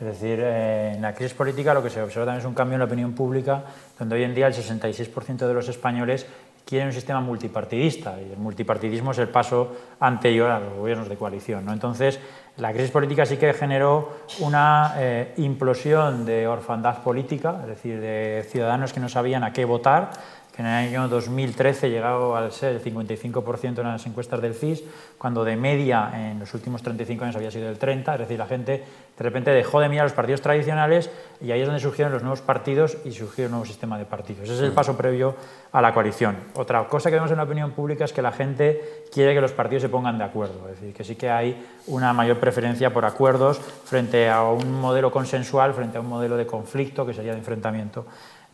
Es 0.00 0.06
decir, 0.06 0.40
eh, 0.42 0.92
en 0.94 1.02
la 1.02 1.14
crisis 1.14 1.34
política 1.34 1.72
lo 1.72 1.82
que 1.82 1.90
se 1.90 2.02
observa 2.02 2.26
también 2.26 2.40
es 2.40 2.46
un 2.46 2.54
cambio 2.54 2.74
en 2.74 2.80
la 2.80 2.84
opinión 2.84 3.12
pública, 3.12 3.62
donde 3.98 4.16
hoy 4.16 4.24
en 4.24 4.34
día 4.34 4.46
el 4.46 4.54
66% 4.54 5.46
de 5.46 5.54
los 5.54 5.68
españoles 5.68 6.26
quieren 6.66 6.88
un 6.88 6.92
sistema 6.92 7.20
multipartidista 7.20 8.16
y 8.20 8.32
el 8.32 8.38
multipartidismo 8.38 9.12
es 9.12 9.18
el 9.18 9.28
paso 9.28 9.74
anterior 10.00 10.50
a 10.50 10.58
los 10.58 10.74
gobiernos 10.74 11.08
de 11.08 11.16
coalición. 11.16 11.64
¿no? 11.64 11.72
Entonces, 11.72 12.18
la 12.56 12.72
crisis 12.72 12.90
política 12.90 13.26
sí 13.26 13.36
que 13.36 13.52
generó 13.52 14.16
una 14.40 14.94
eh, 14.96 15.34
implosión 15.36 16.24
de 16.24 16.48
orfandad 16.48 17.02
política, 17.02 17.58
es 17.62 17.66
decir, 17.66 18.00
de 18.00 18.46
ciudadanos 18.48 18.92
que 18.92 19.00
no 19.00 19.08
sabían 19.08 19.44
a 19.44 19.52
qué 19.52 19.64
votar, 19.64 20.10
que 20.56 20.62
en 20.62 20.68
el 20.68 20.88
año 20.88 21.08
2013 21.08 21.90
llegado 21.90 22.34
al 22.34 22.50
ser 22.50 22.76
el 22.76 22.82
55% 22.82 23.78
en 23.78 23.84
las 23.84 24.06
encuestas 24.06 24.40
del 24.40 24.54
CIS, 24.54 24.84
cuando 25.18 25.44
de 25.44 25.54
media 25.54 26.10
en 26.14 26.38
los 26.38 26.54
últimos 26.54 26.82
35 26.82 27.24
años 27.24 27.36
había 27.36 27.50
sido 27.50 27.68
el 27.68 27.78
30%, 27.78 28.14
es 28.14 28.18
decir, 28.20 28.38
la 28.38 28.46
gente 28.46 28.82
de 29.16 29.22
repente 29.22 29.50
dejó 29.50 29.80
de 29.80 29.90
mirar 29.90 30.06
los 30.06 30.14
partidos 30.14 30.40
tradicionales 30.40 31.10
y 31.42 31.50
ahí 31.50 31.60
es 31.60 31.66
donde 31.66 31.80
surgieron 31.80 32.12
los 32.12 32.22
nuevos 32.22 32.40
partidos 32.40 32.96
y 33.04 33.12
surgió 33.12 33.44
un 33.44 33.50
nuevo 33.52 33.66
sistema 33.66 33.98
de 33.98 34.06
partidos. 34.06 34.44
Ese 34.44 34.54
es 34.54 34.60
el 34.60 34.72
paso 34.72 34.96
previo 34.96 35.34
a 35.72 35.82
la 35.82 35.92
coalición. 35.92 36.36
Otra 36.54 36.86
cosa 36.88 37.10
que 37.10 37.16
vemos 37.16 37.30
en 37.30 37.36
la 37.36 37.42
opinión 37.42 37.72
pública 37.72 38.06
es 38.06 38.14
que 38.14 38.22
la 38.22 38.32
gente 38.32 39.04
quiere 39.12 39.34
que 39.34 39.42
los 39.42 39.52
partidos 39.52 39.82
se 39.82 39.90
pongan 39.90 40.16
de 40.16 40.24
acuerdo, 40.24 40.68
es 40.70 40.80
decir, 40.80 40.94
que 40.94 41.04
sí 41.04 41.16
que 41.16 41.28
hay 41.28 41.66
una 41.86 42.14
mayor 42.14 42.38
preferencia 42.38 42.92
por 42.94 43.04
acuerdos 43.04 43.58
frente 43.58 44.30
a 44.30 44.42
un 44.44 44.80
modelo 44.80 45.10
consensual, 45.10 45.74
frente 45.74 45.98
a 45.98 46.00
un 46.00 46.08
modelo 46.08 46.38
de 46.38 46.46
conflicto 46.46 47.04
que 47.04 47.12
sería 47.12 47.32
de 47.32 47.38
enfrentamiento. 47.38 48.06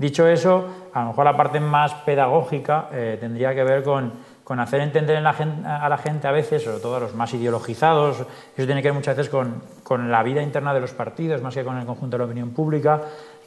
Dicho 0.03 0.27
eso, 0.27 0.67
a 0.93 1.03
lo 1.03 1.07
mejor 1.11 1.25
la 1.25 1.37
parte 1.37 1.61
más 1.61 1.95
pedagógica 1.95 2.89
eh, 2.91 3.19
tendría 3.21 3.55
que 3.55 3.63
ver 3.63 3.85
con, 3.85 4.13
con 4.43 4.59
hacer 4.59 4.81
entender 4.81 5.17
a 5.25 5.89
la 5.89 5.97
gente 5.97 6.27
a 6.27 6.33
veces, 6.33 6.65
sobre 6.65 6.81
todo 6.81 6.97
a 6.97 7.01
los 7.01 7.15
más 7.15 7.33
ideologizados, 7.35 8.17
eso 8.19 8.67
tiene 8.67 8.83
que 8.83 8.89
ver 8.89 8.95
muchas 8.95 9.17
veces 9.17 9.31
con, 9.31 9.63
con 9.85 10.11
la 10.11 10.25
vida 10.25 10.43
interna 10.43 10.75
de 10.75 10.81
los 10.81 10.93
partidos, 10.93 11.41
más 11.41 11.55
que 11.55 11.63
con 11.63 11.79
el 11.79 11.87
conjunto 11.87 12.17
de 12.17 12.19
la 12.19 12.25
opinión 12.25 12.51
pública, 12.51 13.01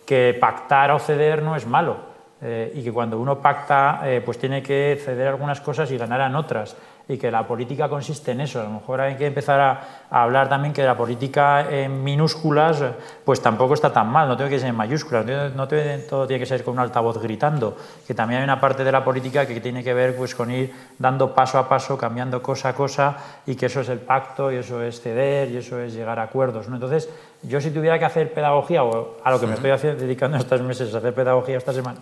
que 0.06 0.38
pactar 0.40 0.92
o 0.92 1.00
ceder 1.00 1.44
no 1.44 1.58
es 1.58 1.68
malo. 1.68 1.98
Eh, 2.42 2.72
y 2.74 2.84
que 2.84 2.94
cuando 2.94 3.20
uno 3.20 3.40
pacta, 3.40 4.00
eh, 4.06 4.22
pues 4.24 4.38
tiene 4.38 4.64
que 4.64 4.98
ceder 5.04 5.28
algunas 5.28 5.60
cosas 5.60 5.92
y 5.92 5.98
ganar 5.98 6.22
en 6.22 6.36
otras 6.36 6.78
y 7.08 7.18
que 7.18 7.30
la 7.30 7.46
política 7.46 7.88
consiste 7.88 8.32
en 8.32 8.42
eso. 8.42 8.60
A 8.60 8.64
lo 8.64 8.72
mejor 8.72 9.02
hay 9.02 9.16
que 9.16 9.28
empezar 9.28 9.60
a, 9.60 10.06
hablar 10.10 10.50
también 10.50 10.74
que 10.74 10.84
la 10.84 10.96
política 10.96 11.70
en 11.70 12.04
minúsculas 12.04 12.84
pues 13.24 13.42
tampoco 13.42 13.74
está 13.74 13.92
tan 13.92 14.08
mal, 14.08 14.28
no 14.28 14.38
tiene 14.38 14.50
que 14.50 14.60
ser 14.60 14.70
en 14.70 14.76
mayúsculas, 14.76 15.26
no 15.56 15.68
todo 15.68 16.28
tiene 16.28 16.40
que 16.40 16.46
ser 16.46 16.64
con 16.64 16.76
un 16.76 16.80
altavoz 16.80 17.22
gritando, 17.22 17.76
que 18.08 18.14
también 18.14 18.40
hay 18.40 18.44
una 18.44 18.60
parte 18.60 18.84
de 18.84 18.92
la 18.92 19.04
política 19.04 19.46
que 19.46 19.60
tiene 19.60 19.84
que 19.84 19.94
ver 19.94 20.16
pues 20.16 20.34
con 20.34 20.52
ir 20.52 20.74
dando 20.98 21.34
paso 21.34 21.58
a 21.60 21.68
paso, 21.68 21.98
cambiando 21.98 22.42
cosa 22.42 22.70
a 22.70 22.74
cosa 22.74 23.18
y 23.46 23.56
que 23.56 23.66
eso 23.66 23.82
es 23.82 23.90
el 23.90 24.00
pacto 24.00 24.52
y 24.52 24.58
eso 24.58 24.82
es 24.82 25.02
ceder 25.02 25.52
y 25.52 25.58
eso 25.58 25.80
es 25.80 25.94
llegar 25.94 26.20
a 26.20 26.24
acuerdos. 26.24 26.70
¿no? 26.70 26.76
Entonces, 26.76 27.10
yo 27.48 27.62
si 27.62 27.72
tuviera 27.72 28.00
que 28.00 28.06
hacer 28.06 28.34
pedagogía, 28.34 28.84
o 28.84 29.18
a 29.24 29.32
lo 29.32 29.40
que 29.40 29.48
me 29.48 29.54
estoy 29.54 29.72
dedicando 29.94 30.38
estos 30.38 30.62
meses, 30.62 30.94
a 30.94 30.98
hacer 30.98 31.14
pedagogía 31.14 31.58
esta 31.58 31.74
semana, 31.74 32.00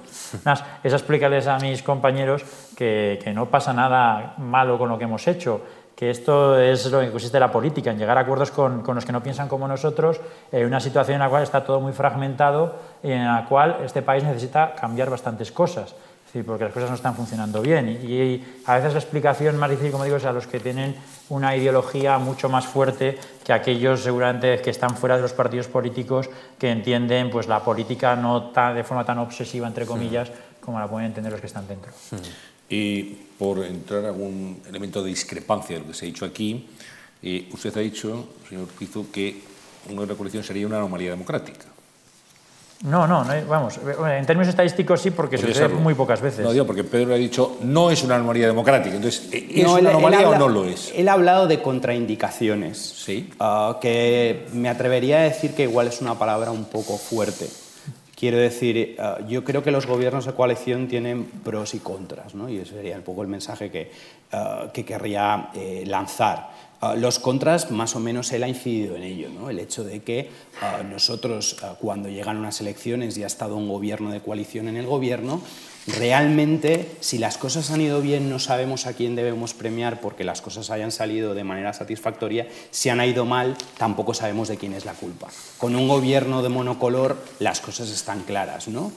es 0.84 0.94
explicarles 0.94 1.48
a 1.48 1.58
mis 1.60 1.84
compañeros 1.84 2.44
que, 2.76 3.20
que, 3.24 3.34
no 3.34 3.48
pasa 3.48 3.74
nada 3.74 4.36
malo 4.38 4.78
con 4.78 4.90
lo 4.90 4.98
que 4.98 5.04
hemos 5.04 5.28
hecho, 5.28 5.62
que 5.96 6.10
esto 6.10 6.60
es 6.60 6.90
lo 6.92 7.00
que 7.02 7.12
consiste 7.12 7.40
la 7.40 7.52
política, 7.52 7.92
en 7.92 7.98
llegar 7.98 8.18
a 8.18 8.22
acuerdos 8.22 8.52
con, 8.52 8.82
con 8.82 8.96
los 8.96 9.06
que 9.06 9.12
no 9.12 9.22
piensan 9.22 9.48
como 9.48 9.68
nosotros, 9.68 10.20
en 10.52 10.66
una 10.66 10.80
situación 10.80 11.16
en 11.16 11.22
la 11.22 11.30
cual 11.30 11.44
está 11.44 11.64
todo 11.64 11.80
muy 11.80 11.94
fragmentado 11.94 12.76
y 13.04 13.12
en 13.12 13.26
la 13.26 13.46
cual 13.48 13.78
este 13.84 14.02
país 14.02 14.24
necesita 14.24 14.74
cambiar 14.76 15.10
bastantes 15.10 15.52
cosas 15.52 15.96
porque 16.42 16.64
las 16.64 16.74
cosas 16.74 16.90
no 16.90 16.96
están 16.96 17.16
funcionando 17.16 17.62
bien. 17.62 17.90
Y, 17.90 18.44
a 18.66 18.76
veces 18.76 18.94
la 18.94 19.00
explicación 19.00 19.58
más 19.58 19.70
difícil, 19.70 19.92
como 19.92 20.04
digo, 20.04 20.18
es 20.18 20.26
a 20.26 20.34
los 20.34 20.48
que 20.48 20.60
tienen 20.60 20.96
una 21.30 21.56
ideología 21.56 22.18
mucho 22.18 22.50
más 22.50 22.66
fuerte 22.66 23.20
que 23.44 23.54
aquellos 23.54 24.02
seguramente 24.02 24.60
que 24.62 24.72
están 24.72 24.98
fuera 24.98 25.18
de 25.18 25.22
los 25.22 25.34
partidos 25.34 25.68
políticos, 25.68 26.30
que 26.58 26.72
entienden 26.72 27.30
pues, 27.30 27.48
la 27.48 27.64
política 27.64 28.16
no 28.16 28.50
tan, 28.50 28.76
de 28.76 28.84
forma 28.84 29.06
tan 29.06 29.20
obsesiva, 29.20 29.68
entre 29.68 29.86
comillas, 29.86 30.32
como 30.60 30.80
la 30.80 30.88
pueden 30.88 31.08
entender 31.08 31.32
los 31.32 31.42
que 31.42 31.48
están 31.48 31.68
dentro. 31.68 31.92
Y 32.70 33.04
por 33.38 33.64
entrar 33.64 34.06
algún 34.06 34.62
elemento 34.68 35.04
de 35.04 35.10
discrepancia 35.10 35.76
de 35.76 35.82
lo 35.82 35.88
que 35.90 35.94
se 35.94 36.06
ha 36.06 36.08
dicho 36.08 36.26
aquí, 36.26 36.68
eh, 37.22 37.48
usted 37.52 37.78
ha 37.78 37.82
dicho, 37.82 38.30
señor 38.50 38.68
Pizo, 38.68 39.06
que 39.12 39.42
una 39.90 40.08
coalición 40.16 40.44
sería 40.44 40.66
una 40.66 40.78
anomalía 40.78 41.12
democrática. 41.12 41.73
No, 42.84 43.08
no, 43.08 43.26
vamos, 43.48 43.80
en 43.80 44.26
términos 44.26 44.50
estadísticos 44.50 45.00
sí, 45.00 45.12
porque 45.12 45.38
se 45.38 45.68
ve 45.68 45.74
muy 45.74 45.94
pocas 45.94 46.20
veces. 46.20 46.44
No, 46.44 46.52
digo, 46.52 46.66
porque 46.66 46.84
Pedro 46.84 47.14
ha 47.14 47.18
dicho, 47.18 47.58
no 47.62 47.90
es 47.90 48.04
una 48.04 48.16
anomalía 48.16 48.46
democrática. 48.46 48.94
Entonces, 48.94 49.30
¿es 49.32 49.66
una 49.66 49.90
anomalía 49.90 50.28
o 50.28 50.38
no 50.38 50.50
lo 50.50 50.66
es? 50.66 50.92
Él 50.94 51.08
ha 51.08 51.14
hablado 51.14 51.48
de 51.48 51.62
contraindicaciones. 51.62 52.78
Sí. 52.78 53.30
Ah, 53.40 53.78
que 53.80 54.48
me 54.52 54.68
atrevería 54.68 55.20
a 55.20 55.24
decir 55.24 55.54
que 55.54 55.64
igual 55.64 55.88
es 55.88 56.02
una 56.02 56.20
palabra 56.20 56.52
un 56.52 56.66
poco 56.66 56.98
fuerte. 56.98 57.48
Quiero 58.18 58.38
decir, 58.38 58.98
ah, 59.00 59.20
yo 59.30 59.46
creo 59.46 59.64
que 59.64 59.72
los 59.72 59.88
gobiernos 59.88 60.26
de 60.26 60.34
coalición 60.34 60.90
tienen 60.90 61.24
pros 61.24 61.76
y 61.76 61.80
contras, 61.80 62.36
¿no? 62.36 62.50
y 62.50 62.58
ese 62.58 62.74
sería 62.74 62.98
un 62.98 63.04
poco 63.04 63.22
el 63.22 63.30
mensaje 63.30 63.72
que, 63.72 63.92
ah, 64.34 64.68
que 64.74 64.84
querría 64.84 65.52
eh, 65.56 65.86
lanzar. 65.88 66.53
Ah, 66.86 66.96
los 66.98 67.18
contras, 67.18 67.72
más 67.72 67.96
o 67.96 68.02
menos, 68.02 68.34
él 68.34 68.44
ha 68.44 68.50
incidido 68.50 68.98
en 68.98 69.04
ello. 69.04 69.30
¿no? 69.30 69.50
El 69.50 69.60
hecho 69.60 69.86
de 69.86 70.02
que 70.02 70.30
ah, 70.62 70.84
nosotros, 70.84 71.56
ah, 71.64 71.78
cuando 71.80 72.10
llegan 72.10 72.36
unas 72.36 72.60
elecciones 72.60 73.18
y 73.18 73.24
ha 73.24 73.28
estado 73.28 73.56
un 73.56 73.70
gobierno 73.70 74.12
de 74.12 74.20
coalición 74.20 74.68
en 74.68 74.76
el 74.76 74.86
gobierno, 74.86 75.42
realmente, 75.88 76.92
si 77.00 77.20
las 77.20 77.38
cosas 77.38 77.72
han 77.72 77.80
ido 77.80 78.02
bien, 78.02 78.30
no 78.30 78.38
sabemos 78.38 78.86
a 78.86 78.92
quién 78.92 79.16
debemos 79.16 79.54
premiar 79.54 80.02
porque 80.02 80.26
las 80.26 80.42
cosas 80.42 80.72
hayan 80.72 80.92
salido 80.92 81.34
de 81.34 81.46
manera 81.46 81.72
satisfactoria. 81.72 82.50
Si 82.72 82.90
han 82.90 83.00
ido 83.00 83.24
mal, 83.24 83.56
tampoco 83.78 84.14
sabemos 84.14 84.50
de 84.50 84.58
quién 84.58 84.74
es 84.74 84.84
la 84.84 84.94
culpa. 84.94 85.30
Con 85.58 85.78
un 85.78 85.88
gobierno 85.88 86.44
de 86.44 86.50
monocolor, 86.50 87.18
las 87.40 87.62
cosas 87.62 87.92
están 87.92 88.24
claras. 88.24 88.68
¿no? 88.68 88.92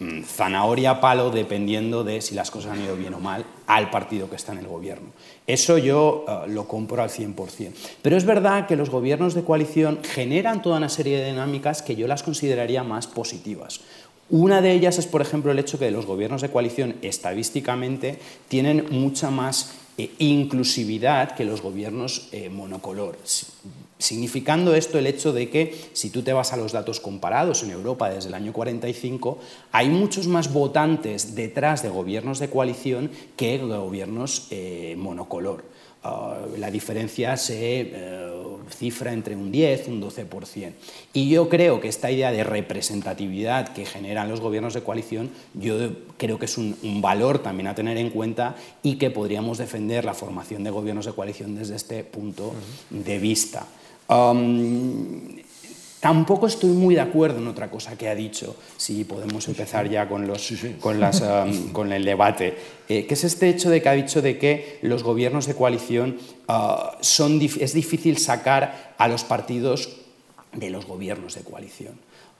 Mm, 0.00 0.24
zanahoria 0.24 1.00
palo 1.00 1.30
dependiendo 1.30 2.02
de 2.02 2.20
si 2.20 2.34
las 2.34 2.50
cosas 2.50 2.72
han 2.72 2.82
ido 2.82 2.96
bien 2.96 3.14
o 3.14 3.20
mal 3.20 3.44
al 3.68 3.90
partido 3.90 4.28
que 4.28 4.34
está 4.34 4.50
en 4.50 4.58
el 4.58 4.66
gobierno. 4.66 5.08
Eso 5.46 5.78
yo 5.78 6.24
eh, 6.26 6.48
lo 6.48 6.66
compro 6.66 7.00
al 7.00 7.10
100%. 7.10 7.72
Pero 8.02 8.16
es 8.16 8.24
verdad 8.24 8.66
que 8.66 8.74
los 8.74 8.90
gobiernos 8.90 9.34
de 9.34 9.44
coalición 9.44 10.00
generan 10.02 10.62
toda 10.62 10.78
una 10.78 10.88
serie 10.88 11.18
de 11.18 11.30
dinámicas 11.30 11.82
que 11.82 11.94
yo 11.94 12.08
las 12.08 12.24
consideraría 12.24 12.82
más 12.82 13.06
positivas. 13.06 13.82
Una 14.30 14.60
de 14.62 14.72
ellas 14.72 14.98
es, 14.98 15.06
por 15.06 15.22
ejemplo, 15.22 15.52
el 15.52 15.58
hecho 15.58 15.78
que 15.78 15.90
los 15.90 16.06
gobiernos 16.06 16.42
de 16.42 16.48
coalición 16.48 16.96
estadísticamente 17.02 18.18
tienen 18.48 18.86
mucha 18.90 19.30
más 19.30 19.74
eh, 19.98 20.10
inclusividad 20.18 21.34
que 21.34 21.44
los 21.44 21.62
gobiernos 21.62 22.28
eh, 22.32 22.48
monocolor 22.48 23.16
significando 24.04 24.74
esto 24.74 24.98
el 24.98 25.06
hecho 25.06 25.32
de 25.32 25.48
que 25.48 25.74
si 25.92 26.10
tú 26.10 26.22
te 26.22 26.32
vas 26.32 26.52
a 26.52 26.56
los 26.56 26.72
datos 26.72 27.00
comparados 27.00 27.62
en 27.62 27.70
Europa 27.70 28.10
desde 28.10 28.28
el 28.28 28.34
año 28.34 28.52
45, 28.52 29.38
hay 29.72 29.88
muchos 29.88 30.26
más 30.26 30.52
votantes 30.52 31.34
detrás 31.34 31.82
de 31.82 31.88
gobiernos 31.88 32.38
de 32.38 32.50
coalición 32.50 33.10
que 33.36 33.58
de 33.58 33.64
gobiernos 33.64 34.48
eh, 34.50 34.94
monocolor. 34.98 35.64
Ah, 36.04 36.36
la 36.58 36.70
diferencia 36.70 37.34
se 37.38 37.80
eh, 37.80 38.30
cifra 38.68 39.14
entre 39.14 39.36
un 39.36 39.50
10 39.50 39.88
y 39.88 39.90
un 39.90 40.02
12%. 40.02 40.72
Y 41.14 41.30
yo 41.30 41.48
creo 41.48 41.80
que 41.80 41.88
esta 41.88 42.10
idea 42.10 42.30
de 42.30 42.44
representatividad 42.44 43.72
que 43.72 43.86
generan 43.86 44.28
los 44.28 44.40
gobiernos 44.40 44.74
de 44.74 44.82
coalición, 44.82 45.30
yo 45.54 45.76
creo 46.18 46.38
que 46.38 46.44
es 46.44 46.58
un, 46.58 46.76
valor 47.00 47.38
también 47.38 47.68
a 47.68 47.74
tener 47.74 47.96
en 47.96 48.10
cuenta 48.10 48.54
y 48.82 48.96
que 48.96 49.10
podríamos 49.10 49.56
defender 49.56 50.04
la 50.04 50.12
formación 50.12 50.62
de 50.62 50.70
gobiernos 50.70 51.06
de 51.06 51.12
coalición 51.12 51.54
desde 51.54 51.76
este 51.76 52.04
punto 52.04 52.52
de 52.90 53.18
vista 53.18 53.66
tampoco 56.04 56.46
estoy 56.46 56.68
muy 56.68 56.94
de 56.94 57.00
acuerdo 57.00 57.38
en 57.38 57.48
otra 57.48 57.70
cosa 57.70 57.96
que 57.96 58.10
ha 58.10 58.14
dicho, 58.14 58.56
si 58.76 59.04
podemos 59.04 59.48
empezar 59.48 59.88
ya 59.88 60.06
con, 60.06 60.26
los, 60.26 60.52
con, 60.78 61.00
las, 61.00 61.24
con 61.72 61.94
el 61.94 62.04
debate, 62.04 62.58
eh, 62.90 63.06
que 63.06 63.14
es 63.14 63.24
este 63.24 63.48
hecho 63.48 63.70
de 63.70 63.80
que 63.80 63.88
ha 63.88 63.92
dicho 63.92 64.20
de 64.20 64.36
que 64.36 64.80
los 64.82 65.02
gobiernos 65.02 65.46
de 65.46 65.54
coalición 65.54 66.18
ah, 66.46 66.98
son, 67.00 67.40
es 67.40 67.72
difícil 67.72 68.18
sacar 68.18 68.94
a 68.98 69.08
los 69.08 69.24
partidos 69.24 69.96
de 70.52 70.68
los 70.68 70.84
gobiernos 70.84 71.36
de 71.36 71.40
coalición. 71.40 71.94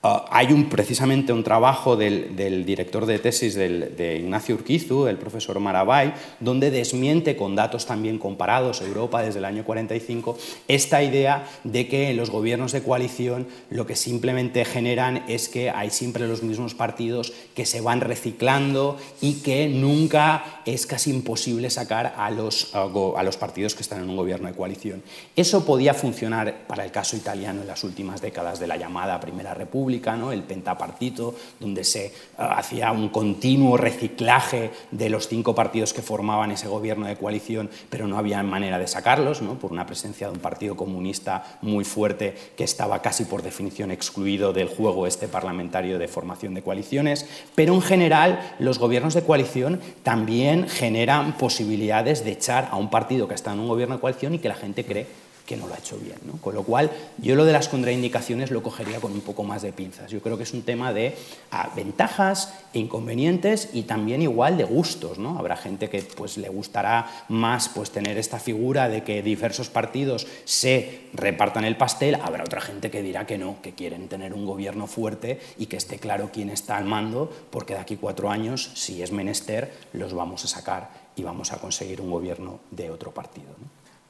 Ah, 0.07 0.23
hay 0.29 0.53
un, 0.53 0.69
precisamente 0.69 1.33
un 1.33 1.43
trabajo 1.43 1.95
del, 1.95 2.63
director 2.63 3.07
de 3.07 3.17
tesis 3.17 3.55
de 3.55 4.19
Ignacio 4.21 4.53
Urquizu, 4.53 5.07
el 5.07 5.17
profesor 5.17 5.59
Marabay, 5.59 6.13
donde 6.39 6.69
desmiente 6.69 7.35
con 7.35 7.55
datos 7.55 7.87
también 7.87 8.19
comparados, 8.19 8.81
Europa 8.81 9.23
desde 9.23 9.39
el 9.39 9.45
año 9.45 9.65
45, 9.65 10.37
esta 10.67 11.01
idea 11.01 11.47
de 11.63 11.87
que 11.87 12.11
en 12.11 12.17
los 12.17 12.29
gobiernos 12.29 12.71
de 12.71 12.83
coalición 12.83 13.47
lo 13.71 13.87
que 13.87 13.95
simplemente 13.95 14.63
generan 14.63 15.23
es 15.27 15.49
que 15.49 15.71
hay 15.71 15.89
siempre 15.89 16.27
los 16.27 16.43
mismos 16.43 16.75
partidos 16.75 17.33
que 17.55 17.65
se 17.65 17.81
van 17.81 18.01
reciclando 18.01 18.97
y 19.21 19.41
que 19.41 19.69
nunca 19.69 20.61
es 20.67 20.85
casi 20.85 21.09
imposible 21.09 21.71
sacar 21.71 22.13
a 22.15 22.29
los, 22.29 22.75
a 22.75 23.23
los 23.23 23.37
partidos 23.37 23.73
que 23.73 23.81
están 23.81 24.03
en 24.03 24.09
un 24.11 24.17
gobierno 24.17 24.49
de 24.49 24.53
coalición. 24.53 25.01
Eso 25.35 25.65
podía 25.65 25.95
funcionar 25.95 26.67
para 26.67 26.85
el 26.85 26.91
caso 26.91 27.17
italiano 27.17 27.61
en 27.61 27.67
las 27.67 27.83
últimas 27.83 28.21
décadas 28.21 28.59
de 28.59 28.67
la 28.67 28.77
llamada 28.77 29.19
Primera 29.19 29.55
República, 29.55 29.94
el 30.31 30.43
pentapartito, 30.43 31.35
donde 31.59 31.83
se 31.83 32.05
eh, 32.05 32.11
hacía 32.37 32.91
un 32.91 33.09
continuo 33.09 33.77
reciclaje 33.77 34.71
de 34.91 35.09
los 35.09 35.27
cinco 35.27 35.55
partidos 35.55 35.93
que 35.93 36.01
formaban 36.01 36.51
ese 36.51 36.67
gobierno 36.67 37.07
de 37.07 37.15
coalición, 37.15 37.69
pero 37.89 38.07
no 38.07 38.17
había 38.17 38.41
manera 38.43 38.79
de 38.79 38.87
sacarlos, 38.87 39.41
por 39.61 39.71
una 39.71 39.85
presencia 39.85 40.27
de 40.27 40.33
un 40.33 40.39
partido 40.39 40.75
comunista 40.75 41.57
muy 41.61 41.83
fuerte 41.83 42.35
que 42.57 42.63
estaba 42.63 43.01
casi 43.01 43.25
por 43.25 43.41
definición 43.41 43.91
excluido 43.91 44.53
del 44.53 44.67
juego 44.67 45.07
este 45.07 45.27
parlamentario 45.27 45.99
de 45.99 46.07
formación 46.07 46.53
de 46.53 46.61
coaliciones. 46.61 47.27
Pero 47.55 47.73
en 47.73 47.81
general 47.81 48.55
los 48.59 48.79
gobiernos 48.79 49.13
de 49.13 49.23
coalición 49.23 49.79
también 50.03 50.67
generan 50.67 51.37
posibilidades 51.37 52.23
de 52.23 52.31
echar 52.31 52.69
a 52.71 52.77
un 52.77 52.89
partido 52.89 53.27
que 53.27 53.35
está 53.35 53.53
en 53.53 53.59
un 53.59 53.67
gobierno 53.67 53.95
de 53.95 54.01
coalición 54.01 54.33
y 54.33 54.39
que 54.39 54.49
la 54.49 54.55
gente 54.55 54.85
cree 54.85 55.24
que 55.45 55.57
no 55.57 55.67
lo 55.67 55.73
ha 55.73 55.77
hecho 55.77 55.97
bien. 55.97 56.17
¿no? 56.25 56.33
Con 56.41 56.55
lo 56.55 56.63
cual, 56.63 56.91
yo 57.17 57.35
lo 57.35 57.45
de 57.45 57.53
las 57.53 57.69
contraindicaciones 57.69 58.51
lo 58.51 58.63
cogería 58.63 58.99
con 58.99 59.11
un 59.11 59.21
poco 59.21 59.43
más 59.43 59.61
de 59.61 59.71
pinzas. 59.71 60.11
Yo 60.11 60.21
creo 60.21 60.37
que 60.37 60.43
es 60.43 60.53
un 60.53 60.63
tema 60.63 60.93
de 60.93 61.15
ah, 61.51 61.71
ventajas 61.75 62.53
inconvenientes 62.73 63.69
y 63.73 63.83
también 63.83 64.21
igual 64.21 64.57
de 64.57 64.63
gustos. 64.63 65.19
¿no? 65.19 65.37
Habrá 65.37 65.55
gente 65.55 65.89
que 65.89 66.01
pues, 66.01 66.37
le 66.37 66.49
gustará 66.49 67.25
más 67.29 67.69
pues, 67.69 67.91
tener 67.91 68.17
esta 68.17 68.39
figura 68.39 68.89
de 68.89 69.03
que 69.03 69.21
diversos 69.21 69.69
partidos 69.69 70.27
se 70.45 71.01
repartan 71.13 71.65
el 71.65 71.77
pastel, 71.77 72.15
habrá 72.15 72.43
otra 72.43 72.61
gente 72.61 72.91
que 72.91 73.01
dirá 73.01 73.25
que 73.25 73.37
no, 73.37 73.61
que 73.61 73.73
quieren 73.73 74.07
tener 74.07 74.33
un 74.33 74.45
gobierno 74.45 74.87
fuerte 74.87 75.39
y 75.57 75.67
que 75.67 75.77
esté 75.77 75.99
claro 75.99 76.29
quién 76.33 76.49
está 76.49 76.77
al 76.77 76.85
mando, 76.85 77.31
porque 77.49 77.73
de 77.73 77.79
aquí 77.79 77.97
cuatro 77.97 78.29
años, 78.29 78.71
si 78.75 79.01
es 79.01 79.11
menester, 79.11 79.71
los 79.93 80.13
vamos 80.13 80.43
a 80.43 80.47
sacar 80.47 80.89
y 81.15 81.23
vamos 81.23 81.53
a 81.53 81.57
conseguir 81.57 82.01
un 82.01 82.11
gobierno 82.11 82.59
de 82.71 82.91
otro 82.91 83.13
partido. 83.13 83.55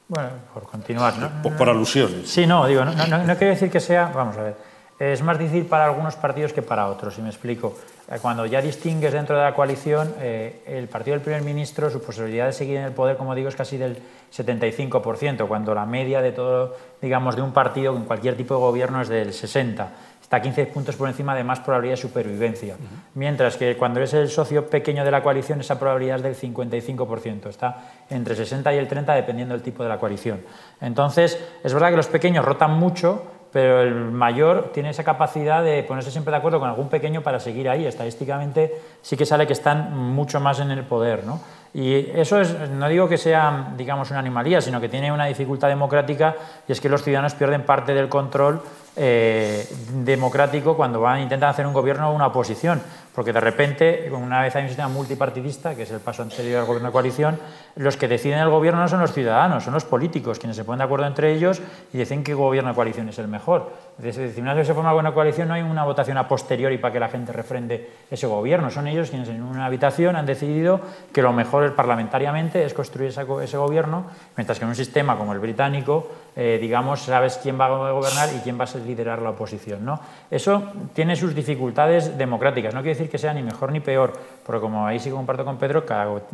Bueno, 0.08 0.28
por 0.54 0.64
continuar, 0.64 1.14
¿no? 1.18 1.56
Por, 1.56 1.68
alusiones. 1.68 2.28
Sí, 2.28 2.46
no, 2.46 2.66
digo, 2.66 2.84
no, 2.84 2.92
no, 2.92 3.18
no 3.24 3.36
quiero 3.36 3.52
decir 3.52 3.70
que 3.70 3.80
sea, 3.80 4.12
vamos 4.14 4.36
a 4.36 4.42
ver, 4.42 4.56
es 4.98 5.22
más 5.22 5.38
difícil 5.38 5.66
para 5.66 5.84
algunos 5.84 6.16
partidos 6.16 6.54
que 6.54 6.62
para 6.62 6.88
otros, 6.88 7.14
si 7.14 7.22
me 7.22 7.28
explico. 7.28 7.76
Eh, 8.10 8.18
cuando 8.22 8.46
ya 8.46 8.62
distingues 8.62 9.12
dentro 9.12 9.36
de 9.36 9.42
la 9.42 9.52
coalición, 9.52 10.14
eh, 10.20 10.62
el 10.66 10.88
partido 10.88 11.16
del 11.16 11.22
primer 11.22 11.42
ministro, 11.42 11.90
su 11.90 12.00
posibilidad 12.00 12.46
de 12.46 12.52
seguir 12.52 12.78
en 12.78 12.84
el 12.84 12.92
poder, 12.92 13.16
como 13.16 13.34
digo, 13.34 13.48
es 13.48 13.56
casi 13.56 13.76
del 13.76 13.98
75%, 14.34 15.48
cuando 15.48 15.74
la 15.74 15.84
media 15.84 16.22
de 16.22 16.32
todo, 16.32 16.76
digamos, 17.02 17.36
de 17.36 17.42
un 17.42 17.52
partido 17.52 17.94
en 17.94 18.04
cualquier 18.04 18.36
tipo 18.36 18.54
de 18.54 18.60
gobierno 18.60 19.02
es 19.02 19.08
del 19.08 19.32
60%. 19.32 19.86
Está 20.26 20.42
15 20.42 20.66
puntos 20.66 20.96
por 20.96 21.08
encima 21.08 21.36
de 21.36 21.44
más 21.44 21.60
probabilidad 21.60 21.92
de 21.92 22.02
supervivencia. 22.02 22.74
Mientras 23.14 23.56
que 23.56 23.76
cuando 23.76 24.00
eres 24.00 24.12
el 24.12 24.28
socio 24.28 24.68
pequeño 24.68 25.04
de 25.04 25.12
la 25.12 25.22
coalición, 25.22 25.60
esa 25.60 25.78
probabilidad 25.78 26.16
es 26.16 26.22
del 26.24 26.34
55%. 26.34 27.46
Está 27.46 27.92
entre 28.10 28.34
60 28.34 28.74
y 28.74 28.76
el 28.76 28.88
30 28.88 29.14
dependiendo 29.14 29.54
del 29.54 29.62
tipo 29.62 29.84
de 29.84 29.88
la 29.88 30.00
coalición. 30.00 30.40
Entonces, 30.80 31.40
es 31.62 31.72
verdad 31.72 31.90
que 31.90 31.96
los 31.96 32.08
pequeños 32.08 32.44
rotan 32.44 32.72
mucho, 32.72 33.22
pero 33.52 33.82
el 33.82 33.94
mayor 33.94 34.72
tiene 34.74 34.90
esa 34.90 35.04
capacidad 35.04 35.62
de 35.62 35.84
ponerse 35.84 36.10
siempre 36.10 36.32
de 36.32 36.38
acuerdo 36.38 36.58
con 36.58 36.70
algún 36.70 36.88
pequeño 36.88 37.22
para 37.22 37.38
seguir 37.38 37.68
ahí. 37.68 37.86
Estadísticamente 37.86 38.82
sí 39.02 39.16
que 39.16 39.26
sale 39.26 39.46
que 39.46 39.52
están 39.52 39.96
mucho 39.96 40.40
más 40.40 40.58
en 40.58 40.72
el 40.72 40.82
poder. 40.82 41.22
¿no? 41.22 41.38
Y 41.72 42.10
eso 42.18 42.40
es, 42.40 42.52
no 42.70 42.88
digo 42.88 43.08
que 43.08 43.16
sea, 43.16 43.74
digamos, 43.76 44.10
una 44.10 44.18
animalía, 44.18 44.60
sino 44.60 44.80
que 44.80 44.88
tiene 44.88 45.12
una 45.12 45.26
dificultad 45.26 45.68
democrática 45.68 46.34
y 46.66 46.72
es 46.72 46.80
que 46.80 46.88
los 46.88 47.04
ciudadanos 47.04 47.34
pierden 47.34 47.62
parte 47.62 47.94
del 47.94 48.08
control 48.08 48.60
eh, 48.96 49.68
democrático 49.90 50.76
cuando 50.76 51.00
van, 51.00 51.20
intentar 51.20 51.50
hacer 51.50 51.66
un 51.66 51.72
gobierno 51.72 52.10
o 52.10 52.14
una 52.14 52.28
oposición, 52.28 52.82
porque 53.16 53.32
de 53.32 53.40
repente, 53.40 54.12
una 54.12 54.42
vez 54.42 54.54
hay 54.56 54.64
un 54.64 54.68
sistema 54.68 54.88
multipartidista, 54.88 55.74
que 55.74 55.84
es 55.84 55.90
el 55.90 56.00
paso 56.00 56.20
anterior 56.20 56.60
al 56.60 56.66
gobierno 56.66 56.90
de 56.90 56.92
coalición, 56.92 57.38
los 57.76 57.96
que 57.96 58.08
deciden 58.08 58.40
el 58.40 58.50
gobierno 58.50 58.82
no 58.82 58.88
son 58.88 59.00
los 59.00 59.14
ciudadanos, 59.14 59.64
son 59.64 59.72
los 59.72 59.86
políticos, 59.86 60.38
quienes 60.38 60.54
se 60.54 60.64
ponen 60.64 60.80
de 60.80 60.84
acuerdo 60.84 61.06
entre 61.06 61.32
ellos 61.32 61.62
y 61.94 61.96
dicen 61.96 62.22
que 62.22 62.34
gobierno 62.34 62.68
de 62.68 62.76
coalición 62.76 63.08
es 63.08 63.18
el 63.18 63.26
mejor. 63.26 63.72
Si 64.02 64.38
una 64.38 64.52
vez 64.52 64.66
se 64.66 64.74
forma 64.74 64.92
buena 64.92 65.14
coalición, 65.14 65.48
no 65.48 65.54
hay 65.54 65.62
una 65.62 65.84
votación 65.84 66.18
a 66.18 66.28
posteriori 66.28 66.76
para 66.76 66.92
que 66.92 67.00
la 67.00 67.08
gente 67.08 67.32
refrende 67.32 67.88
ese 68.10 68.26
gobierno, 68.26 68.70
son 68.70 68.86
ellos 68.86 69.08
quienes 69.08 69.30
en 69.30 69.42
una 69.42 69.64
habitación 69.64 70.14
han 70.14 70.26
decidido 70.26 70.82
que 71.10 71.22
lo 71.22 71.32
mejor 71.32 71.74
parlamentariamente 71.74 72.66
es 72.66 72.74
construir 72.74 73.08
ese 73.08 73.56
gobierno, 73.56 74.04
mientras 74.36 74.58
que 74.58 74.66
en 74.66 74.68
un 74.68 74.76
sistema 74.76 75.16
como 75.16 75.32
el 75.32 75.38
británico, 75.38 76.08
eh, 76.36 76.58
digamos, 76.60 77.00
sabes 77.00 77.40
quién 77.42 77.58
va 77.58 77.64
a 77.64 77.92
gobernar 77.92 78.28
y 78.36 78.40
quién 78.40 78.60
va 78.60 78.64
a 78.64 78.78
liderar 78.78 79.22
la 79.22 79.30
oposición. 79.30 79.86
¿no? 79.86 79.98
Eso 80.30 80.62
tiene 80.92 81.16
sus 81.16 81.34
dificultades 81.34 82.18
democráticas, 82.18 82.74
no 82.74 82.80
quiere 82.80 82.94
decir 82.94 83.05
que 83.08 83.18
sea 83.18 83.32
ni 83.34 83.42
mejor 83.42 83.72
ni 83.72 83.80
peor, 83.80 84.12
porque 84.44 84.60
como 84.60 84.86
ahí 84.86 84.98
sí 84.98 85.10
comparto 85.10 85.44
con 85.44 85.58
Pedro, 85.58 85.84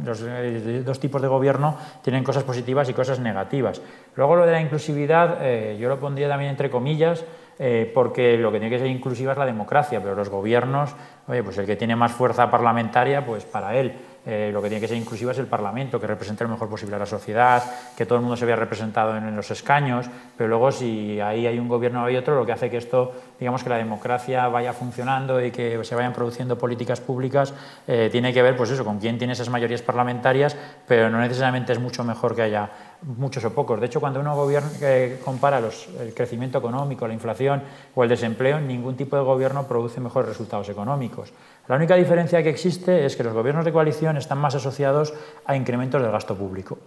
los 0.04 0.22
eh, 0.26 0.82
dos 0.84 0.98
tipos 1.00 1.20
de 1.22 1.28
gobierno 1.28 1.76
tienen 2.02 2.24
cosas 2.24 2.44
positivas 2.44 2.88
y 2.88 2.94
cosas 2.94 3.20
negativas. 3.20 3.80
Luego 4.16 4.36
lo 4.36 4.46
de 4.46 4.52
la 4.52 4.60
inclusividad, 4.60 5.38
eh, 5.40 5.76
yo 5.80 5.88
lo 5.88 5.98
pondría 5.98 6.28
también 6.28 6.50
entre 6.50 6.70
comillas, 6.70 7.24
porque 7.94 8.36
lo 8.38 8.50
que 8.50 8.58
tiene 8.58 8.74
que 8.74 8.80
ser 8.80 8.88
inclusiva 8.88 9.32
es 9.32 9.38
la 9.38 9.46
democracia, 9.46 10.02
pero 10.02 10.16
los 10.16 10.28
gobiernos, 10.28 10.96
oye, 11.28 11.44
pues 11.44 11.58
el 11.58 11.66
que 11.66 11.76
tiene 11.76 11.94
más 11.94 12.10
fuerza 12.10 12.50
parlamentaria, 12.50 13.24
pues 13.24 13.44
para 13.44 13.76
él. 13.76 13.94
Eh, 14.24 14.50
lo 14.52 14.62
que 14.62 14.68
tiene 14.68 14.80
que 14.80 14.86
ser 14.86 14.96
inclusiva 14.96 15.32
es 15.32 15.38
el 15.38 15.46
Parlamento, 15.46 16.00
que 16.00 16.06
represente 16.06 16.44
lo 16.44 16.50
mejor 16.50 16.68
posible 16.68 16.94
a 16.94 16.98
la 16.98 17.06
sociedad, 17.06 17.62
que 17.96 18.06
todo 18.06 18.16
el 18.16 18.22
mundo 18.22 18.36
se 18.36 18.46
vea 18.46 18.54
representado 18.54 19.16
en, 19.16 19.34
los 19.34 19.50
escaños, 19.50 20.06
pero 20.36 20.48
luego 20.48 20.70
si 20.70 21.20
ahí 21.20 21.46
hay 21.46 21.58
un 21.58 21.66
gobierno 21.66 22.04
hay 22.04 22.16
otro, 22.16 22.36
lo 22.36 22.46
que 22.46 22.52
hace 22.52 22.70
que 22.70 22.76
esto, 22.76 23.12
digamos 23.40 23.64
que 23.64 23.70
la 23.70 23.78
democracia 23.78 24.46
vaya 24.46 24.72
funcionando 24.72 25.44
y 25.44 25.50
que 25.50 25.82
se 25.82 25.94
vayan 25.96 26.12
produciendo 26.12 26.56
políticas 26.56 27.00
públicas, 27.00 27.52
eh, 27.88 28.10
tiene 28.12 28.32
que 28.32 28.42
ver 28.42 28.56
pues 28.56 28.70
eso, 28.70 28.84
con 28.84 29.00
quién 29.00 29.18
tiene 29.18 29.32
esas 29.32 29.48
mayorías 29.48 29.82
parlamentarias, 29.82 30.56
pero 30.86 31.10
no 31.10 31.18
necesariamente 31.18 31.72
es 31.72 31.80
mucho 31.80 32.04
mejor 32.04 32.36
que 32.36 32.42
haya 32.42 32.70
muchos 33.02 33.44
o 33.44 33.52
pocos. 33.52 33.80
De 33.80 33.86
hecho, 33.86 33.98
cuando 33.98 34.20
uno 34.20 34.36
gobierna, 34.36 34.70
eh, 34.82 35.20
compara 35.24 35.60
los, 35.60 35.88
el 35.98 36.14
crecimiento 36.14 36.58
económico, 36.58 37.08
la 37.08 37.14
inflación 37.14 37.62
o 37.94 38.04
el 38.04 38.08
desempleo, 38.08 38.60
ningún 38.60 38.96
tipo 38.96 39.16
de 39.16 39.22
gobierno 39.22 39.66
produce 39.66 40.00
mejores 40.00 40.28
resultados 40.28 40.68
económicos. 40.68 41.32
La 41.68 41.76
única 41.76 41.94
diferencia 41.94 42.42
que 42.42 42.50
existe 42.50 43.06
es 43.06 43.16
que 43.16 43.22
los 43.22 43.32
gobiernos 43.32 43.64
de 43.64 43.72
coalición 43.72 44.16
están 44.16 44.38
más 44.38 44.54
asociados 44.54 45.14
a 45.44 45.54
incrementos 45.54 46.02
del 46.02 46.10
gasto 46.10 46.34
público. 46.34 46.78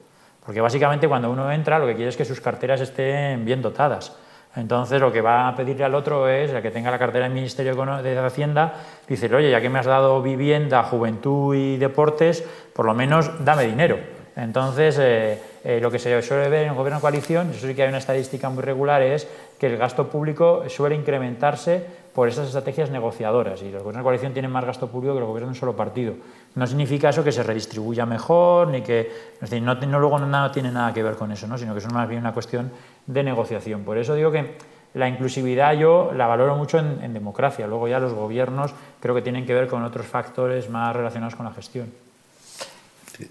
Porque 0.45 0.61
básicamente 0.61 1.07
cuando 1.07 1.31
uno 1.31 1.51
entra 1.51 1.79
lo 1.79 1.87
que 1.87 1.95
quiere 1.95 2.09
es 2.09 2.17
que 2.17 2.25
sus 2.25 2.41
carteras 2.41 2.81
estén 2.81 3.45
bien 3.45 3.61
dotadas. 3.61 4.15
Entonces 4.55 5.01
lo 5.01 5.11
que 5.11 5.21
va 5.21 5.47
a 5.47 5.55
pedirle 5.55 5.83
al 5.83 5.95
otro 5.95 6.29
es, 6.29 6.53
a 6.53 6.61
que 6.61 6.71
tenga 6.71 6.91
la 6.91 6.99
cartera 6.99 7.25
del 7.25 7.33
Ministerio 7.33 7.75
de 7.75 8.19
Hacienda, 8.19 8.73
dice, 9.07 9.33
oye, 9.33 9.51
ya 9.51 9.59
que 9.59 9.69
me 9.69 9.79
has 9.79 9.85
dado 9.85 10.21
vivienda, 10.21 10.83
juventud 10.83 11.55
y 11.55 11.77
deportes, 11.77 12.43
por 12.73 12.85
lo 12.85 12.93
menos 12.93 13.43
dame 13.43 13.63
dinero. 13.63 13.97
Entonces, 14.35 14.97
eh, 14.99 15.41
eh, 15.65 15.79
lo 15.81 15.89
que 15.89 15.97
se 15.97 16.21
suele 16.21 16.47
ver 16.47 16.63
en 16.63 16.69
el 16.69 16.75
gobierno 16.75 16.99
de 16.99 17.01
coalición, 17.01 17.49
eso 17.49 17.65
sí 17.65 17.73
que 17.73 17.81
hay 17.81 17.89
una 17.89 17.97
estadística 17.97 18.49
muy 18.49 18.61
regular, 18.61 19.01
es 19.01 19.27
que 19.59 19.65
el 19.65 19.77
gasto 19.77 20.07
público 20.07 20.63
suele 20.69 20.95
incrementarse 20.95 21.83
por 22.13 22.29
esas 22.29 22.45
estrategias 22.45 22.91
negociadoras 22.91 23.63
y 23.63 23.71
los 23.71 23.81
gobiernos 23.81 24.01
de 24.01 24.03
coalición 24.03 24.33
tienen 24.33 24.51
más 24.51 24.63
gasto 24.63 24.87
público 24.87 25.15
que 25.15 25.21
los 25.21 25.27
gobiernos 25.27 25.49
de 25.49 25.57
un 25.57 25.59
solo 25.59 25.75
partido. 25.75 26.13
No 26.53 26.67
significa 26.67 27.09
eso 27.09 27.23
que 27.23 27.31
se 27.31 27.41
redistribuya 27.41 28.05
mejor, 28.05 28.67
ni 28.67 28.83
que. 28.83 29.01
Es 29.33 29.49
decir, 29.49 29.61
no, 29.63 29.73
luego 29.99 30.19
nada 30.19 30.51
tiene 30.51 30.71
nada 30.71 30.93
que 30.93 31.01
ver 31.01 31.15
con 31.15 31.31
eso, 31.31 31.47
¿no? 31.47 31.57
sino 31.57 31.73
que 31.73 31.79
es 31.79 31.91
más 31.91 32.07
bien 32.07 32.21
una 32.21 32.31
cuestión 32.31 32.71
de 33.07 33.23
negociación. 33.23 33.83
Por 33.83 33.97
eso 33.97 34.13
digo 34.13 34.31
que 34.31 34.55
la 34.93 35.09
inclusividad 35.09 35.73
yo 35.73 36.11
la 36.15 36.27
valoro 36.27 36.55
mucho 36.55 36.77
en, 36.77 37.11
democracia. 37.11 37.65
Luego 37.65 37.87
ya 37.87 37.99
los 37.99 38.13
gobiernos 38.13 38.71
creo 38.99 39.15
que 39.15 39.23
tienen 39.23 39.47
que 39.47 39.55
ver 39.55 39.67
con 39.67 39.83
otros 39.83 40.05
factores 40.05 40.69
más 40.69 40.95
relacionados 40.95 41.35
con 41.35 41.47
la 41.47 41.53
gestión. 41.53 42.04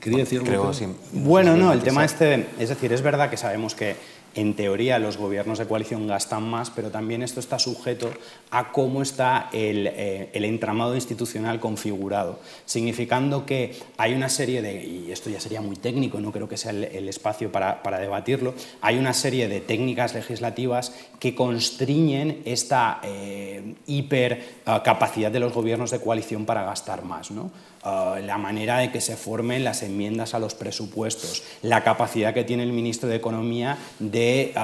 Quería 0.00 0.20
decir 0.20 0.40
algo. 0.40 0.72
Bueno, 1.12 1.56
no, 1.56 1.72
el 1.72 1.82
tema 1.82 2.04
este, 2.04 2.46
es 2.58 2.68
decir, 2.68 2.92
es 2.92 3.02
verdad 3.02 3.30
que 3.30 3.36
sabemos 3.36 3.74
que 3.74 3.96
en 4.34 4.54
teoría 4.54 4.98
los 4.98 5.16
gobiernos 5.16 5.58
de 5.58 5.66
coalición 5.66 6.06
gastan 6.06 6.42
más, 6.42 6.70
pero 6.70 6.90
también 6.90 7.22
esto 7.22 7.40
está 7.40 7.58
sujeto 7.58 8.10
a 8.50 8.72
cómo 8.72 9.02
está 9.02 9.48
el, 9.52 9.86
eh, 9.86 10.30
entramado 10.34 10.94
institucional 10.94 11.60
configurado, 11.60 12.40
significando 12.64 13.46
que 13.46 13.76
hay 13.96 14.14
una 14.14 14.28
serie 14.28 14.60
de, 14.62 14.84
y 14.84 15.12
esto 15.12 15.30
ya 15.30 15.40
sería 15.40 15.60
muy 15.60 15.76
técnico, 15.76 16.20
no 16.20 16.32
creo 16.32 16.48
que 16.48 16.56
sea 16.56 16.72
el, 16.72 17.08
espacio 17.08 17.52
para, 17.52 17.98
debatirlo, 17.98 18.54
hay 18.80 18.98
una 18.98 19.14
serie 19.14 19.48
de 19.48 19.60
técnicas 19.60 20.14
legislativas 20.14 20.92
que 21.20 21.34
constriñen 21.34 22.42
esta 22.44 23.00
eh, 23.02 23.74
hipercapacidad 23.86 25.30
de 25.30 25.40
los 25.40 25.52
gobiernos 25.52 25.90
de 25.90 26.00
coalición 26.00 26.44
para 26.44 26.64
gastar 26.64 27.04
más. 27.04 27.30
¿no? 27.30 27.50
Uh, 27.84 28.18
la 28.24 28.38
manera 28.38 28.78
de 28.78 28.90
que 28.90 29.02
se 29.02 29.14
formen 29.14 29.62
las 29.62 29.82
enmiendas 29.82 30.32
a 30.32 30.38
los 30.38 30.54
presupuestos, 30.54 31.42
la 31.60 31.84
capacidad 31.84 32.32
que 32.32 32.42
tiene 32.42 32.62
el 32.62 32.72
ministro 32.72 33.10
de 33.10 33.16
Economía 33.16 33.76
de, 33.98 34.54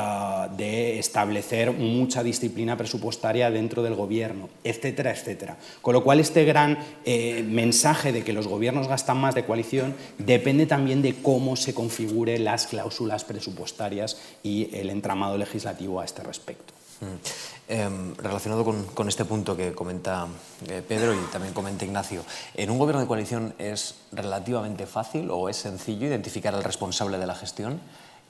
de, 0.56 0.98
establecer 0.98 1.72
mucha 1.72 2.22
disciplina 2.22 2.78
presupuestaria 2.78 3.50
dentro 3.50 3.82
del 3.82 3.94
gobierno, 3.94 4.48
etcétera, 4.64 5.10
etcétera. 5.10 5.58
Con 5.82 5.92
lo 5.92 6.02
cual, 6.02 6.18
este 6.18 6.46
gran 6.46 6.78
eh, 7.04 7.44
mensaje 7.46 8.10
de 8.10 8.24
que 8.24 8.32
los 8.32 8.48
gobiernos 8.48 8.88
gastan 8.88 9.18
más 9.18 9.34
de 9.34 9.44
coalición 9.44 9.94
depende 10.16 10.64
también 10.64 11.02
de 11.02 11.14
cómo 11.20 11.56
se 11.56 11.74
configuren 11.74 12.44
las 12.44 12.68
cláusulas 12.68 13.24
presupuestarias 13.24 14.18
y 14.42 14.74
el 14.74 14.88
entramado 14.88 15.36
legislativo 15.36 16.00
a 16.00 16.06
este 16.06 16.22
respecto. 16.22 16.79
Mm. 17.00 17.50
Em, 17.72 18.16
relacionado 18.16 18.64
con, 18.64 19.08
este 19.08 19.24
punto 19.24 19.56
que 19.56 19.72
comenta 19.72 20.26
eh, 20.68 20.82
Pedro 20.86 21.14
y 21.14 21.18
también 21.32 21.54
comenta 21.54 21.84
Ignacio, 21.84 22.24
¿en 22.54 22.68
un 22.68 22.78
gobierno 22.78 23.00
de 23.00 23.06
coalición 23.06 23.54
es 23.58 23.94
relativamente 24.10 24.86
fácil 24.86 25.30
o 25.30 25.48
es 25.48 25.56
sencillo 25.56 26.08
identificar 26.08 26.52
al 26.52 26.64
responsable 26.64 27.18
de 27.18 27.26
la 27.26 27.34
gestión? 27.34 27.80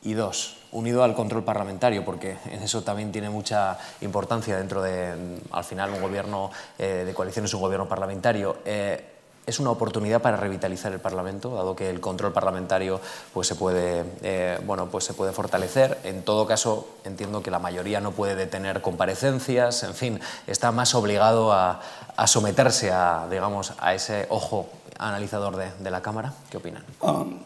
Y 0.02 0.12
dos, 0.12 0.58
unido 0.72 1.04
al 1.04 1.14
control 1.14 1.42
parlamentario, 1.42 2.04
porque 2.04 2.36
en 2.46 2.62
eso 2.62 2.82
también 2.82 3.12
tiene 3.12 3.28
mucha 3.28 3.78
importancia 4.02 4.56
dentro 4.56 4.82
de, 4.82 5.38
al 5.50 5.64
final, 5.64 5.90
un 5.90 6.00
gobierno 6.00 6.50
eh, 6.78 7.04
de 7.06 7.14
coalición 7.14 7.44
es 7.46 7.54
un 7.54 7.60
gobierno 7.60 7.88
parlamentario. 7.88 8.58
Es 9.51 9.59
una 9.59 9.72
oportunidad 9.72 10.22
para 10.22 10.36
revitalizar 10.36 10.92
el 10.92 11.01
Parlamento, 11.01 11.53
dado 11.53 11.74
que 11.74 11.90
el 11.90 11.98
control 11.98 12.32
parlamentario 12.32 13.01
pues, 13.34 13.48
se, 13.48 13.57
puede, 13.57 14.05
eh, 14.22 14.61
bueno, 14.64 14.86
pues, 14.86 15.03
se 15.03 15.12
puede 15.12 15.32
fortalecer. 15.32 15.98
En 16.05 16.22
todo 16.22 16.46
caso, 16.46 16.88
entiendo 17.03 17.42
que 17.42 17.51
la 17.51 17.59
mayoría 17.59 18.01
no 18.01 18.12
puede 18.12 18.36
detener 18.36 18.80
comparecencias, 18.80 19.82
en 19.82 19.94
fin, 19.94 20.20
está 20.46 20.70
más 20.70 20.94
obligado 20.94 21.53
a, 21.53 21.80
someterse 22.28 22.92
a, 22.92 23.26
digamos, 23.28 23.72
a 23.80 23.92
ese 23.92 24.26
ojo 24.28 24.68
analizador 25.01 25.57
de, 25.57 25.90
la 25.90 26.01
Cámara. 26.01 26.32
¿Qué 26.48 26.59
opinan? 26.59 26.84
Um, 27.01 27.40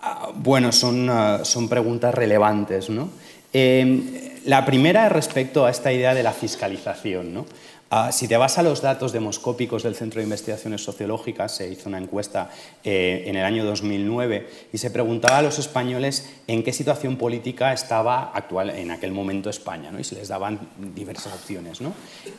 ah, 0.00 0.28
bueno, 0.32 0.70
son, 0.70 1.10
ah, 1.10 1.40
son 1.42 1.68
preguntas 1.68 2.14
relevantes, 2.14 2.88
¿no? 2.88 3.08
Eh, 3.52 4.42
la 4.44 4.64
primera 4.64 5.06
es 5.06 5.12
respecto 5.12 5.66
a 5.66 5.70
esta 5.70 5.92
idea 5.92 6.14
de 6.14 6.22
la 6.22 6.32
fiscalización. 6.32 7.34
¿no? 7.34 7.46
Ah, 7.88 8.10
si 8.10 8.26
te 8.26 8.36
vas 8.36 8.58
a 8.58 8.64
los 8.64 8.82
datos 8.82 9.12
demoscópicos 9.12 9.84
del 9.84 9.94
Centro 9.94 10.18
de 10.18 10.24
Investigaciones 10.24 10.82
Sociológicas, 10.82 11.54
se 11.54 11.70
hizo 11.70 11.88
una 11.88 11.98
encuesta 11.98 12.50
eh, 12.82 13.22
en 13.26 13.36
el 13.36 13.44
año 13.44 13.64
2009 13.64 14.48
y 14.72 14.78
se 14.78 14.90
preguntaba 14.90 15.38
a 15.38 15.42
los 15.42 15.60
españoles 15.60 16.28
en 16.48 16.64
qué 16.64 16.72
situación 16.72 17.16
política 17.16 17.72
estaba 17.72 18.32
actual 18.32 18.70
en 18.70 18.90
aquel 18.90 19.12
momento 19.12 19.50
España, 19.50 19.92
¿no? 19.92 20.00
y 20.00 20.04
se 20.04 20.16
les 20.16 20.26
daban 20.26 20.58
diversas 20.96 21.32
opciones. 21.32 21.78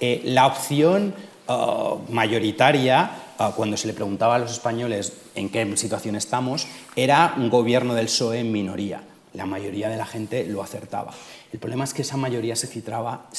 Eh, 0.02 0.22
la 0.26 0.48
opción 0.48 1.14
ah, 1.48 1.96
mayoritaria, 2.10 3.12
ah, 3.38 3.54
cuando 3.56 3.78
se 3.78 3.88
le 3.88 3.94
preguntaba 3.94 4.36
a 4.36 4.40
los 4.40 4.52
españoles 4.52 5.14
en 5.34 5.48
qué 5.50 5.78
situación 5.78 6.18
estamos, 6.18 6.68
era 6.98 7.36
un 7.38 7.50
gobierno 7.50 7.96
del 7.96 8.08
PSOE 8.08 8.40
en 8.40 8.52
minoría. 8.52 9.02
La 9.34 9.46
mayoría 9.46 9.88
de 9.88 9.96
la 9.96 10.06
gente 10.06 10.46
lo 10.46 10.62
acertaba. 10.62 11.14
El 11.54 11.60
problema 11.60 11.84
es 11.84 11.94
que 11.94 12.02
esa 12.02 12.18
mayoría 12.18 12.56
se 12.56 12.68
cifraba, 12.68 13.30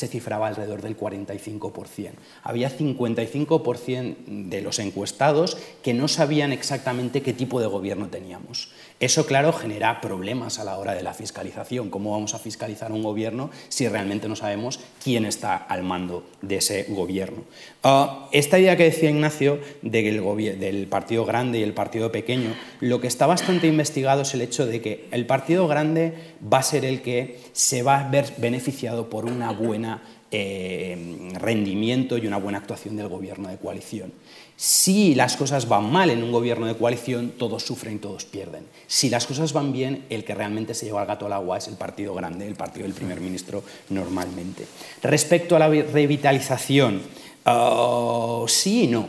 alrededor 0.47 0.83
del 0.83 0.97
45%. 0.97 2.13
Había 2.43 2.71
55% 2.71 4.17
de 4.27 4.63
los 4.63 4.79
encuestados 4.79 5.59
que 5.83 5.95
no 5.95 6.09
sabían 6.09 6.53
exactamente 6.53 7.23
qué 7.23 7.33
tipo 7.33 7.61
de 7.61 7.67
gobierno 7.67 8.09
teníamos. 8.09 8.71
Eso, 9.01 9.27
claro, 9.27 9.53
genera 9.53 10.01
problemas 10.01 10.59
a 10.59 10.65
la 10.65 10.79
hora 10.79 10.95
de 10.95 11.03
la 11.03 11.15
fiscalización. 11.15 11.91
¿Cómo 11.91 12.13
vamos 12.13 12.35
a 12.35 12.39
fiscalizar 12.39 12.93
un 12.93 13.03
gobierno 13.03 13.51
si 13.69 13.87
realmente 13.87 14.29
no 14.29 14.37
sabemos 14.37 14.81
quién 15.03 15.25
está 15.25 15.57
al 15.57 15.83
mando 15.83 16.25
de 16.43 16.57
ese 16.57 16.87
gobierno? 16.89 17.45
Ah, 17.83 18.29
esta 18.33 18.59
idea 18.59 18.77
que 18.77 18.85
decía 18.85 19.11
Ignacio 19.11 19.61
del 19.83 20.87
partido 20.89 21.25
grande 21.25 21.59
y 21.59 21.63
el 21.63 21.75
partido 21.75 22.11
pequeño, 22.11 22.55
lo 22.81 23.01
que 23.01 23.07
está 23.07 23.27
bastante 23.27 23.67
investigado 23.67 24.23
es 24.23 24.35
el 24.35 24.43
hecho 24.43 24.67
de 24.67 24.81
que 24.81 25.09
el 25.11 25.27
partido 25.27 25.69
grande 25.69 26.15
va 26.43 26.59
a 26.59 26.63
ser 26.63 26.85
el 26.85 27.03
que 27.03 27.41
se 27.53 27.83
va 27.83 27.98
ver 28.05 28.35
beneficiado 28.39 29.09
por 29.09 29.25
una 29.25 29.51
buena 29.53 30.03
eh, 30.31 31.31
rendimiento 31.39 32.19
y 32.19 32.27
una 32.27 32.37
buena 32.37 32.59
actuación 32.59 32.97
del 32.97 33.09
gobierno 33.09 33.49
de 33.49 33.57
coalición. 33.57 34.13
Si 34.57 35.15
las 35.15 35.37
cosas 35.37 35.69
van 35.69 35.91
mal 35.91 36.11
en 36.11 36.23
un 36.23 36.33
gobierno 36.33 36.67
de 36.67 36.75
coalición, 36.75 37.31
todos 37.39 37.63
sufren 37.63 37.95
y 37.95 37.99
todos 37.99 38.25
pierden. 38.25 38.65
Si 38.87 39.09
las 39.09 39.27
cosas 39.27 39.53
van 39.53 39.73
bien, 39.73 40.05
el 40.11 40.25
que 40.25 40.35
realmente 40.35 40.75
se 40.75 40.87
lleva 40.87 41.01
al 41.01 41.07
gato 41.07 41.27
al 41.27 41.33
agua 41.33 41.59
es 41.59 41.69
el 41.69 41.77
partido 41.77 42.13
grande, 42.13 42.47
el 42.47 42.57
partido 42.57 42.85
del 42.85 42.95
primer 42.95 43.21
ministro 43.21 43.63
normalmente. 43.91 44.67
Respecto 45.03 45.57
a 45.57 45.61
la 45.61 45.69
revitalización, 45.69 47.03
ah, 47.45 48.45
sí 48.49 48.85
y 48.85 48.87
no. 48.89 49.09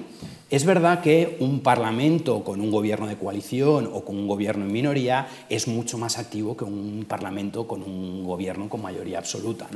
Es 0.49 0.65
verdad 0.65 1.01
que 1.01 1.37
un 1.41 1.59
parlamento 1.59 2.43
con 2.43 2.59
un 2.59 2.71
gobierno 2.71 3.05
de 3.05 3.17
coalición 3.17 3.87
o 3.93 4.03
con 4.03 4.17
un 4.17 4.27
gobierno 4.27 4.65
en 4.65 4.71
minoría 4.71 5.27
es 5.47 5.67
mucho 5.67 5.99
más 5.99 6.17
activo 6.17 6.57
que 6.57 6.63
un 6.63 7.05
parlamento 7.07 7.67
con 7.67 7.83
un 7.83 8.25
gobierno 8.25 8.67
con 8.67 8.81
mayoría 8.81 9.19
absoluta. 9.19 9.67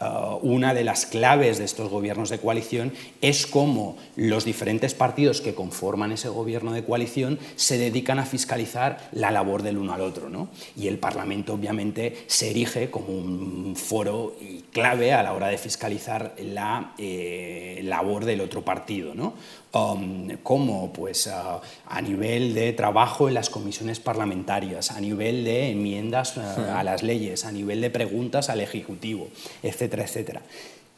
Uh, 0.00 0.36
una 0.42 0.74
de 0.74 0.82
las 0.82 1.06
claves 1.06 1.58
de 1.58 1.64
estos 1.64 1.90
gobiernos 1.90 2.28
de 2.28 2.40
coalición 2.40 2.92
es 3.20 3.46
cómo 3.46 3.96
los 4.16 4.44
diferentes 4.44 4.94
partidos 4.94 5.40
que 5.40 5.54
conforman 5.54 6.10
ese 6.10 6.28
gobierno 6.28 6.72
de 6.72 6.82
coalición 6.82 7.38
se 7.54 7.78
dedican 7.78 8.18
a 8.18 8.26
fiscalizar 8.26 9.08
la 9.12 9.30
labor 9.30 9.62
del 9.62 9.78
uno 9.78 9.92
al 9.92 10.00
otro. 10.00 10.26
Y 10.76 10.88
el 10.88 10.98
parlamento 10.98 11.54
obviamente 11.54 12.24
se 12.26 12.50
erige 12.50 12.90
como 12.90 13.08
un 13.08 13.76
foro 13.76 14.34
clave 14.72 15.12
a 15.12 15.22
la 15.22 15.34
hora 15.34 15.48
de 15.48 15.58
fiscalizar 15.58 16.34
la 16.38 16.94
eh, 16.98 17.80
labor 17.84 18.24
del 18.24 18.40
otro 18.40 18.62
partido. 18.64 19.14
Um, 19.76 20.36
como 20.42 20.90
pues, 20.92 21.26
a 21.26 22.00
nivel 22.00 22.54
de 22.54 22.72
trabajo 22.72 23.28
en 23.28 23.34
las 23.34 23.50
comisiones 23.50 24.00
parlamentarias, 24.00 24.90
a 24.90 25.00
nivel 25.00 25.44
de 25.44 25.70
enmiendas 25.70 26.36
uh, 26.36 26.40
a 26.74 26.82
las 26.82 27.02
leyes, 27.02 27.44
a 27.44 27.52
nivel 27.52 27.82
de 27.82 27.90
preguntas 27.90 28.48
al 28.48 28.60
Ejecutivo, 28.60 29.28
etcétera, 29.62 30.04
etcétera. 30.04 30.40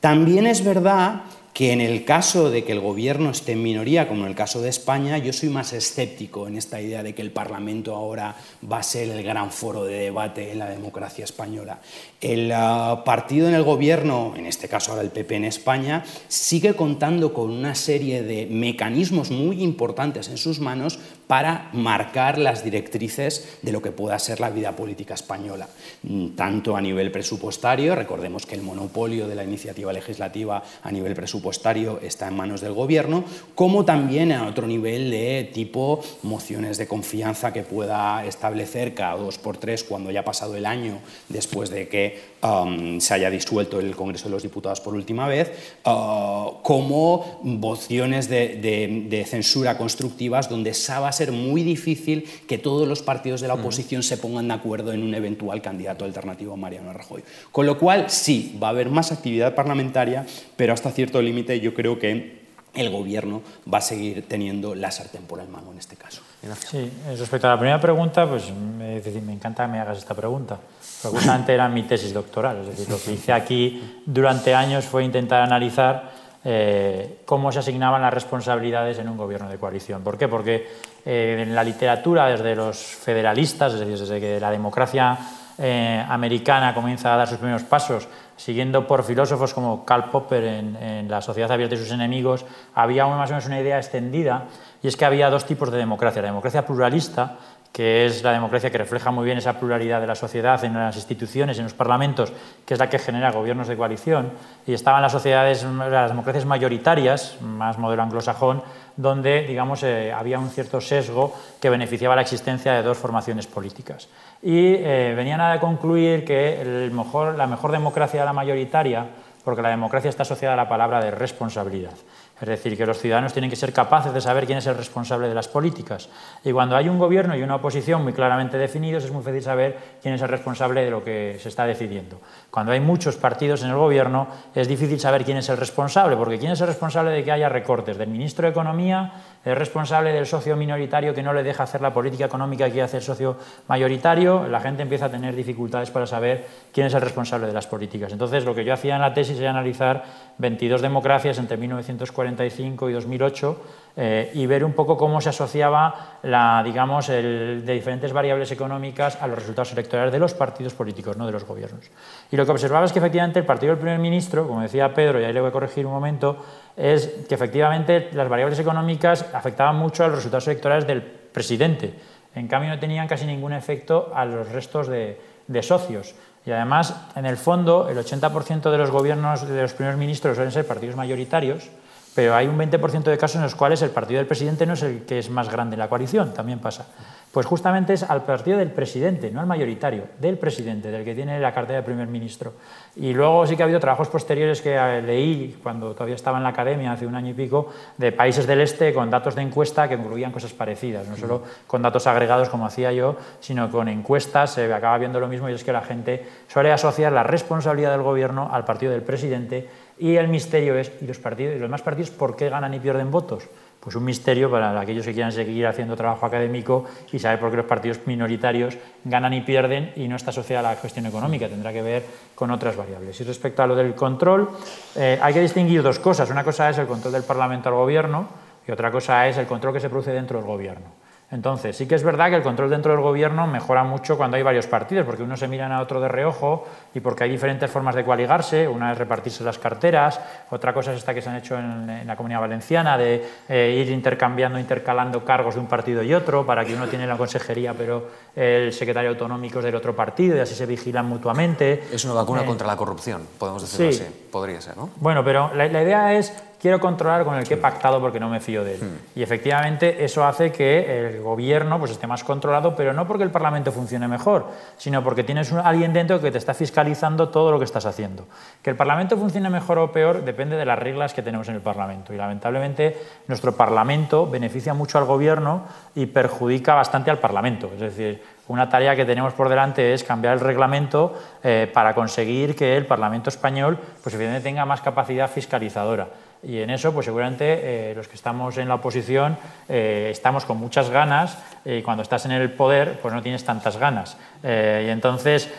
También 0.01 0.47
es 0.47 0.63
verdad 0.63 1.23
que 1.59 1.73
en 1.73 1.81
el 1.81 2.05
caso 2.05 2.53
de 2.53 2.63
que 2.63 2.71
el 2.71 2.79
gobierno 2.79 3.31
esté 3.31 3.51
en 3.51 3.65
minoría, 3.65 4.07
como 4.07 4.23
en 4.23 4.29
el 4.29 4.37
caso 4.37 4.61
de 4.61 4.69
España, 4.69 5.19
yo 5.19 5.33
soy 5.33 5.49
más 5.49 5.73
escéptico 5.73 6.47
en 6.47 6.55
esta 6.57 6.81
idea 6.81 7.03
de 7.03 7.17
que 7.17 7.23
el 7.23 7.33
Parlamento 7.33 7.97
ahora 7.97 8.37
va 8.71 8.79
a 8.79 8.83
ser 8.85 9.09
el 9.09 9.25
gran 9.25 9.51
foro 9.51 9.83
de 9.83 9.99
debate 9.99 10.53
en 10.53 10.61
la 10.61 10.71
democracia 10.71 11.25
española. 11.25 11.81
El 12.21 12.53
ah, 12.55 13.03
partido 13.05 13.49
en 13.49 13.55
el 13.55 13.65
gobierno, 13.65 14.35
en 14.37 14.47
este 14.47 14.69
caso 14.69 14.93
ahora 14.93 15.03
el 15.03 15.11
PP 15.11 15.35
en 15.35 15.47
España, 15.47 16.05
sigue 16.29 16.75
contando 16.75 17.33
con 17.35 17.51
una 17.51 17.75
serie 17.75 18.23
de 18.23 18.47
mecanismos 18.47 19.33
muy 19.33 19.61
importantes 19.61 20.29
en 20.29 20.39
sus 20.39 20.61
manos 20.61 21.01
para 21.29 21.69
marcar 21.75 22.39
las 22.39 22.65
directrices 22.65 23.59
de 23.63 23.71
lo 23.71 23.81
que 23.81 23.93
pueda 23.93 24.19
ser 24.19 24.41
la 24.41 24.51
vida 24.51 24.75
política 24.75 25.15
española, 25.15 25.69
mm, 26.03 26.31
tanto 26.31 26.77
a 26.77 26.81
nivel 26.81 27.13
presupuestario, 27.13 27.95
recordemos 27.95 28.47
que 28.47 28.57
el 28.57 28.63
monopolio 28.63 29.29
de 29.29 29.37
la 29.37 29.45
iniciativa 29.45 29.93
legislativa 29.93 30.65
a 30.83 30.91
nivel 30.91 31.15
presupuestario 31.15 32.01
está 32.03 32.29
en 32.29 32.37
manos 32.37 32.63
del 32.63 32.73
Gobierno, 32.73 33.25
como 33.55 33.85
también 33.85 34.33
a 34.33 34.49
otro 34.49 34.67
nivel 34.67 35.11
de 35.11 35.51
tipo 35.53 36.03
mociones 36.23 36.79
de 36.79 36.89
confianza 36.89 37.53
que 37.53 37.63
pueda 37.63 38.25
establecer 38.25 38.95
cada 38.95 39.17
dos 39.17 39.39
por 39.39 39.59
tres 39.59 39.85
cuando 39.85 40.09
haya 40.09 40.25
pasado 40.25 40.57
el 40.57 40.65
año 40.65 40.99
después 41.29 41.69
de 41.69 41.89
que 41.89 42.38
um, 42.43 43.01
se 43.01 43.15
haya 43.15 43.31
disuelto 43.31 43.81
el 43.81 43.95
Congreso 43.95 44.27
de 44.27 44.31
los 44.31 44.43
Diputados 44.43 44.81
por 44.81 44.95
última 44.95 45.29
vez, 45.29 45.51
uh, 45.85 46.63
como 46.63 47.41
mociones 47.43 48.29
de, 48.29 49.25
censura 49.29 49.77
constructivas 49.77 50.49
donde 50.49 50.75
sabas 50.75 51.17
ser 51.17 51.33
muy 51.33 51.63
difícil 51.63 52.25
que 52.47 52.59
todos 52.59 52.87
los 52.89 53.03
partidos 53.03 53.41
de 53.41 53.49
la 53.49 53.55
oposición 53.55 54.03
se 54.03 54.17
pongan 54.17 54.49
de 54.49 54.55
acuerdo 54.55 54.93
en 54.93 55.03
un 55.03 55.15
eventual 55.15 55.61
candidato 55.61 56.05
alternativo 56.05 56.55
a 56.55 56.57
Mariano 56.57 56.93
Rajoy. 56.93 57.23
Con 57.53 57.67
lo 57.67 57.79
cual, 57.79 58.07
sí, 58.09 58.57
va 58.63 58.69
a 58.69 58.71
haber 58.71 58.89
más 58.91 59.13
actividad 59.13 59.55
parlamentaria, 59.55 60.27
pero 60.57 60.73
hasta 60.73 60.91
cierto 60.91 61.21
límite 61.21 61.61
yo 61.61 61.75
creo 61.75 61.99
que 61.99 62.48
el 62.79 62.91
gobierno 62.91 63.43
va 63.73 63.79
a 63.79 63.81
seguir 63.81 64.27
teniendo 64.29 64.75
la 64.75 64.91
sartén 64.91 65.23
por 65.23 65.41
el 65.41 65.49
mango 65.49 65.73
en 65.73 65.79
este 65.79 65.97
caso. 65.97 66.23
Sí, 66.71 66.91
respecto 67.19 67.47
a 67.47 67.51
la 67.51 67.59
primera 67.59 67.81
pregunta, 67.81 68.29
pues 68.29 68.53
me, 68.53 69.01
me 69.01 69.33
encanta 69.33 69.67
que 69.67 69.73
me 69.73 69.81
hagas 69.81 69.99
esta 69.99 70.15
pregunta. 70.15 70.59
Porque 71.03 71.19
justamente 71.19 71.55
era 71.55 71.69
mi 71.69 71.83
tesis 71.85 72.13
doctoral. 72.13 72.61
Es 72.61 72.67
decir, 72.69 72.89
lo 72.89 73.01
que 73.01 73.13
hice 73.13 73.33
aquí 73.33 74.03
durante 74.05 74.55
años 74.55 74.85
fue 74.85 75.05
intentar 75.05 75.43
analizar 75.43 76.19
eh, 76.45 77.21
cómo 77.25 77.51
se 77.53 77.59
asignaban 77.59 78.01
las 78.01 78.15
responsabilidades 78.15 78.99
en 78.99 79.09
un 79.09 79.17
gobierno 79.17 79.49
de 79.49 79.59
coalición. 79.59 80.03
¿Por 80.03 80.17
qué? 80.17 80.29
Porque 80.29 80.69
eh, 81.05 81.45
en 81.47 81.55
la 81.55 81.65
literatura, 81.65 82.27
desde 82.27 82.55
los 82.55 82.79
federalistas, 82.79 83.75
es 83.75 83.81
decir, 83.81 83.99
desde 83.99 84.21
que 84.21 84.41
la 84.41 84.51
democracia 84.51 85.19
eh, 85.59 86.05
americana 86.09 86.73
comienza 86.75 87.13
a 87.13 87.17
dar 87.17 87.29
sus 87.29 87.39
primeros 87.39 87.65
pasos, 87.65 88.09
siguiendo 88.39 88.87
por 88.87 89.03
filósofos 89.03 89.53
como 89.53 89.85
Karl 89.85 90.11
Popper 90.11 90.45
en, 90.45 91.09
La 91.11 91.21
sociedad 91.21 91.51
abierta 91.51 91.75
y 91.75 91.79
sus 91.79 91.91
enemigos, 91.91 92.47
había 92.75 93.07
más 93.07 93.29
o 93.31 93.35
menos 93.35 93.47
una 93.47 93.61
idea 93.61 93.77
extendida, 93.77 94.47
y 94.83 94.89
es 94.89 94.97
que 94.97 95.05
había 95.05 95.29
dos 95.29 95.45
tipos 95.45 95.71
de 95.71 95.79
democracia. 95.79 96.23
La 96.23 96.29
democracia 96.29 96.65
pluralista, 96.65 97.37
que 97.73 98.07
es 98.07 98.23
la 98.23 98.33
democracia 98.33 98.71
que 98.71 98.79
refleja 98.79 99.11
muy 99.11 99.25
bien 99.25 99.39
esa 99.39 99.59
pluralidad 99.59 100.01
de 100.01 100.07
la 100.07 100.15
sociedad 100.15 100.65
en 100.65 100.75
las 100.75 100.97
instituciones, 100.97 101.59
en 101.59 101.65
los 101.65 101.75
parlamentos, 101.75 102.33
que 102.65 102.75
es 102.75 102.81
la 102.81 102.89
que 102.89 102.99
genera 102.99 103.33
gobiernos 103.33 103.69
de 103.69 103.77
coalición, 103.77 104.33
y 104.67 104.73
estaban 104.73 105.03
las 105.03 105.13
sociedades, 105.13 105.65
las 105.65 106.11
democracias 106.11 106.47
mayoritarias, 106.47 107.37
más 107.43 107.77
modelo 107.77 108.03
anglosajón, 108.03 108.63
donde 108.99 109.47
digamos, 109.47 109.85
eh, 109.85 110.13
había 110.13 110.41
un 110.41 110.51
cierto 110.51 110.81
sesgo 110.81 111.33
que 111.61 111.71
beneficiaba 111.71 112.17
la 112.17 112.23
existencia 112.23 112.75
de 112.75 112.83
dos 112.83 112.99
formaciones 112.99 113.47
políticas. 113.47 114.09
Y 114.43 114.75
eh, 114.75 115.15
venían 115.17 115.41
a 115.41 115.61
concluir 115.61 116.25
que 116.25 116.61
el 116.61 116.91
mejor, 116.91 117.37
la 117.37 117.47
mejor 117.47 117.71
democracia 117.71 118.19
era 118.19 118.25
la 118.25 118.33
mayoritaria, 118.33 119.07
porque 119.45 119.63
la 119.63 119.71
democracia 119.71 120.11
está 120.11 120.25
asociada 120.25 120.55
a 120.55 120.57
la 120.57 120.69
palabra 120.69 121.01
de 121.01 121.13
responsabilidad. 121.13 121.95
Es 122.41 122.49
decir, 122.49 122.77
que 122.77 122.87
los 122.87 122.99
ciudadanos 122.99 123.33
tienen 123.33 123.51
que 123.51 123.57
ser 123.57 123.73
capaces 123.73 124.13
de 124.13 124.21
saber 124.21 124.47
quién 124.47 124.59
es 124.59 124.67
el 124.67 124.77
responsable 124.77 125.29
de 125.29 125.35
las 125.35 125.49
políticas. 125.49 126.09
Y 126.45 126.53
cuando 126.53 126.77
hay 126.77 126.89
un 126.89 126.99
gobierno 126.99 127.37
y 127.37 127.43
una 127.43 127.57
oposición 127.57 128.05
muy 128.05 128.13
claramente 128.13 128.57
definidos, 128.57 129.05
es 129.05 129.11
muy 129.11 129.23
fácil 129.23 129.43
saber 129.43 129.79
quién 130.01 130.15
es 130.15 130.23
el 130.23 130.29
responsable 130.29 130.85
de 130.85 130.91
lo 130.91 131.03
que 131.03 131.39
se 131.41 131.49
está 131.49 131.67
decidiendo. 131.67 132.21
Cuando 132.51 132.73
hay 132.73 132.81
muchos 132.81 133.17
partidos 133.17 133.63
en 133.63 133.71
el 133.71 133.77
gobierno, 133.77 134.29
es 134.55 134.69
difícil 134.69 135.01
saber 135.01 135.25
quién 135.25 135.39
es 135.39 135.49
el 135.49 135.57
responsable, 135.57 136.17
porque 136.17 136.39
quién 136.39 136.53
es 136.53 136.61
el 136.61 136.69
responsable 136.69 137.11
de 137.11 137.25
que 137.25 137.33
haya 137.33 137.49
recortes, 137.49 137.99
del 137.99 138.09
ministro 138.09 138.45
de 138.45 138.51
Economía, 138.51 139.13
es 139.49 139.59
responsable 139.59 140.13
del 140.13 140.27
socio 140.27 140.57
minoritario 140.57 141.15
que 141.15 141.23
no 141.23 141.33
le 141.33 141.43
deja 141.43 141.63
hacer 141.63 141.81
la 141.81 141.93
política 141.93 142.27
económica 142.27 142.67
que 142.67 142.73
quiere 142.73 142.85
hacer 142.85 143.03
socio 143.03 143.37
mayoritario, 143.67 144.47
la 144.49 144.61
gente 144.61 144.83
empieza 144.83 145.07
a 145.07 145.11
tener 145.11 145.35
dificultades 145.35 145.91
para 145.91 146.07
saber 146.07 146.47
quién 146.73 146.87
es 146.87 146.95
el 146.95 147.01
responsable 147.01 147.47
de 147.47 147.53
las 147.53 147.67
políticas. 147.67 148.13
Entonces, 148.13 148.45
lo 148.45 148.55
que 148.55 148.65
yo 148.65 148.73
hacía 148.73 148.97
en 148.97 149.03
la 149.03 149.15
tesis 149.15 149.39
era 149.39 149.51
analizar 149.51 150.05
22 150.39 150.83
democracias 150.83 151.39
entre 151.39 151.57
1945 151.57 152.91
y 152.91 152.93
2008 152.93 153.63
eh, 154.01 154.31
y 154.35 154.47
ver 154.47 154.65
un 154.65 154.75
poco 154.75 154.97
cómo 154.97 155.21
se 155.21 155.31
asociaba 155.31 156.19
la, 156.23 156.63
digamos, 156.65 157.09
el, 157.09 157.67
de 157.67 157.75
diferentes 157.75 158.13
variables 158.13 158.53
económicas 158.53 159.21
a 159.21 159.27
los 159.27 159.41
resultados 159.41 159.73
electorales 159.73 160.13
de 160.13 160.21
los 160.21 160.35
partidos 160.35 160.73
políticos, 160.73 161.17
no 161.17 161.27
de 161.27 161.33
los 161.33 161.45
gobiernos. 161.45 161.91
Y 162.31 162.37
lo 162.37 162.47
que 162.47 162.53
observaba 162.53 162.87
es 162.87 162.93
que 162.93 163.01
efectivamente 163.01 163.41
el 163.41 163.45
partido 163.45 163.73
del 163.73 163.81
primer 163.81 163.99
ministro, 163.99 164.47
como 164.47 164.61
decía 164.61 164.95
Pedro, 164.95 165.21
y 165.21 165.25
ahí 165.25 165.33
le 165.33 165.41
voy 165.41 165.49
a 165.49 165.53
corregir 165.53 165.85
un 165.85 165.91
momento, 165.91 166.37
es 166.77 167.09
que 167.29 167.35
efectivamente 167.35 168.11
las 168.13 168.29
variables 168.29 168.61
económicas 168.61 169.27
afectaban 169.35 169.75
mucho 169.75 170.05
a 170.05 170.07
los 170.07 170.19
resultados 170.19 170.47
electorales 170.47 170.87
del 170.87 171.03
presidente. 171.03 171.93
En 172.37 172.47
cambio, 172.47 172.71
no 172.71 172.79
tenían 172.79 173.09
casi 173.09 173.27
ningún 173.27 173.53
efecto 173.53 174.13
a 174.15 174.25
los 174.25 174.49
restos 174.53 174.87
de, 174.87 175.21
de 175.49 175.63
socios. 175.65 176.15
Y 176.47 176.53
además, 176.53 176.95
en 177.17 177.27
el 177.27 177.37
fondo, 177.37 177.89
el 177.89 177.99
80% 177.99 178.71
de 178.71 178.79
los 178.79 178.93
gobiernos 178.93 179.49
de 179.49 179.61
los 179.61 179.73
primeros 179.73 179.99
ministros 179.99 180.37
suelen 180.37 180.53
ser 180.53 180.69
partidos 180.69 180.95
mayoritarios, 180.95 181.69
pero 182.15 182.35
hay 182.35 182.47
un 182.47 182.59
20% 182.59 183.05
de 183.05 183.19
casos 183.19 183.37
en 183.37 183.43
los 183.43 183.55
cuales 183.55 183.83
el 183.83 183.91
partido 183.91 184.19
del 184.19 184.27
presidente 184.27 184.67
no 184.67 184.75
es 184.75 184.83
el 184.83 185.05
que 185.05 185.19
es 185.19 185.31
más 185.31 185.51
grande 185.51 185.75
en 185.75 185.81
la 185.81 185.89
coalición, 185.89 186.35
también 186.35 186.59
pasa. 186.59 186.87
Pues 187.31 187.47
justamente 187.47 187.93
es 187.93 188.03
al 188.03 188.25
partido 188.25 188.59
del 188.59 188.71
presidente, 188.71 189.31
no 189.31 189.41
al 189.41 189.47
mayoritario, 189.47 190.05
del 190.19 190.39
presidente, 190.39 190.91
del 190.91 191.05
que 191.05 191.15
tiene 191.15 191.39
la 191.39 191.53
cartera 191.53 191.81
de 191.81 191.85
primer 191.85 192.09
ministro. 192.09 192.55
Y 192.97 193.13
luego 193.13 193.47
sí 193.47 193.55
que 193.55 193.63
ha 193.63 193.67
habido 193.67 193.81
trabajos 193.81 194.09
posteriores 194.09 194.63
que 194.63 194.75
eh, 194.75 195.03
leí 195.03 195.59
cuando 195.63 195.93
todavía 195.93 196.15
estaba 196.15 196.39
en 196.39 196.45
la 196.45 196.49
academia, 196.49 196.91
hace 196.91 197.07
un 197.07 197.15
año 197.15 197.31
y 197.31 197.35
pico, 197.35 197.71
de 197.99 198.13
países 198.13 198.47
del 198.47 198.63
este 198.63 198.95
con 198.95 199.11
datos 199.11 199.35
de 199.35 199.43
encuesta 199.43 199.89
que 199.89 199.95
incluían 199.95 200.33
cosas 200.33 200.55
parecidas, 200.55 201.07
no 201.07 201.17
solo 201.17 201.43
con 201.67 201.83
datos 201.83 202.07
agregados 202.07 202.49
como 202.49 202.65
hacía 202.65 202.93
yo, 202.93 203.17
sino 203.41 203.71
con 203.71 203.89
encuestas, 203.89 204.55
se 204.55 204.73
acaba 204.73 204.97
viendo 204.97 205.21
lo 205.21 205.29
mismo 205.29 205.51
y 205.51 205.53
es 205.53 205.63
que 205.63 205.73
la 205.73 205.83
gente 205.83 206.27
suele 206.49 206.73
asociar 206.73 207.13
la 207.13 207.25
responsabilidad 207.25 207.93
del 207.93 208.03
gobierno 208.03 208.49
al 208.51 208.65
partido 208.65 208.91
del 208.91 209.03
presidente 209.03 209.69
y 209.99 210.17
el 210.17 210.29
misterio 210.29 210.77
es, 210.79 210.93
¿y 211.01 211.07
los, 211.07 211.19
partidos, 211.19 211.57
y 211.57 211.59
los 211.59 211.69
demás 211.69 211.83
partidos 211.83 212.11
por 212.11 212.37
qué 212.37 212.49
ganan 212.49 212.75
y 212.75 212.81
pierden 212.81 213.11
votos? 213.11 213.49
pues 213.81 213.95
un 213.95 214.05
misterio 214.05 214.51
para 214.51 214.79
aquellos 214.79 215.07
que 215.07 215.13
quieran 215.13 215.33
seguir 215.33 215.67
haciendo 215.67 215.97
trabajo 215.97 216.27
académico 216.27 216.85
y 217.13 217.19
saber 217.19 217.39
por 217.39 217.51
qué 217.51 217.59
los 217.59 217.67
partidos 217.67 218.01
minoritarios 218.07 218.77
ganan 219.05 219.33
y 219.35 219.41
pierden 219.43 219.93
y 219.97 220.09
no 220.09 220.17
está 220.17 220.31
asociada 220.31 220.69
a 220.69 220.75
la 220.75 220.81
cuestión 220.81 221.07
económica, 221.07 221.49
tendrá 221.49 221.73
que 221.73 221.83
ver 221.83 222.05
con 222.35 222.51
otras 222.51 222.77
variables. 222.77 223.21
Y 223.21 223.25
respecto 223.25 223.63
a 223.63 223.67
lo 223.67 223.77
del 223.77 223.95
control, 223.95 224.51
eh, 224.97 225.19
hay 225.23 225.33
que 225.33 225.41
distinguir 225.41 225.83
dos 225.83 225.99
cosas. 226.01 226.29
Una 226.31 226.45
cosa 226.45 226.69
es 226.71 226.79
el 226.79 226.87
control 226.87 227.13
del 227.13 227.23
Parlamento 227.23 227.69
al 227.69 227.77
Gobierno 227.77 228.29
y 228.67 228.73
otra 228.73 228.91
cosa 228.91 229.27
es 229.29 229.39
el 229.39 229.47
control 229.47 229.75
que 229.75 229.81
se 229.81 229.89
produce 229.89 230.11
dentro 230.11 230.39
del 230.39 230.47
Gobierno. 230.47 230.98
Entonces, 231.31 231.77
sí 231.77 231.87
que 231.87 231.95
es 231.95 232.03
verdad 232.03 232.31
que 232.31 232.37
el 232.37 232.43
control 232.43 232.71
dentro 232.71 232.93
del 232.93 233.03
gobierno 233.03 233.47
mejora 233.47 233.85
mucho 233.85 234.17
cuando 234.17 234.39
hay 234.39 234.43
varios 234.43 234.67
partidos, 234.67 235.05
porque 235.05 235.23
uno 235.23 235.37
se 235.37 235.47
mira 235.47 235.67
a 235.75 235.83
otro 235.83 236.01
de 236.01 236.09
reojo 236.09 236.67
y 236.95 237.01
porque 237.01 237.25
hay 237.25 237.31
diferentes 237.31 237.71
formas 237.71 237.95
de 237.95 238.03
coaligarse. 238.03 238.67
Una 238.67 238.93
es 238.93 238.99
repartirse 238.99 239.45
las 239.45 239.59
carteras, 239.59 240.19
otra 240.51 240.73
cosa 240.73 240.93
es 240.93 240.99
esta 240.99 241.13
que 241.13 241.21
se 241.21 241.29
han 241.29 241.37
hecho 241.37 241.59
en, 241.59 242.07
la 242.07 242.17
Comunidad 242.17 242.41
Valenciana, 242.41 242.97
de 242.97 243.23
eh, 243.47 243.77
ir 243.79 243.93
intercambiando, 243.93 244.59
intercalando 244.59 245.23
cargos 245.23 245.55
de 245.55 245.61
un 245.61 245.67
partido 245.67 246.03
y 246.03 246.15
otro, 246.15 246.47
para 246.47 246.65
que 246.65 246.75
uno 246.75 246.87
tiene 246.87 247.07
la 247.07 247.19
consejería, 247.19 247.75
pero 247.75 248.09
el 248.35 248.73
secretario 248.73 249.11
autonómico 249.11 249.59
es 249.59 249.67
del 249.67 249.75
otro 249.75 249.95
partido 249.95 250.35
y 250.35 250.41
así 250.41 250.55
se 250.55 250.65
vigilan 250.65 251.05
mutuamente. 251.05 251.85
Es 251.93 252.07
una 252.07 252.15
vacuna 252.15 252.43
eh, 252.43 252.47
contra 252.47 252.67
la 252.67 252.77
corrupción, 252.77 253.27
podemos 253.39 253.61
decirlo 253.61 253.91
así. 253.91 254.29
Podría 254.33 254.63
ser, 254.63 254.79
¿no? 254.79 254.89
Bueno, 254.97 255.23
pero 255.23 255.53
la 255.55 255.67
idea 255.67 256.15
es 256.15 256.33
quiero 256.61 256.81
controlar 256.81 257.25
con 257.25 257.37
el 257.37 257.47
que 257.47 257.55
he 257.55 257.59
pactado 257.59 258.01
porque 258.01 258.21
no 258.21 258.29
me 258.29 258.41
fío 258.41 258.65
de 258.65 258.75
él. 258.75 258.81
Hmm. 258.83 259.19
Y 259.19 259.23
efectivamente 259.23 260.05
eso 260.05 260.25
hace 260.25 260.53
que 260.53 261.09
el 261.09 261.23
gobierno 261.23 261.79
pues, 261.79 261.93
esté 261.93 262.07
más 262.07 262.25
controlado, 262.25 262.75
pero 262.75 262.93
no 262.93 263.07
porque 263.07 263.25
el 263.25 263.31
Parlamento 263.31 263.73
funcione 263.73 264.09
mejor, 264.09 264.47
sino 264.77 265.03
porque 265.03 265.25
tienes 265.25 265.53
alguien 265.53 265.93
dentro 265.93 266.21
que 266.21 266.31
te 266.31 266.39
está 266.39 266.55
fiscalizando 266.55 267.29
todo 267.29 267.51
lo 267.51 267.59
que 267.59 267.65
estás 267.65 267.87
haciendo. 267.87 268.27
Que 268.63 268.71
el 268.71 268.77
Parlamento 268.77 269.17
funcione 269.17 269.51
mejor 269.51 269.79
o 269.79 269.93
peor 269.93 270.25
depende 270.25 270.57
de 270.57 270.65
las 270.65 270.79
reglas 270.79 271.15
que 271.15 271.23
tenemos 271.23 271.49
en 271.49 271.55
el 271.55 271.61
Parlamento. 271.61 272.13
Y 272.13 272.17
lamentablemente 272.17 272.97
nuestro 273.27 273.53
Parlamento 273.57 274.27
beneficia 274.27 274.75
mucho 274.75 274.99
al 274.99 275.05
gobierno 275.05 275.63
y 275.95 276.07
perjudica 276.07 276.75
bastante 276.75 277.11
al 277.11 277.19
Parlamento. 277.19 277.71
Es 277.75 277.81
decir, 277.81 278.23
una 278.49 278.69
tarea 278.69 278.97
que 278.97 279.05
tenemos 279.05 279.35
por 279.35 279.49
delante 279.49 279.93
es 279.93 280.03
cambiar 280.05 280.35
el 280.35 280.41
reglamento 280.41 281.15
eh, 281.43 281.71
para 281.73 281.95
conseguir 281.95 282.57
que 282.57 282.77
el 282.77 282.87
Parlamento 282.87 283.29
español 283.29 283.79
pues, 284.03 284.15
evidentemente 284.15 284.49
tenga 284.49 284.65
más 284.65 284.81
capacidad 284.81 285.31
fiscalizadora. 285.31 286.09
Y 286.43 286.59
en 286.59 286.71
eso, 286.71 286.93
pues 286.93 287.07
seguramente 287.07 287.91
eh, 287.91 287.95
los 287.95 288.07
que 288.07 288.15
estamos 288.15 288.57
en 288.59 288.69
la 288.69 288.77
oposición 288.77 289.37
eh, 289.69 290.09
estamos 290.11 290.45
con 290.45 290.59
muchas 290.59 290.91
ganas 290.91 291.39
y 291.65 291.83
cuando 291.83 292.03
estás 292.03 292.25
en 292.25 292.33
el 292.33 292.51
poder, 292.53 292.99
pues 293.03 293.13
no 293.13 293.21
tienes 293.21 293.45
tantas 293.45 293.77
ganas. 293.77 294.17
y 294.43 294.89
entonces 294.89 295.53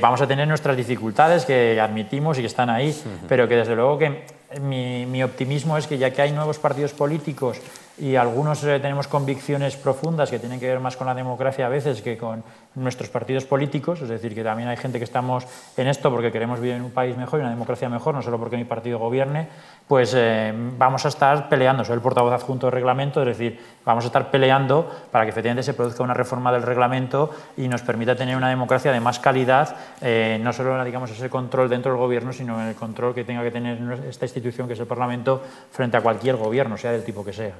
vamos 0.00 0.20
a 0.20 0.26
tener 0.26 0.46
nuestras 0.46 0.76
dificultades 0.76 1.46
que 1.46 1.80
admitimos 1.80 2.36
y 2.36 2.42
que 2.42 2.48
están 2.48 2.68
ahí, 2.68 2.94
pero 3.28 3.48
que 3.48 3.56
desde 3.56 3.74
luego 3.74 3.96
que 3.96 4.26
mi, 4.60 5.06
mi 5.06 5.22
optimismo 5.22 5.78
es 5.78 5.86
que 5.86 5.96
ya 5.96 6.10
que 6.10 6.20
hay 6.20 6.32
nuevos 6.32 6.58
partidos 6.58 6.92
políticos 6.92 7.60
y 7.98 8.16
algunos 8.16 8.62
eh, 8.64 8.80
tenemos 8.80 9.06
convicciones 9.06 9.76
profundas 9.76 10.30
que 10.30 10.38
tienen 10.38 10.58
que 10.58 10.66
ver 10.66 10.80
más 10.80 10.96
con 10.96 11.06
la 11.06 11.14
democracia 11.14 11.66
a 11.66 11.68
veces 11.68 12.02
que 12.02 12.16
con 12.16 12.42
nuestros 12.74 13.08
partidos 13.08 13.44
políticos, 13.44 14.00
es 14.02 14.08
decir, 14.08 14.34
que 14.34 14.42
también 14.42 14.68
hay 14.68 14.76
gente 14.76 14.98
que 14.98 15.04
estamos 15.04 15.46
en 15.76 15.86
esto 15.86 16.10
porque 16.10 16.32
queremos 16.32 16.60
vivir 16.60 16.76
en 16.76 16.82
un 16.82 16.90
país 16.90 17.16
mejor 17.16 17.40
y 17.40 17.42
una 17.42 17.50
democracia 17.50 17.88
mejor, 17.88 18.14
no 18.14 18.22
solo 18.22 18.38
porque 18.38 18.56
mi 18.56 18.64
partido 18.64 18.98
gobierne, 18.98 19.48
pues 19.86 20.12
eh, 20.16 20.52
vamos 20.78 21.04
a 21.04 21.08
estar 21.08 21.48
peleando, 21.48 21.84
soy 21.84 21.94
el 21.94 22.00
portavoz 22.00 22.32
adjunto 22.32 22.66
del 22.66 22.72
reglamento, 22.72 23.20
es 23.20 23.28
decir, 23.28 23.60
vamos 23.84 24.04
a 24.04 24.08
estar 24.08 24.30
peleando 24.30 24.90
para 25.10 25.24
que 25.24 25.30
efectivamente 25.30 25.62
se 25.62 25.74
produzca 25.74 26.02
una 26.02 26.14
reforma 26.14 26.52
del 26.52 26.62
reglamento 26.62 27.30
y 27.56 27.68
nos 27.68 27.82
permita 27.82 28.16
tener 28.16 28.36
una 28.36 28.48
democracia 28.48 28.92
de 28.92 29.00
más 29.00 29.18
calidad, 29.18 29.76
eh, 30.00 30.38
no 30.42 30.52
solo 30.52 30.84
digamos, 30.84 31.10
ese 31.10 31.30
control 31.30 31.68
dentro 31.68 31.92
del 31.92 32.00
gobierno, 32.00 32.32
sino 32.32 32.66
el 32.66 32.74
control 32.74 33.14
que 33.14 33.24
tenga 33.24 33.42
que 33.42 33.50
tener 33.50 33.78
esta 34.08 34.24
institución 34.24 34.66
que 34.66 34.74
es 34.74 34.80
el 34.80 34.86
Parlamento 34.86 35.42
frente 35.70 35.96
a 35.96 36.00
cualquier 36.00 36.36
gobierno, 36.36 36.76
sea 36.76 36.92
del 36.92 37.04
tipo 37.04 37.24
que 37.24 37.32
sea. 37.32 37.52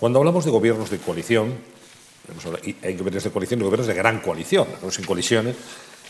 Cuando 0.00 0.18
hablamos 0.18 0.44
de 0.44 0.50
gobiernos 0.50 0.90
de 0.90 0.98
coalición, 0.98 1.54
hay 2.82 2.96
gobiernos 2.96 3.24
de 3.24 3.30
coalición 3.30 3.60
y 3.60 3.64
gobiernos 3.64 3.86
de 3.86 3.94
gran 3.94 4.20
coalición, 4.20 4.66
no 4.82 4.90
sin 4.90 5.04
colisiones, 5.04 5.56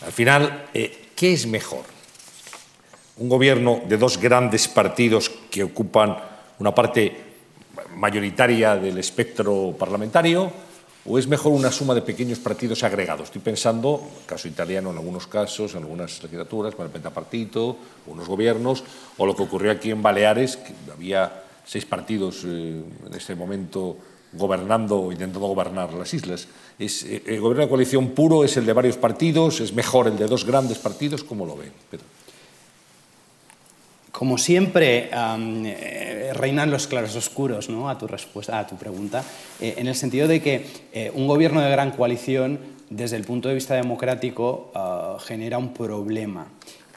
al 0.05 0.11
final, 0.11 0.69
eh, 0.73 1.09
¿qué 1.15 1.33
es 1.33 1.47
mejor? 1.47 1.83
¿Un 3.17 3.29
gobierno 3.29 3.81
de 3.87 3.97
dos 3.97 4.19
grandes 4.19 4.67
partidos 4.67 5.31
que 5.49 5.63
ocupan 5.63 6.17
una 6.59 6.73
parte 6.73 7.25
mayoritaria 7.95 8.75
del 8.75 8.99
espectro 8.99 9.75
parlamentario 9.77 10.51
o 11.03 11.17
es 11.17 11.27
mejor 11.27 11.53
una 11.53 11.71
suma 11.71 11.95
de 11.95 12.03
pequeños 12.03 12.37
partidos 12.37 12.83
agregados? 12.83 13.25
Estoy 13.25 13.41
pensando, 13.41 14.07
caso 14.27 14.47
italiano 14.47 14.91
en 14.91 14.97
algunos 14.97 15.25
casos, 15.25 15.73
en 15.73 15.81
algunas 15.81 16.21
legislaturas, 16.21 16.75
con 16.75 16.85
el 16.85 16.91
pentapartito, 16.91 17.77
unos 18.05 18.27
gobiernos, 18.27 18.83
o 19.17 19.25
lo 19.25 19.35
que 19.35 19.43
ocurrió 19.43 19.71
aquí 19.71 19.89
en 19.89 20.03
Baleares, 20.03 20.57
que 20.57 20.73
había 20.91 21.43
seis 21.65 21.85
partidos 21.85 22.43
eh, 22.45 22.83
en 23.07 23.13
ese 23.13 23.33
momento 23.33 23.97
gobernando, 24.33 25.11
intentando 25.11 25.47
gobernar 25.47 25.93
las 25.93 26.13
islas. 26.13 26.47
Es, 26.77 27.03
eh, 27.03 27.23
el 27.25 27.41
gobierno 27.41 27.63
de 27.63 27.69
coalición 27.69 28.09
puro 28.09 28.43
es 28.43 28.57
el 28.57 28.65
de 28.65 28.73
varios 28.73 28.97
partidos, 28.97 29.59
es 29.59 29.73
mejor 29.73 30.07
el 30.07 30.17
de 30.17 30.27
dos 30.27 30.45
grandes 30.45 30.77
partidos, 30.77 31.23
¿cómo 31.23 31.45
lo 31.45 31.55
ven? 31.55 31.71
Como 34.11 34.37
siempre, 34.37 35.09
eh, 35.11 36.31
reinan 36.33 36.71
los 36.71 36.87
claros 36.87 37.15
oscuros 37.15 37.69
¿no? 37.69 37.87
a 37.87 37.97
tu 37.97 38.07
respuesta, 38.07 38.57
a 38.57 38.65
tu 38.65 38.75
pregunta, 38.75 39.23
en 39.59 39.87
el 39.87 39.95
sentido 39.95 40.27
de 40.27 40.41
que 40.41 41.11
un 41.13 41.27
gobierno 41.27 41.61
de 41.61 41.69
gran 41.69 41.91
coalición, 41.91 42.59
desde 42.89 43.17
el 43.17 43.23
punto 43.23 43.49
de 43.49 43.55
vista 43.55 43.75
democrático, 43.75 44.71
ah, 44.73 45.17
genera 45.19 45.57
un 45.57 45.73
problema, 45.73 46.47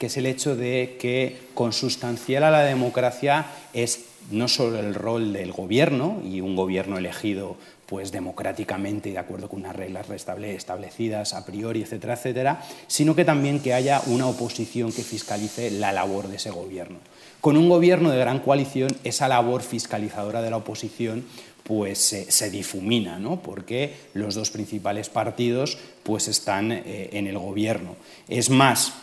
que 0.01 0.07
es 0.07 0.17
el 0.17 0.25
hecho 0.25 0.55
de 0.55 0.97
que 0.99 1.37
consustancial 1.53 2.43
a 2.43 2.49
la 2.49 2.63
democracia 2.63 3.45
es 3.71 4.05
no 4.31 4.47
solo 4.47 4.79
el 4.79 4.95
rol 4.95 5.31
del 5.31 5.51
gobierno 5.51 6.23
y 6.25 6.41
un 6.41 6.55
gobierno 6.55 6.97
elegido 6.97 7.55
pues 7.85 8.11
democráticamente 8.11 9.09
y 9.09 9.11
de 9.11 9.19
acuerdo 9.19 9.47
con 9.47 9.59
unas 9.59 9.75
reglas 9.75 10.07
establecidas 10.09 11.35
a 11.35 11.45
priori, 11.45 11.83
etcétera, 11.83 12.15
etcétera, 12.15 12.63
sino 12.87 13.15
que 13.15 13.25
también 13.25 13.59
que 13.59 13.75
haya 13.75 14.01
una 14.07 14.25
oposición 14.25 14.91
que 14.91 15.03
fiscalice 15.03 15.69
la 15.69 15.91
labor 15.91 16.29
de 16.29 16.37
ese 16.37 16.49
gobierno. 16.49 16.97
Con 17.39 17.55
un 17.55 17.69
gobierno 17.69 18.09
de 18.09 18.17
gran 18.17 18.39
coalición, 18.39 18.89
esa 19.03 19.27
labor 19.27 19.61
fiscalizadora 19.61 20.41
de 20.41 20.49
la 20.49 20.57
oposición 20.57 21.25
pues 21.63 21.99
se, 21.99 22.49
difumina, 22.49 23.19
¿no? 23.19 23.39
porque 23.43 23.93
los 24.15 24.33
dos 24.33 24.49
principales 24.49 25.09
partidos 25.09 25.77
pues 26.01 26.27
están 26.27 26.71
eh, 26.71 27.09
en 27.13 27.27
el 27.27 27.37
gobierno. 27.37 27.95
Es 28.27 28.49
más, 28.49 28.93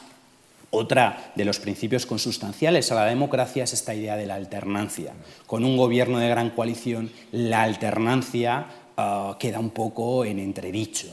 otra 0.70 1.32
de 1.34 1.44
los 1.44 1.58
principios 1.58 2.04
consustanciales 2.04 2.92
a 2.92 2.94
la 2.94 3.06
democracia 3.06 3.64
es 3.64 3.72
esta 3.72 3.94
idea 3.94 4.16
de 4.16 4.26
la 4.26 4.34
alternancia. 4.34 5.14
Con 5.46 5.64
un 5.64 5.76
gobierno 5.76 6.18
de 6.18 6.28
gran 6.28 6.50
coalición, 6.50 7.10
la 7.32 7.62
alternancia 7.62 8.66
ah, 8.96 9.36
queda 9.38 9.60
un 9.60 9.70
poco 9.70 10.24
en 10.24 10.38
entredicho. 10.38 11.08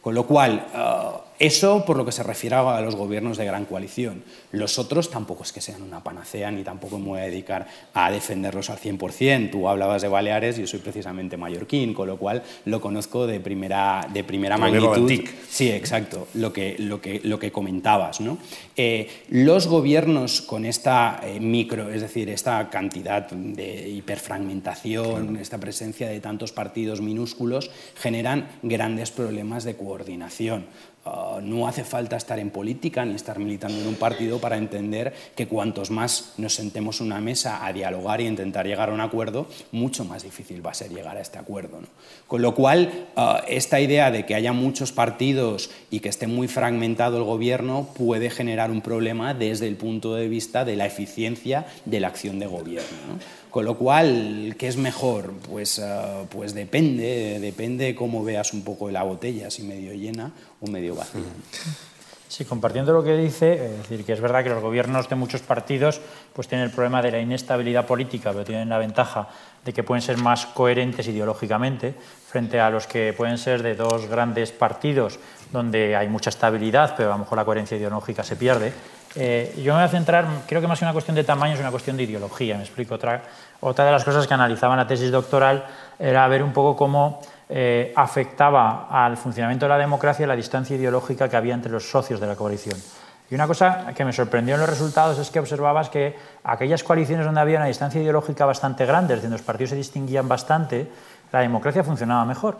Con 0.00 0.14
lo 0.14 0.26
cual, 0.26 0.66
ah, 0.74 1.20
eso 1.40 1.86
por 1.86 1.96
lo 1.96 2.04
que 2.04 2.12
se 2.12 2.22
refiere 2.22 2.54
a 2.54 2.80
los 2.82 2.96
gobiernos 2.96 3.38
de 3.38 3.46
gran 3.46 3.64
coalición. 3.64 4.22
Los 4.52 4.78
otros 4.78 5.10
tampoco 5.10 5.42
es 5.42 5.52
que 5.52 5.62
sean 5.62 5.82
una 5.82 6.04
panacea, 6.04 6.50
ni 6.50 6.62
tampoco 6.62 6.98
me 6.98 7.06
voy 7.06 7.20
a 7.20 7.22
dedicar 7.22 7.66
a 7.94 8.10
defenderlos 8.10 8.68
al 8.68 8.78
100%. 8.78 9.50
Tú 9.50 9.66
hablabas 9.66 10.02
de 10.02 10.08
Baleares, 10.08 10.58
yo 10.58 10.66
soy 10.66 10.80
precisamente 10.80 11.38
mallorquín, 11.38 11.94
con 11.94 12.08
lo 12.08 12.18
cual 12.18 12.42
lo 12.66 12.82
conozco 12.82 13.26
de 13.26 13.40
primera, 13.40 14.06
de 14.12 14.22
primera 14.22 14.58
magnitud. 14.58 15.10
Sí, 15.48 15.70
exacto, 15.70 16.28
lo 16.34 16.52
que, 16.52 16.76
lo 16.78 17.00
que, 17.00 17.22
lo 17.24 17.38
que 17.38 17.50
comentabas. 17.50 18.20
¿no? 18.20 18.36
Eh, 18.76 19.08
los 19.30 19.66
gobiernos 19.66 20.42
con 20.42 20.66
esta 20.66 21.20
eh, 21.22 21.40
micro, 21.40 21.90
es 21.90 22.02
decir, 22.02 22.28
esta 22.28 22.68
cantidad 22.68 23.30
de 23.30 23.88
hiperfragmentación, 23.88 25.36
esta 25.36 25.56
presencia 25.56 26.06
de 26.06 26.20
tantos 26.20 26.52
partidos 26.52 27.00
minúsculos, 27.00 27.70
generan 27.96 28.46
grandes 28.62 29.10
problemas 29.10 29.64
de 29.64 29.76
coordinación 29.76 30.66
Ah, 31.06 31.40
no 31.42 31.66
hace 31.66 31.82
falta 31.82 32.16
estar 32.16 32.38
en 32.38 32.50
política 32.50 33.06
ni 33.06 33.14
estar 33.14 33.38
militando 33.38 33.80
en 33.80 33.86
un 33.86 33.94
partido 33.94 34.38
para 34.38 34.58
entender 34.58 35.14
que 35.34 35.48
cuantos 35.48 35.90
más 35.90 36.34
nos 36.36 36.54
sentemos 36.54 37.00
en 37.00 37.06
una 37.06 37.22
mesa 37.22 37.64
a 37.64 37.72
dialogar 37.72 38.20
y 38.20 38.26
intentar 38.26 38.66
llegar 38.66 38.90
a 38.90 38.92
un 38.92 39.00
acuerdo, 39.00 39.46
mucho 39.72 40.04
más 40.04 40.24
difícil 40.24 40.64
va 40.64 40.72
a 40.72 40.74
ser 40.74 40.90
llegar 40.90 41.16
a 41.16 41.22
este 41.22 41.38
acuerdo. 41.38 41.78
Con 42.26 42.42
lo 42.42 42.54
cual, 42.54 43.08
ah, 43.16 43.42
esta 43.48 43.80
idea 43.80 44.10
de 44.10 44.26
que 44.26 44.34
haya 44.34 44.52
muchos 44.52 44.92
partidos 44.92 45.70
y 45.90 46.00
que 46.00 46.10
esté 46.10 46.26
muy 46.26 46.48
fragmentado 46.48 47.16
el 47.16 47.24
gobierno 47.24 47.88
puede 47.96 48.28
generar 48.28 48.70
un 48.70 48.82
problema 48.82 49.32
desde 49.32 49.68
el 49.68 49.76
punto 49.76 50.14
de 50.14 50.28
vista 50.28 50.66
de 50.66 50.76
la 50.76 50.84
eficiencia 50.84 51.66
de 51.86 52.00
la 52.00 52.08
acción 52.08 52.38
de 52.38 52.46
gobierno. 52.46 53.18
Con 53.50 53.64
lo 53.64 53.76
cual, 53.76 54.54
¿qué 54.56 54.68
es 54.68 54.76
mejor? 54.76 55.32
Pues, 55.50 55.80
ah, 55.80 56.22
pues 56.30 56.54
depende, 56.54 57.38
depende 57.40 57.94
cómo 57.94 58.22
veas 58.22 58.52
un 58.52 58.62
poco 58.62 58.90
la 58.90 59.02
botella, 59.02 59.50
si 59.50 59.64
medio 59.64 59.92
llena 59.92 60.30
o 60.60 60.68
medio 60.68 60.94
vacía. 60.94 61.22
Sí, 62.28 62.44
compartiendo 62.44 62.92
lo 62.92 63.02
que 63.02 63.16
dice, 63.16 63.54
es 63.54 63.78
decir, 63.78 64.04
que 64.04 64.12
es 64.12 64.20
verdad 64.20 64.44
que 64.44 64.50
los 64.50 64.62
gobiernos 64.62 65.08
de 65.08 65.16
muchos 65.16 65.40
partidos 65.40 66.00
pues 66.32 66.46
tienen 66.46 66.66
el 66.66 66.72
problema 66.72 67.02
de 67.02 67.10
la 67.10 67.18
inestabilidad 67.18 67.86
política, 67.86 68.30
pero 68.30 68.44
tienen 68.44 68.68
la 68.68 68.78
ventaja 68.78 69.28
de 69.64 69.72
que 69.72 69.82
pueden 69.82 70.02
ser 70.02 70.18
más 70.18 70.46
coherentes 70.46 71.06
ideológicamente 71.06 71.94
frente 72.26 72.60
a 72.60 72.70
los 72.70 72.86
que 72.86 73.12
pueden 73.12 73.38
ser 73.38 73.62
de 73.62 73.74
dos 73.74 74.06
grandes 74.06 74.52
partidos 74.52 75.18
donde 75.52 75.96
hay 75.96 76.08
mucha 76.08 76.30
estabilidad, 76.30 76.94
pero 76.96 77.10
a 77.10 77.12
lo 77.12 77.18
mejor 77.18 77.36
la 77.36 77.44
coherencia 77.44 77.76
ideológica 77.76 78.22
se 78.22 78.36
pierde. 78.36 78.72
Eh, 79.16 79.52
yo 79.56 79.74
me 79.74 79.80
voy 79.80 79.88
a 79.88 79.88
centrar, 79.88 80.26
creo 80.46 80.60
que 80.60 80.68
más 80.68 80.78
que 80.78 80.84
una 80.84 80.92
cuestión 80.92 81.16
de 81.16 81.24
tamaño 81.24 81.54
es 81.54 81.60
una 81.60 81.72
cuestión 81.72 81.96
de 81.96 82.04
ideología. 82.04 82.56
Me 82.56 82.62
explico. 82.62 82.94
Otra, 82.94 83.22
otra 83.60 83.84
de 83.84 83.92
las 83.92 84.04
cosas 84.04 84.26
que 84.26 84.34
analizaba 84.34 84.74
en 84.74 84.78
la 84.78 84.86
tesis 84.86 85.10
doctoral 85.10 85.66
era 85.98 86.26
ver 86.28 86.42
un 86.42 86.52
poco 86.52 86.76
cómo 86.76 87.20
eh, 87.48 87.92
afectaba 87.96 88.86
al 88.88 89.16
funcionamiento 89.16 89.64
de 89.64 89.70
la 89.70 89.78
democracia 89.78 90.26
la 90.26 90.36
distancia 90.36 90.76
ideológica 90.76 91.28
que 91.28 91.36
había 91.36 91.54
entre 91.54 91.72
los 91.72 91.90
socios 91.90 92.20
de 92.20 92.28
la 92.28 92.36
coalición. 92.36 92.80
Y 93.30 93.34
una 93.36 93.46
cosa 93.46 93.92
que 93.94 94.04
me 94.04 94.12
sorprendió 94.12 94.54
en 94.54 94.60
los 94.60 94.68
resultados 94.68 95.18
es 95.18 95.30
que 95.30 95.38
observabas 95.38 95.88
que 95.88 96.16
aquellas 96.42 96.82
coaliciones 96.82 97.24
donde 97.24 97.40
había 97.40 97.58
una 97.58 97.66
distancia 97.66 98.00
ideológica 98.00 98.44
bastante 98.44 98.84
grande, 98.84 99.14
donde 99.14 99.30
los 99.30 99.42
partidos 99.42 99.70
se 99.70 99.76
distinguían 99.76 100.26
bastante, 100.26 100.90
la 101.30 101.40
democracia 101.40 101.84
funcionaba 101.84 102.24
mejor. 102.24 102.58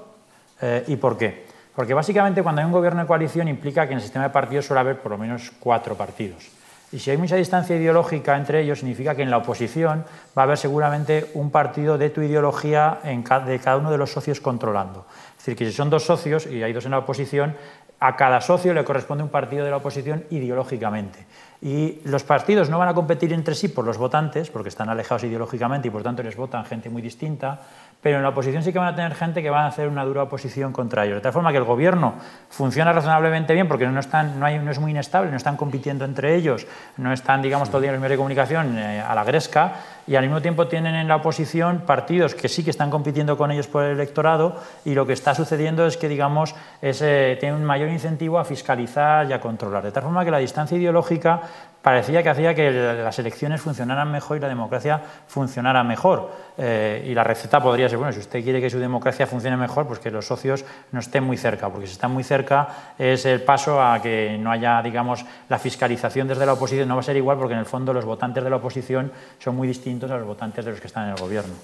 Eh, 0.62 0.84
¿Y 0.86 0.96
por 0.96 1.18
qué? 1.18 1.46
Porque 1.74 1.92
básicamente 1.92 2.42
cuando 2.42 2.60
hay 2.60 2.66
un 2.66 2.72
gobierno 2.72 3.00
de 3.00 3.06
coalición 3.06 3.48
implica 3.48 3.86
que 3.86 3.92
en 3.92 3.98
el 3.98 4.02
sistema 4.02 4.26
de 4.26 4.30
partidos 4.30 4.66
suele 4.66 4.80
haber 4.80 5.00
por 5.00 5.10
lo 5.10 5.18
menos 5.18 5.50
cuatro 5.58 5.96
partidos. 5.96 6.48
Y 6.92 6.98
si 6.98 7.10
hay 7.10 7.16
mucha 7.16 7.36
distancia 7.36 7.76
ideológica 7.76 8.36
entre 8.36 8.60
ellos, 8.60 8.80
significa 8.80 9.14
que 9.14 9.22
en 9.22 9.30
la 9.30 9.38
oposición 9.38 10.04
va 10.36 10.42
a 10.42 10.44
haber 10.44 10.58
seguramente 10.58 11.30
un 11.34 11.50
partido 11.50 11.98
de 11.98 12.10
tu 12.10 12.20
ideología 12.20 12.98
de 13.04 13.58
cada 13.60 13.76
uno 13.76 13.92
de 13.92 13.98
los 13.98 14.10
socios 14.10 14.40
controlando. 14.40 15.06
Es 15.38 15.46
decir, 15.46 15.56
que 15.56 15.66
si 15.66 15.72
son 15.72 15.88
dos 15.88 16.04
socios 16.04 16.46
y 16.46 16.62
hay 16.62 16.72
dos 16.72 16.84
en 16.84 16.90
la 16.90 16.98
oposición, 16.98 17.54
a 18.00 18.16
cada 18.16 18.40
socio 18.40 18.72
le 18.72 18.82
corresponde 18.82 19.22
un 19.22 19.28
partido 19.28 19.64
de 19.64 19.70
la 19.70 19.76
oposición 19.76 20.24
ideológicamente. 20.30 21.26
Y 21.60 22.00
los 22.04 22.24
partidos 22.24 22.70
no 22.70 22.78
van 22.78 22.88
a 22.88 22.94
competir 22.94 23.34
entre 23.34 23.54
sí 23.54 23.68
por 23.68 23.84
los 23.84 23.98
votantes, 23.98 24.48
porque 24.50 24.70
están 24.70 24.88
alejados 24.88 25.24
ideológicamente 25.24 25.88
y 25.88 25.90
por 25.90 26.02
tanto 26.02 26.22
les 26.22 26.34
votan 26.34 26.64
gente 26.64 26.88
muy 26.88 27.02
distinta, 27.02 27.60
pero 28.02 28.16
en 28.16 28.22
la 28.22 28.30
oposición 28.30 28.62
sí 28.62 28.72
que 28.72 28.78
van 28.78 28.88
a 28.88 28.94
tener 28.94 29.14
gente 29.14 29.42
que 29.42 29.50
va 29.50 29.64
a 29.64 29.66
hacer 29.66 29.88
una 29.88 30.04
dura 30.04 30.22
oposición 30.22 30.72
contra 30.72 31.04
ellos. 31.04 31.16
De 31.16 31.20
tal 31.20 31.32
forma 31.32 31.52
que 31.52 31.58
el 31.58 31.64
gobierno 31.64 32.14
funciona 32.48 32.92
razonablemente 32.92 33.52
bien 33.52 33.68
porque 33.68 33.86
no, 33.86 34.00
hay, 34.46 34.56
es 34.56 34.78
muy 34.78 34.92
inestable, 34.92 35.30
no 35.30 35.36
están 35.36 35.56
compitiendo 35.56 36.04
entre 36.04 36.34
ellos, 36.34 36.66
no 36.96 37.12
están, 37.12 37.42
digamos, 37.42 37.68
todo 37.68 37.78
el 37.78 37.82
día 37.82 37.90
en 37.90 37.94
los 37.96 38.00
medios 38.00 38.12
de 38.12 38.16
comunicación 38.16 38.78
eh, 38.78 39.00
a 39.00 39.14
la 39.14 39.24
gresca 39.24 39.72
y 40.06 40.16
al 40.16 40.22
mismo 40.24 40.40
tiempo 40.40 40.66
tienen 40.66 40.94
en 40.94 41.08
la 41.08 41.16
oposición 41.16 41.82
partidos 41.86 42.34
que 42.34 42.48
sí 42.48 42.64
que 42.64 42.70
están 42.70 42.90
compitiendo 42.90 43.36
con 43.36 43.50
ellos 43.50 43.66
por 43.66 43.84
el 43.84 43.92
electorado 43.92 44.56
y 44.84 44.94
lo 44.94 45.06
que 45.06 45.12
está 45.12 45.34
sucediendo 45.34 45.86
es 45.86 45.96
que, 45.96 46.08
digamos, 46.08 46.54
es, 46.80 46.98
tienen 47.38 47.54
un 47.54 47.64
mayor 47.64 47.90
incentivo 47.90 48.38
a 48.38 48.44
fiscalizar 48.44 49.28
y 49.28 49.32
a 49.32 49.40
controlar. 49.40 49.82
De 49.82 49.92
tal 49.92 50.04
forma 50.04 50.24
que 50.24 50.30
la 50.30 50.38
distancia 50.38 50.76
ideológica 50.76 51.42
parecía 51.82 52.22
que 52.22 52.28
hacía 52.28 52.54
que 52.54 52.70
las 52.70 53.18
elecciones 53.18 53.60
funcionaran 53.60 54.10
mejor 54.10 54.36
y 54.36 54.40
la 54.40 54.48
democracia 54.48 55.00
funcionara 55.26 55.82
mejor. 55.82 56.30
Eh, 56.58 57.06
y 57.08 57.14
la 57.14 57.24
receta 57.24 57.60
podría 57.60 57.88
ser, 57.88 57.98
bueno, 57.98 58.12
si 58.12 58.20
usted 58.20 58.42
quiere 58.42 58.60
que 58.60 58.68
su 58.68 58.78
democracia 58.78 59.26
funcione 59.26 59.56
mejor, 59.56 59.86
pues 59.86 59.98
que 59.98 60.10
los 60.10 60.26
socios 60.26 60.64
no 60.92 61.00
estén 61.00 61.24
muy 61.24 61.36
cerca, 61.36 61.70
porque 61.70 61.86
si 61.86 61.92
están 61.92 62.10
muy 62.10 62.24
cerca 62.24 62.94
es 62.98 63.24
el 63.24 63.42
paso 63.42 63.82
a 63.82 64.00
que 64.02 64.36
no 64.38 64.50
haya, 64.50 64.82
digamos, 64.82 65.24
la 65.48 65.58
fiscalización 65.58 66.28
desde 66.28 66.44
la 66.44 66.52
oposición, 66.52 66.88
no 66.88 66.96
va 66.96 67.00
a 67.00 67.04
ser 67.04 67.16
igual 67.16 67.38
porque 67.38 67.54
en 67.54 67.60
el 67.60 67.66
fondo 67.66 67.92
los 67.92 68.04
votantes 68.04 68.44
de 68.44 68.50
la 68.50 68.56
oposición 68.56 69.10
son 69.38 69.56
muy 69.56 69.66
distintos 69.66 70.10
a 70.10 70.18
los 70.18 70.26
votantes 70.26 70.64
de 70.64 70.72
los 70.72 70.80
que 70.80 70.86
están 70.86 71.04
en 71.04 71.10
el 71.10 71.20
gobierno. 71.20 71.54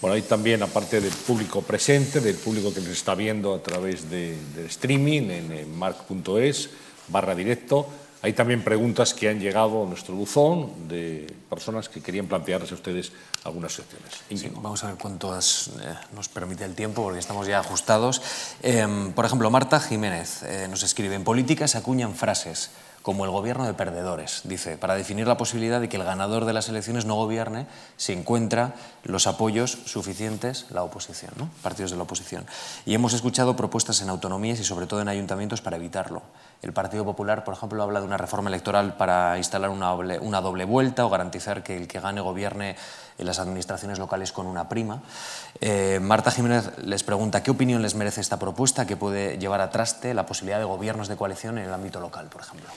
Bueno, 0.00 0.16
hay 0.16 0.22
también, 0.22 0.62
aparte 0.62 1.00
del 1.00 1.12
público 1.12 1.62
presente, 1.62 2.20
del 2.20 2.36
público 2.36 2.74
que 2.74 2.80
nos 2.80 2.90
está 2.90 3.14
viendo 3.14 3.54
a 3.54 3.62
través 3.62 4.10
de, 4.10 4.36
del 4.54 4.66
streaming 4.66 5.30
en, 5.30 5.52
en 5.52 5.80
barra 7.08 7.34
directo, 7.34 7.88
hay 8.24 8.32
también 8.32 8.64
preguntas 8.64 9.12
que 9.12 9.28
han 9.28 9.38
llegado 9.38 9.84
a 9.84 9.86
nuestro 9.86 10.14
buzón 10.14 10.88
de 10.88 11.30
personas 11.50 11.90
que 11.90 12.00
querían 12.00 12.26
plantearles 12.26 12.72
a 12.72 12.74
ustedes 12.74 13.12
algunas 13.44 13.76
cuestiones. 13.76 14.54
vamos 14.62 14.82
a 14.82 14.86
ver 14.86 14.96
cuántas 14.96 15.68
eh, 15.68 15.94
nos 16.14 16.30
permite 16.30 16.64
el 16.64 16.74
tiempo, 16.74 17.02
porque 17.02 17.18
estamos 17.18 17.46
ya 17.46 17.58
ajustados. 17.58 18.22
Em, 18.62 19.12
por 19.12 19.26
ejemplo, 19.26 19.50
Marta 19.50 19.78
Jiménez 19.78 20.42
eh, 20.42 20.68
nos 20.70 20.82
escribe, 20.82 21.14
en 21.16 21.22
política 21.22 21.68
se 21.68 21.76
acuñan 21.76 22.14
frases 22.14 22.70
como 23.04 23.26
el 23.26 23.30
gobierno 23.30 23.66
de 23.66 23.74
perdedores, 23.74 24.40
dice, 24.44 24.78
para 24.78 24.94
definir 24.94 25.26
la 25.26 25.36
posibilidad 25.36 25.78
de 25.78 25.90
que 25.90 25.98
el 25.98 26.04
ganador 26.04 26.46
de 26.46 26.54
las 26.54 26.70
elecciones 26.70 27.04
no 27.04 27.16
gobierne 27.16 27.66
si 27.98 28.14
encuentra 28.14 28.76
los 29.02 29.26
apoyos 29.26 29.76
suficientes 29.84 30.64
la 30.70 30.82
oposición, 30.82 31.32
¿no? 31.36 31.50
partidos 31.62 31.90
de 31.90 31.98
la 31.98 32.04
oposición. 32.04 32.46
Y 32.86 32.94
hemos 32.94 33.12
escuchado 33.12 33.56
propuestas 33.56 34.00
en 34.00 34.08
autonomías 34.08 34.58
y 34.58 34.64
sobre 34.64 34.86
todo 34.86 35.02
en 35.02 35.08
ayuntamientos 35.08 35.60
para 35.60 35.76
evitarlo. 35.76 36.22
El 36.64 36.72
Partido 36.72 37.04
Popular, 37.04 37.44
por 37.44 37.52
ejemplo, 37.52 37.82
habla 37.82 38.00
de 38.00 38.06
una 38.06 38.16
reforma 38.16 38.48
electoral 38.48 38.96
para 38.96 39.36
instalar 39.36 39.68
una 39.68 39.88
doble, 39.88 40.18
una 40.18 40.40
doble 40.40 40.64
vuelta 40.64 41.04
o 41.04 41.10
garantizar 41.10 41.62
que 41.62 41.76
el 41.76 41.86
que 41.86 42.00
gane 42.00 42.22
gobierne 42.22 42.74
en 43.18 43.26
las 43.26 43.38
administraciones 43.38 43.98
locales 43.98 44.32
con 44.32 44.46
una 44.46 44.66
prima. 44.66 45.02
Eh, 45.60 46.00
Marta 46.00 46.30
Jiménez 46.30 46.70
les 46.78 47.02
pregunta 47.02 47.42
qué 47.42 47.50
opinión 47.50 47.82
les 47.82 47.94
merece 47.94 48.22
esta 48.22 48.38
propuesta 48.38 48.86
que 48.86 48.96
puede 48.96 49.36
llevar 49.36 49.60
a 49.60 49.68
traste 49.68 50.14
la 50.14 50.24
posibilidad 50.24 50.58
de 50.58 50.64
gobiernos 50.64 51.08
de 51.08 51.16
coalición 51.16 51.58
en 51.58 51.64
el 51.64 51.72
ámbito 51.74 52.00
local, 52.00 52.28
por 52.30 52.40
ejemplo. 52.40 52.70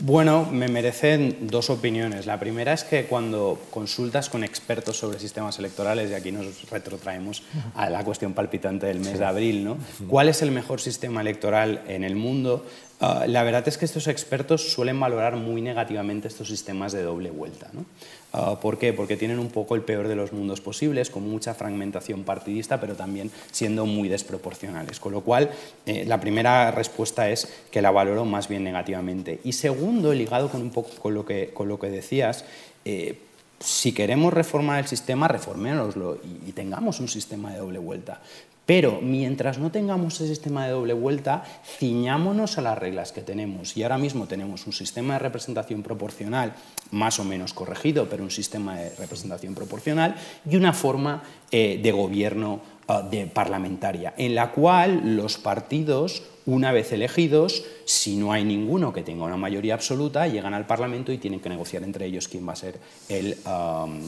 Bueno, 0.00 0.46
me 0.50 0.68
merecen 0.68 1.48
dos 1.48 1.70
opiniones. 1.70 2.24
La 2.24 2.38
primera 2.38 2.72
es 2.72 2.84
que 2.84 3.06
cuando 3.06 3.60
consultas 3.70 4.28
con 4.28 4.44
expertos 4.44 4.96
sobre 4.96 5.18
sistemas 5.18 5.58
electorales, 5.58 6.10
y 6.10 6.14
aquí 6.14 6.30
nos 6.30 6.70
retrotraemos 6.70 7.42
a 7.74 7.90
la 7.90 8.04
cuestión 8.04 8.32
palpitante 8.32 8.86
del 8.86 9.00
mes 9.00 9.18
de 9.18 9.24
abril, 9.24 9.64
¿no? 9.64 9.76
¿cuál 10.06 10.28
es 10.28 10.40
el 10.42 10.52
mejor 10.52 10.80
sistema 10.80 11.20
electoral 11.20 11.82
en 11.88 12.04
el 12.04 12.14
mundo? 12.14 12.64
Ah, 13.00 13.26
la 13.28 13.44
verdad 13.44 13.66
es 13.68 13.78
que 13.78 13.84
estos 13.84 14.08
expertos 14.08 14.72
suelen 14.72 14.98
valorar 14.98 15.36
muy 15.36 15.62
negativamente 15.62 16.26
estos 16.26 16.48
sistemas 16.48 16.92
de 16.92 17.02
doble 17.02 17.30
vuelta. 17.30 17.68
¿no? 17.72 17.84
Ah, 18.32 18.58
¿Por 18.60 18.76
qué? 18.76 18.92
Porque 18.92 19.16
tienen 19.16 19.38
un 19.38 19.50
poco 19.50 19.76
el 19.76 19.82
peor 19.82 20.08
de 20.08 20.16
los 20.16 20.32
mundos 20.32 20.60
posibles, 20.60 21.08
con 21.08 21.28
mucha 21.28 21.54
fragmentación 21.54 22.24
partidista, 22.24 22.80
pero 22.80 22.96
también 22.96 23.30
siendo 23.52 23.86
muy 23.86 24.08
desproporcionales. 24.08 24.98
Con 24.98 25.12
lo 25.12 25.20
cual, 25.20 25.50
eh, 25.86 26.04
la 26.06 26.20
primera 26.20 26.72
respuesta 26.72 27.30
es 27.30 27.48
que 27.70 27.82
la 27.82 27.92
valoro 27.92 28.24
más 28.24 28.48
bien 28.48 28.64
negativamente. 28.64 29.40
Y 29.44 29.52
segundo, 29.52 30.12
ligado 30.12 30.48
con 30.48 30.60
un 30.60 30.70
poco 30.70 30.90
con 31.00 31.14
lo 31.14 31.24
que, 31.24 31.50
con 31.54 31.68
lo 31.68 31.78
que 31.78 31.90
decías, 31.90 32.44
eh, 32.84 33.18
si 33.60 33.92
queremos 33.92 34.32
reformar 34.32 34.80
el 34.80 34.86
sistema, 34.86 35.26
reformémoslo 35.26 36.18
y, 36.46 36.52
tengamos 36.52 37.00
un 37.00 37.08
sistema 37.08 37.52
de 37.52 37.58
doble 37.58 37.78
vuelta. 37.78 38.20
Pero 38.68 39.00
mientras 39.00 39.56
no 39.56 39.70
tengamos 39.70 40.16
ese 40.16 40.26
sistema 40.26 40.66
de 40.66 40.72
doble 40.72 40.92
vuelta, 40.92 41.42
ciñámonos 41.64 42.58
a 42.58 42.60
las 42.60 42.76
reglas 42.76 43.12
que 43.12 43.22
tenemos. 43.22 43.74
Y 43.78 43.82
ahora 43.82 43.96
mismo 43.96 44.26
tenemos 44.26 44.66
un 44.66 44.74
sistema 44.74 45.14
de 45.14 45.20
representación 45.20 45.82
proporcional 45.82 46.52
más 46.90 47.18
o 47.18 47.24
menos 47.24 47.54
corregido, 47.54 48.10
pero 48.10 48.24
un 48.24 48.30
sistema 48.30 48.76
de 48.76 48.90
representación 48.96 49.54
proporcional 49.54 50.16
y 50.44 50.56
una 50.56 50.74
forma 50.74 51.22
eh, 51.50 51.80
de 51.82 51.92
gobierno 51.92 52.60
ah, 52.88 53.00
de 53.00 53.26
parlamentaria, 53.26 54.12
en 54.18 54.34
la 54.34 54.52
cual 54.52 55.16
los 55.16 55.38
partidos 55.38 56.22
una 56.48 56.72
vez 56.72 56.92
elegidos, 56.92 57.62
si 57.84 58.16
no 58.16 58.32
hay 58.32 58.42
ninguno 58.42 58.90
que 58.90 59.02
tenga 59.02 59.26
una 59.26 59.36
mayoría 59.36 59.74
absoluta, 59.74 60.26
llegan 60.26 60.54
al 60.54 60.66
Parlamento 60.66 61.12
y 61.12 61.18
tienen 61.18 61.40
que 61.40 61.50
negociar 61.50 61.82
entre 61.82 62.06
ellos 62.06 62.26
quién 62.26 62.48
va 62.48 62.54
a 62.54 62.56
ser 62.56 62.78
el 63.10 63.36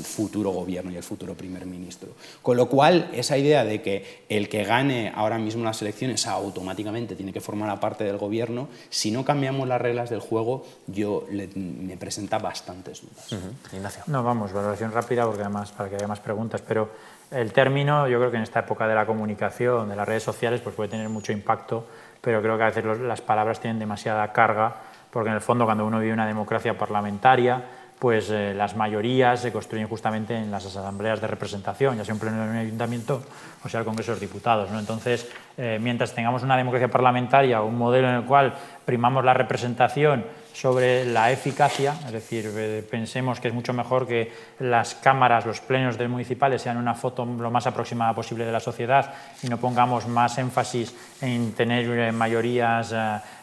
futuro 0.04 0.48
gobierno 0.48 0.90
y 0.90 0.96
el 0.96 1.02
futuro 1.02 1.34
primer 1.34 1.66
ministro. 1.66 2.12
Con 2.40 2.56
lo 2.56 2.70
cual, 2.70 3.10
esa 3.12 3.36
idea 3.36 3.62
de 3.62 3.82
que 3.82 4.24
el 4.30 4.48
que 4.48 4.64
gane 4.64 5.12
ahora 5.14 5.36
mismo 5.36 5.64
las 5.64 5.82
elecciones 5.82 6.26
automáticamente 6.26 7.14
tiene 7.14 7.30
que 7.30 7.42
formar 7.42 7.78
parte 7.78 8.04
del 8.04 8.16
gobierno, 8.16 8.68
si 8.88 9.10
no 9.10 9.22
cambiamos 9.22 9.68
las 9.68 9.78
reglas 9.78 10.08
del 10.08 10.20
juego, 10.20 10.64
yo 10.86 11.26
me 11.54 11.98
presenta 11.98 12.38
bastantes 12.38 13.02
dudas. 13.02 13.42
Ignacio. 13.70 14.04
No, 14.06 14.22
vamos, 14.22 14.54
valoración 14.54 14.92
rápida 14.92 15.26
porque 15.26 15.42
además 15.42 15.72
para 15.72 15.90
que 15.90 15.96
haya 15.96 16.08
más 16.08 16.20
preguntas, 16.20 16.62
pero 16.66 16.88
el 17.30 17.52
término, 17.52 18.08
yo 18.08 18.18
creo 18.18 18.30
que 18.30 18.38
en 18.38 18.42
esta 18.42 18.60
época 18.60 18.88
de 18.88 18.94
la 18.94 19.06
comunicación, 19.06 19.90
de 19.90 19.94
las 19.94 20.08
redes 20.08 20.22
sociales, 20.22 20.62
pues 20.62 20.74
puede 20.74 20.88
tener 20.88 21.08
mucho 21.10 21.32
impacto 21.32 21.86
pero 22.20 22.42
creo 22.42 22.56
que 22.56 22.64
a 22.64 22.66
veces 22.66 22.84
las 23.00 23.20
palabras 23.20 23.60
tienen 23.60 23.78
demasiada 23.78 24.32
carga, 24.32 24.74
porque 25.10 25.30
en 25.30 25.36
el 25.36 25.40
fondo 25.40 25.64
cuando 25.64 25.86
uno 25.86 25.98
vive 25.98 26.12
una 26.12 26.26
democracia 26.26 26.76
parlamentaria, 26.76 27.62
pues 28.00 28.30
eh, 28.30 28.54
las 28.54 28.76
mayorías 28.76 29.40
se 29.40 29.52
construyen 29.52 29.86
justamente 29.86 30.34
en 30.34 30.50
las 30.50 30.64
asambleas 30.64 31.20
de 31.20 31.26
representación, 31.26 31.98
ya 31.98 32.04
sea 32.04 32.14
un 32.14 32.20
pleno 32.20 32.42
de 32.42 32.50
un 32.50 32.56
ayuntamiento 32.56 33.22
o 33.62 33.68
sea 33.68 33.80
el 33.80 33.86
Congreso 33.86 34.12
de 34.12 34.14
los 34.14 34.20
Diputados. 34.20 34.70
¿no? 34.70 34.80
Entonces, 34.80 35.30
eh, 35.58 35.78
mientras 35.80 36.14
tengamos 36.14 36.42
una 36.42 36.56
democracia 36.56 36.88
parlamentaria, 36.88 37.60
un 37.60 37.76
modelo 37.76 38.08
en 38.08 38.14
el 38.14 38.24
cual 38.24 38.54
primamos 38.90 39.24
la 39.24 39.34
representación 39.34 40.24
sobre 40.52 41.04
la 41.04 41.30
eficacia, 41.30 41.94
es 42.06 42.10
decir, 42.10 42.50
eh, 42.56 42.84
pensemos 42.90 43.38
que 43.38 43.46
es 43.46 43.54
mucho 43.54 43.72
mejor 43.72 44.04
que 44.04 44.32
las 44.58 44.96
cámaras, 44.96 45.46
los 45.46 45.60
plenos 45.60 45.96
de 45.96 46.08
municipales 46.08 46.60
sean 46.60 46.76
una 46.76 46.96
foto 46.96 47.24
lo 47.24 47.52
más 47.52 47.68
aproximada 47.68 48.12
posible 48.16 48.44
de 48.44 48.50
la 48.50 48.58
sociedad 48.58 49.14
y 49.44 49.46
no 49.46 49.58
pongamos 49.58 50.08
más 50.08 50.38
énfasis 50.38 50.92
en 51.20 51.52
tener 51.52 52.12
mayorías 52.12 52.92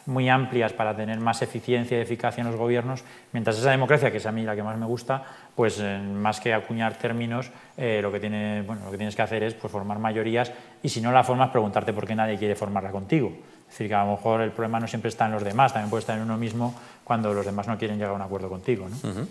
muy 0.05 0.27
amplias 0.27 0.73
para 0.73 0.93
tener 0.93 1.17
más 1.21 1.41
eficiencia 1.41 1.97
y 1.97 2.01
eficacia 2.01 2.41
en 2.41 2.47
los 2.47 2.57
gobiernos, 2.57 3.05
mientras 3.31 3.57
esa 3.57 3.71
democracia, 3.71 4.11
que 4.11 4.17
es 4.17 4.25
a 4.25 4.33
mí 4.33 4.43
la 4.43 4.53
que 4.53 4.63
más 4.63 4.77
me 4.77 4.85
gusta, 4.85 5.23
pues 5.55 5.79
eh, 5.79 5.97
más 5.97 6.41
que 6.41 6.53
acuñar 6.53 6.97
términos, 6.97 7.51
eh, 7.77 7.99
lo, 8.01 8.11
que 8.11 8.19
lo 8.19 8.91
que 8.91 8.97
tienes 8.97 9.15
que 9.15 9.21
hacer 9.21 9.43
es 9.43 9.53
pues, 9.53 9.71
formar 9.71 9.99
mayorías 9.99 10.51
y 10.83 10.89
si 10.89 10.99
no 10.99 11.13
la 11.13 11.23
formas, 11.23 11.51
preguntarte 11.51 11.93
por 11.93 12.05
qué 12.05 12.15
nadie 12.15 12.37
quiere 12.37 12.55
formarla 12.55 12.91
contigo. 12.91 13.31
Es 13.67 13.73
decir, 13.73 13.87
que 13.89 13.95
a 13.95 14.05
lo 14.05 14.11
mejor 14.11 14.41
el 14.41 14.51
problema 14.51 14.79
no 14.79 14.87
siempre 14.87 15.09
está 15.09 15.25
en 15.25 15.33
los 15.33 15.43
demás, 15.43 15.73
también 15.73 15.89
puede 15.89 16.01
estar 16.01 16.17
en 16.17 16.23
uno 16.23 16.37
mismo 16.37 16.73
cuando 17.03 17.33
los 17.33 17.45
demás 17.45 17.67
no 17.67 17.77
quieren 17.77 17.97
llegar 17.97 18.11
a 18.11 18.15
un 18.15 18.21
acuerdo 18.21 18.49
contigo. 18.49 18.87
¿no? 18.89 19.27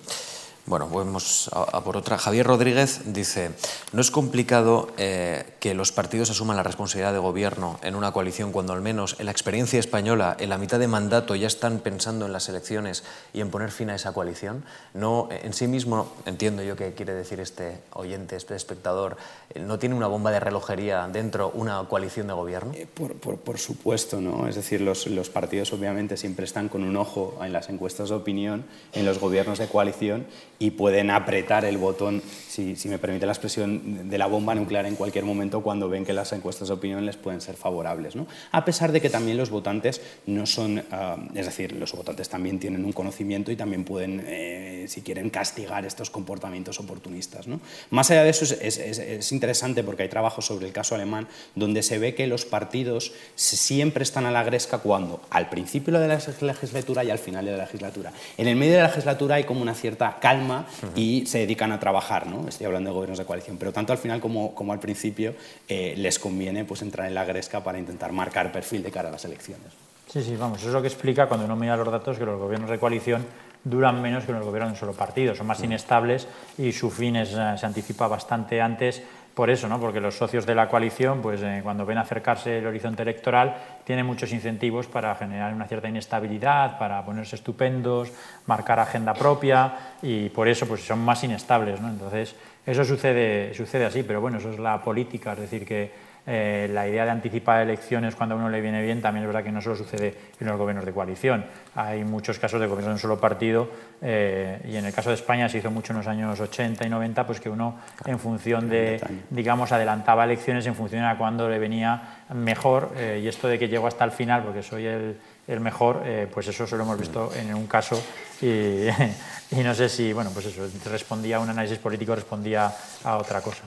Bueno, 0.66 0.88
vamos 0.88 1.48
a, 1.52 1.80
por 1.84 1.96
otra. 1.96 2.18
Javier 2.18 2.44
Rodríguez 2.44 3.12
dice, 3.12 3.52
¿no 3.92 4.00
es 4.00 4.10
complicado 4.10 4.88
eh, 4.98 5.44
que 5.60 5.74
los 5.74 5.92
partidos 5.92 6.30
asuman 6.30 6.56
la 6.56 6.64
responsabilidad 6.64 7.12
de 7.12 7.20
gobierno 7.20 7.78
en 7.84 7.94
una 7.94 8.10
coalición 8.10 8.50
cuando 8.50 8.72
al 8.72 8.82
menos 8.82 9.14
en 9.20 9.26
la 9.26 9.30
experiencia 9.30 9.78
española, 9.78 10.36
en 10.40 10.48
la 10.48 10.58
mitad 10.58 10.80
de 10.80 10.88
mandato, 10.88 11.36
ya 11.36 11.46
están 11.46 11.78
pensando 11.78 12.26
en 12.26 12.32
las 12.32 12.48
elecciones 12.48 13.04
y 13.32 13.42
en 13.42 13.50
poner 13.50 13.70
fin 13.70 13.90
a 13.90 13.94
esa 13.94 14.12
coalición? 14.12 14.64
No, 14.92 15.28
en 15.30 15.52
sí 15.52 15.68
mismo, 15.68 16.12
entiendo 16.26 16.64
yo 16.64 16.74
que 16.74 16.94
quiere 16.94 17.14
decir 17.14 17.38
este 17.38 17.78
oyente, 17.92 18.34
este 18.34 18.56
espectador, 18.56 19.18
eh, 19.54 19.60
¿no 19.60 19.78
tiene 19.78 19.94
una 19.94 20.08
bomba 20.08 20.32
de 20.32 20.40
relojería 20.40 21.06
dentro 21.06 21.52
una 21.54 21.80
coalición 21.84 22.26
de 22.26 22.32
gobierno? 22.32 22.72
Eh, 22.74 22.88
por, 22.88 23.58
supuesto, 23.60 24.20
¿no? 24.20 24.48
Es 24.48 24.56
decir, 24.56 24.80
los, 24.80 25.06
los 25.06 25.30
partidos 25.30 25.72
obviamente 25.72 26.16
siempre 26.16 26.44
están 26.44 26.68
con 26.68 26.82
un 26.82 26.96
ojo 26.96 27.38
en 27.40 27.52
las 27.52 27.68
encuestas 27.68 28.08
de 28.08 28.16
opinión, 28.16 28.64
en 28.92 29.06
los 29.06 29.20
gobiernos 29.20 29.60
de 29.60 29.68
coalición 29.68 30.26
y 30.58 30.70
pueden 30.70 31.10
apretar 31.10 31.64
el 31.64 31.76
botón, 31.76 32.22
si, 32.48 32.76
me 32.86 32.98
permite 32.98 33.26
la 33.26 33.32
expresión, 33.32 34.08
de 34.08 34.18
la 34.18 34.26
bomba 34.26 34.54
nuclear 34.54 34.86
en 34.86 34.96
cualquier 34.96 35.24
momento 35.24 35.62
cuando 35.62 35.88
ven 35.88 36.04
que 36.04 36.12
las 36.12 36.32
encuestas 36.32 36.68
de 36.68 36.74
opinión 36.74 37.04
les 37.04 37.16
pueden 37.16 37.40
ser 37.40 37.56
favorables. 37.56 38.16
¿no? 38.16 38.26
A 38.52 38.64
pesar 38.64 38.92
de 38.92 39.00
que 39.00 39.10
también 39.10 39.36
los 39.36 39.50
votantes 39.50 40.00
no 40.26 40.46
son, 40.46 40.82
ah, 40.90 41.16
es 41.34 41.46
decir, 41.46 41.72
los 41.72 41.92
votantes 41.92 42.28
también 42.28 42.58
tienen 42.58 42.84
un 42.84 42.92
conocimiento 42.92 43.50
y 43.52 43.56
también 43.56 43.84
pueden, 43.84 44.24
eh, 44.26 44.86
si 44.88 45.02
quieren, 45.02 45.28
castigar 45.28 45.84
estos 45.84 46.08
comportamientos 46.08 46.80
oportunistas. 46.80 47.46
¿no? 47.46 47.60
Más 47.90 48.10
allá 48.10 48.24
de 48.24 48.30
eso, 48.30 48.44
es, 48.44 48.78
es, 48.78 49.32
interesante 49.32 49.84
porque 49.84 50.04
hay 50.04 50.08
trabajos 50.08 50.46
sobre 50.46 50.66
el 50.66 50.72
caso 50.72 50.94
alemán 50.94 51.28
donde 51.54 51.82
se 51.82 51.98
ve 51.98 52.14
que 52.14 52.26
los 52.26 52.44
partidos 52.46 53.12
siempre 53.34 54.02
están 54.02 54.24
a 54.24 54.30
la 54.30 54.44
gresca 54.44 54.78
cuando 54.78 55.20
al 55.30 55.50
principio 55.50 55.98
de 55.98 56.08
la 56.08 56.18
legislatura 56.40 57.04
y 57.04 57.10
al 57.10 57.18
final 57.18 57.44
de 57.44 57.52
la 57.52 57.58
legislatura. 57.58 58.12
En 58.38 58.48
el 58.48 58.56
medio 58.56 58.74
de 58.74 58.82
la 58.82 58.88
legislatura 58.88 59.34
hay 59.34 59.44
como 59.44 59.60
una 59.60 59.74
cierta 59.74 60.18
calma 60.20 60.45
y 60.94 61.26
se 61.26 61.38
dedican 61.38 61.72
a 61.72 61.80
trabajar. 61.80 62.26
¿no? 62.26 62.48
Estoy 62.48 62.66
hablando 62.66 62.90
de 62.90 62.94
gobiernos 62.94 63.18
de 63.18 63.24
coalición, 63.24 63.56
pero 63.56 63.72
tanto 63.72 63.92
al 63.92 63.98
final 63.98 64.20
como, 64.20 64.54
como 64.54 64.72
al 64.72 64.80
principio 64.80 65.34
eh, 65.68 65.94
les 65.96 66.18
conviene 66.18 66.64
pues, 66.64 66.82
entrar 66.82 67.06
en 67.06 67.14
la 67.14 67.24
gresca 67.24 67.62
para 67.62 67.78
intentar 67.78 68.12
marcar 68.12 68.52
perfil 68.52 68.82
de 68.82 68.90
cara 68.90 69.08
a 69.08 69.12
las 69.12 69.24
elecciones. 69.24 69.72
Sí, 70.08 70.22
sí, 70.22 70.36
vamos, 70.36 70.60
eso 70.60 70.68
es 70.68 70.72
lo 70.72 70.80
que 70.80 70.88
explica 70.88 71.26
cuando 71.26 71.46
uno 71.46 71.56
mira 71.56 71.76
los 71.76 71.90
datos 71.90 72.16
que 72.16 72.24
los 72.24 72.38
gobiernos 72.38 72.70
de 72.70 72.78
coalición 72.78 73.26
duran 73.64 74.00
menos 74.00 74.24
que 74.24 74.32
los 74.32 74.44
gobiernos 74.44 74.70
de 74.70 74.74
un 74.74 74.78
solo 74.78 74.92
partido, 74.92 75.34
son 75.34 75.48
más 75.48 75.62
inestables 75.62 76.28
y 76.56 76.72
su 76.72 76.90
fin 76.90 77.16
es, 77.16 77.32
eh, 77.32 77.54
se 77.58 77.66
anticipa 77.66 78.06
bastante 78.06 78.60
antes 78.60 79.02
por 79.36 79.50
eso, 79.50 79.68
¿no? 79.68 79.78
porque 79.78 80.00
los 80.00 80.16
socios 80.16 80.46
de 80.46 80.54
la 80.54 80.66
coalición, 80.66 81.20
pues, 81.20 81.42
eh, 81.42 81.60
cuando 81.62 81.84
ven 81.84 81.98
acercarse 81.98 82.56
el 82.56 82.66
horizonte 82.66 83.02
electoral, 83.02 83.54
tienen 83.84 84.06
muchos 84.06 84.32
incentivos 84.32 84.86
para 84.86 85.14
generar 85.14 85.52
una 85.52 85.66
cierta 85.66 85.90
inestabilidad, 85.90 86.78
para 86.78 87.04
ponerse 87.04 87.36
estupendos, 87.36 88.10
marcar 88.46 88.80
agenda 88.80 89.12
propia 89.12 89.74
y 90.00 90.30
por 90.30 90.48
eso 90.48 90.66
pues, 90.66 90.86
son 90.86 91.00
más 91.00 91.22
inestables. 91.22 91.82
¿no? 91.82 91.90
Entonces, 91.90 92.34
eso 92.64 92.82
sucede, 92.82 93.52
sucede 93.52 93.84
así, 93.84 94.04
pero 94.04 94.22
bueno, 94.22 94.38
eso 94.38 94.52
es 94.52 94.58
la 94.58 94.80
política, 94.80 95.34
es 95.34 95.40
decir, 95.40 95.66
que 95.66 96.05
eh, 96.26 96.68
la 96.72 96.88
idea 96.88 97.04
de 97.04 97.10
anticipar 97.12 97.62
elecciones 97.62 98.16
cuando 98.16 98.34
a 98.34 98.38
uno 98.38 98.48
le 98.48 98.60
viene 98.60 98.82
bien 98.82 99.00
también 99.00 99.22
es 99.22 99.28
verdad 99.28 99.44
que 99.44 99.52
no 99.52 99.60
solo 99.60 99.76
sucede 99.76 100.14
en 100.40 100.46
los 100.46 100.56
gobiernos 100.56 100.84
de 100.84 100.92
coalición. 100.92 101.46
Hay 101.76 102.04
muchos 102.04 102.38
casos 102.38 102.60
de 102.60 102.66
gobiernos 102.66 102.88
de 102.88 102.92
un 102.94 102.98
solo 102.98 103.20
partido 103.20 103.70
eh, 104.02 104.60
y 104.68 104.76
en 104.76 104.84
el 104.84 104.92
caso 104.92 105.10
de 105.10 105.14
España 105.14 105.48
se 105.48 105.58
hizo 105.58 105.70
mucho 105.70 105.92
en 105.92 105.98
los 105.98 106.06
años 106.08 106.40
80 106.40 106.84
y 106.84 106.90
90, 106.90 107.26
pues 107.26 107.40
que 107.40 107.48
uno 107.48 107.76
en 108.04 108.18
función 108.18 108.68
de, 108.68 109.00
digamos, 109.30 109.70
adelantaba 109.70 110.24
elecciones 110.24 110.66
en 110.66 110.74
función 110.74 111.04
a 111.04 111.16
cuándo 111.16 111.48
le 111.48 111.58
venía 111.60 112.24
mejor 112.34 112.92
eh, 112.96 113.20
y 113.22 113.28
esto 113.28 113.46
de 113.46 113.58
que 113.58 113.68
llego 113.68 113.86
hasta 113.86 114.04
el 114.04 114.10
final 114.10 114.42
porque 114.42 114.62
soy 114.62 114.86
el, 114.86 115.16
el 115.46 115.60
mejor, 115.60 116.02
pues 116.32 116.48
eso 116.48 116.66
solo 116.66 116.82
hemos 116.82 116.98
visto 116.98 117.32
en 117.34 117.54
un 117.54 117.66
caso 117.66 118.02
y, 118.42 119.56
no 119.62 119.74
sé 119.74 119.88
si, 119.88 120.12
bueno, 120.12 120.30
pues 120.32 120.46
eso, 120.46 120.66
respondía 120.90 121.36
a 121.36 121.40
un 121.40 121.48
análisis 121.48 121.78
político, 121.78 122.14
respondía 122.14 122.74
a 123.04 123.16
otra 123.16 123.40
cosa. 123.40 123.62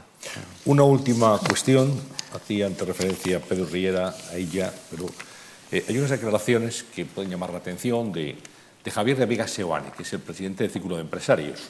Una 0.66 0.84
última 0.84 1.40
cuestión, 1.40 2.00
hacía 2.36 2.68
ante 2.68 2.86
referencia 2.86 3.38
a 3.38 3.40
Pedro 3.40 3.66
Riera, 3.66 4.14
a 4.32 4.36
ella, 4.36 4.72
pero 4.92 5.06
eh, 5.72 5.86
hay 5.88 5.98
unas 5.98 6.10
declaraciones 6.10 6.84
que 6.84 7.06
pueden 7.06 7.32
llamar 7.32 7.52
la 7.52 7.60
atención 7.60 8.12
de, 8.12 8.36
de 8.84 8.92
Javier 8.92 9.18
de 9.18 9.26
Vega 9.26 9.48
Seoane, 9.48 9.92
que 9.96 10.04
es 10.04 10.14
el 10.14 10.20
presidente 10.20 10.64
del 10.64 10.72
Círculo 10.72 10.96
de 10.96 11.02
Empresarios. 11.02 11.70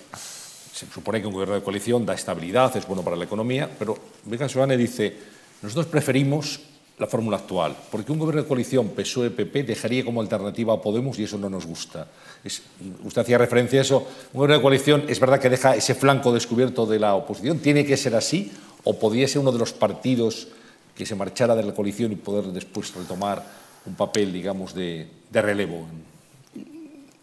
Se 0.73 0.87
supone 0.87 1.21
que 1.21 1.27
un 1.27 1.33
gobierno 1.33 1.55
de 1.55 1.63
coalición 1.63 2.05
da 2.05 2.13
estabilidad, 2.13 2.75
es 2.75 2.87
bueno 2.87 3.03
para 3.03 3.15
la 3.15 3.25
economía, 3.25 3.69
pero 3.77 3.97
Vega 4.25 4.49
Seoane 4.49 4.77
dice, 4.77 5.15
nosotros 5.61 5.87
preferimos 5.87 6.61
la 6.99 7.07
fórmula 7.07 7.37
actual, 7.37 7.75
porque 7.89 8.11
un 8.11 8.19
gobierno 8.19 8.41
de 8.41 8.47
coalición 8.47 8.89
PSOE-PP 8.89 9.63
dejaría 9.63 10.03
como 10.03 10.19
alternativa 10.19 10.73
a 10.73 10.81
Podemos 10.81 11.17
y 11.17 11.23
eso 11.23 11.37
no 11.37 11.49
nos 11.49 11.65
gusta. 11.65 12.07
usted 13.03 13.21
hacía 13.21 13.37
referencia 13.37 13.79
a 13.79 13.83
eso, 13.83 14.05
un 14.33 14.39
gobierno 14.39 14.57
de 14.57 14.61
coalición 14.61 15.05
es 15.07 15.19
verdad 15.19 15.39
que 15.39 15.49
deja 15.49 15.75
ese 15.75 15.95
flanco 15.95 16.33
descubierto 16.33 16.85
de 16.85 16.99
la 16.99 17.15
oposición, 17.15 17.59
¿tiene 17.59 17.85
que 17.85 17.95
ser 17.95 18.15
así 18.15 18.51
o 18.83 18.99
podría 18.99 19.27
ser 19.27 19.39
uno 19.39 19.53
de 19.53 19.59
los 19.59 19.71
partidos 19.71 20.49
que 20.93 21.05
se 21.05 21.15
marchara 21.15 21.55
de 21.55 21.63
la 21.63 21.73
coalición 21.73 22.11
y 22.11 22.15
poder 22.15 22.45
después 22.47 22.93
retomar 22.93 23.45
un 23.85 23.95
papel, 23.95 24.33
digamos, 24.33 24.73
de, 24.73 25.07
de 25.31 25.41
relevo? 25.41 25.87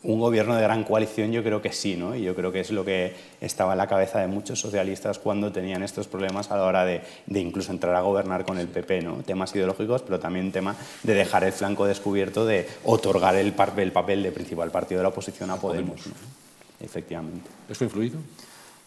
Un 0.07 0.21
gobierno 0.21 0.55
de 0.55 0.63
gran 0.63 0.85
coalición 0.85 1.33
yo 1.33 1.43
creo 1.43 1.61
que 1.61 1.73
sí, 1.73 1.97
¿no? 1.97 2.15
Y 2.15 2.23
yo 2.23 2.35
creo 2.35 2.53
que 2.53 2.61
es 2.61 2.71
lo 2.71 2.85
que 2.85 3.15
estaba 3.41 3.73
en 3.73 3.79
la 3.79 3.89
cabeza 3.89 4.21
de 4.21 4.29
muchos 4.29 4.61
socialistas 4.61 5.19
cuando 5.19 5.51
tenían 5.51 5.83
estos 5.83 6.07
problemas 6.07 6.51
a 6.51 6.57
la 6.57 6.63
hora 6.63 6.85
de, 6.85 7.03
incluso 7.29 7.73
entrar 7.73 7.95
a 7.97 8.01
gobernar 8.03 8.45
con 8.45 8.59
el 8.59 8.69
PP, 8.69 9.03
¿no? 9.03 9.17
Temas 9.25 9.55
ideológicos, 9.55 10.03
pero 10.03 10.21
también 10.21 10.53
tema 10.53 10.77
de 11.03 11.15
dejar 11.15 11.43
el 11.43 11.53
flanco 11.53 11.87
descubierto 11.87 12.47
de 12.47 12.69
otorgar 12.85 13.35
el, 13.35 13.53
el 13.77 13.93
papel 13.93 14.23
de 14.23 14.31
principal 14.31 14.71
partido 14.71 15.01
de 15.01 15.03
la 15.03 15.09
oposición 15.09 15.51
a 15.51 15.57
Podemos, 15.57 16.01
efectivamente. 16.81 17.51
¿Esto 17.69 17.85
ha 17.85 17.87
influido? 17.87 18.19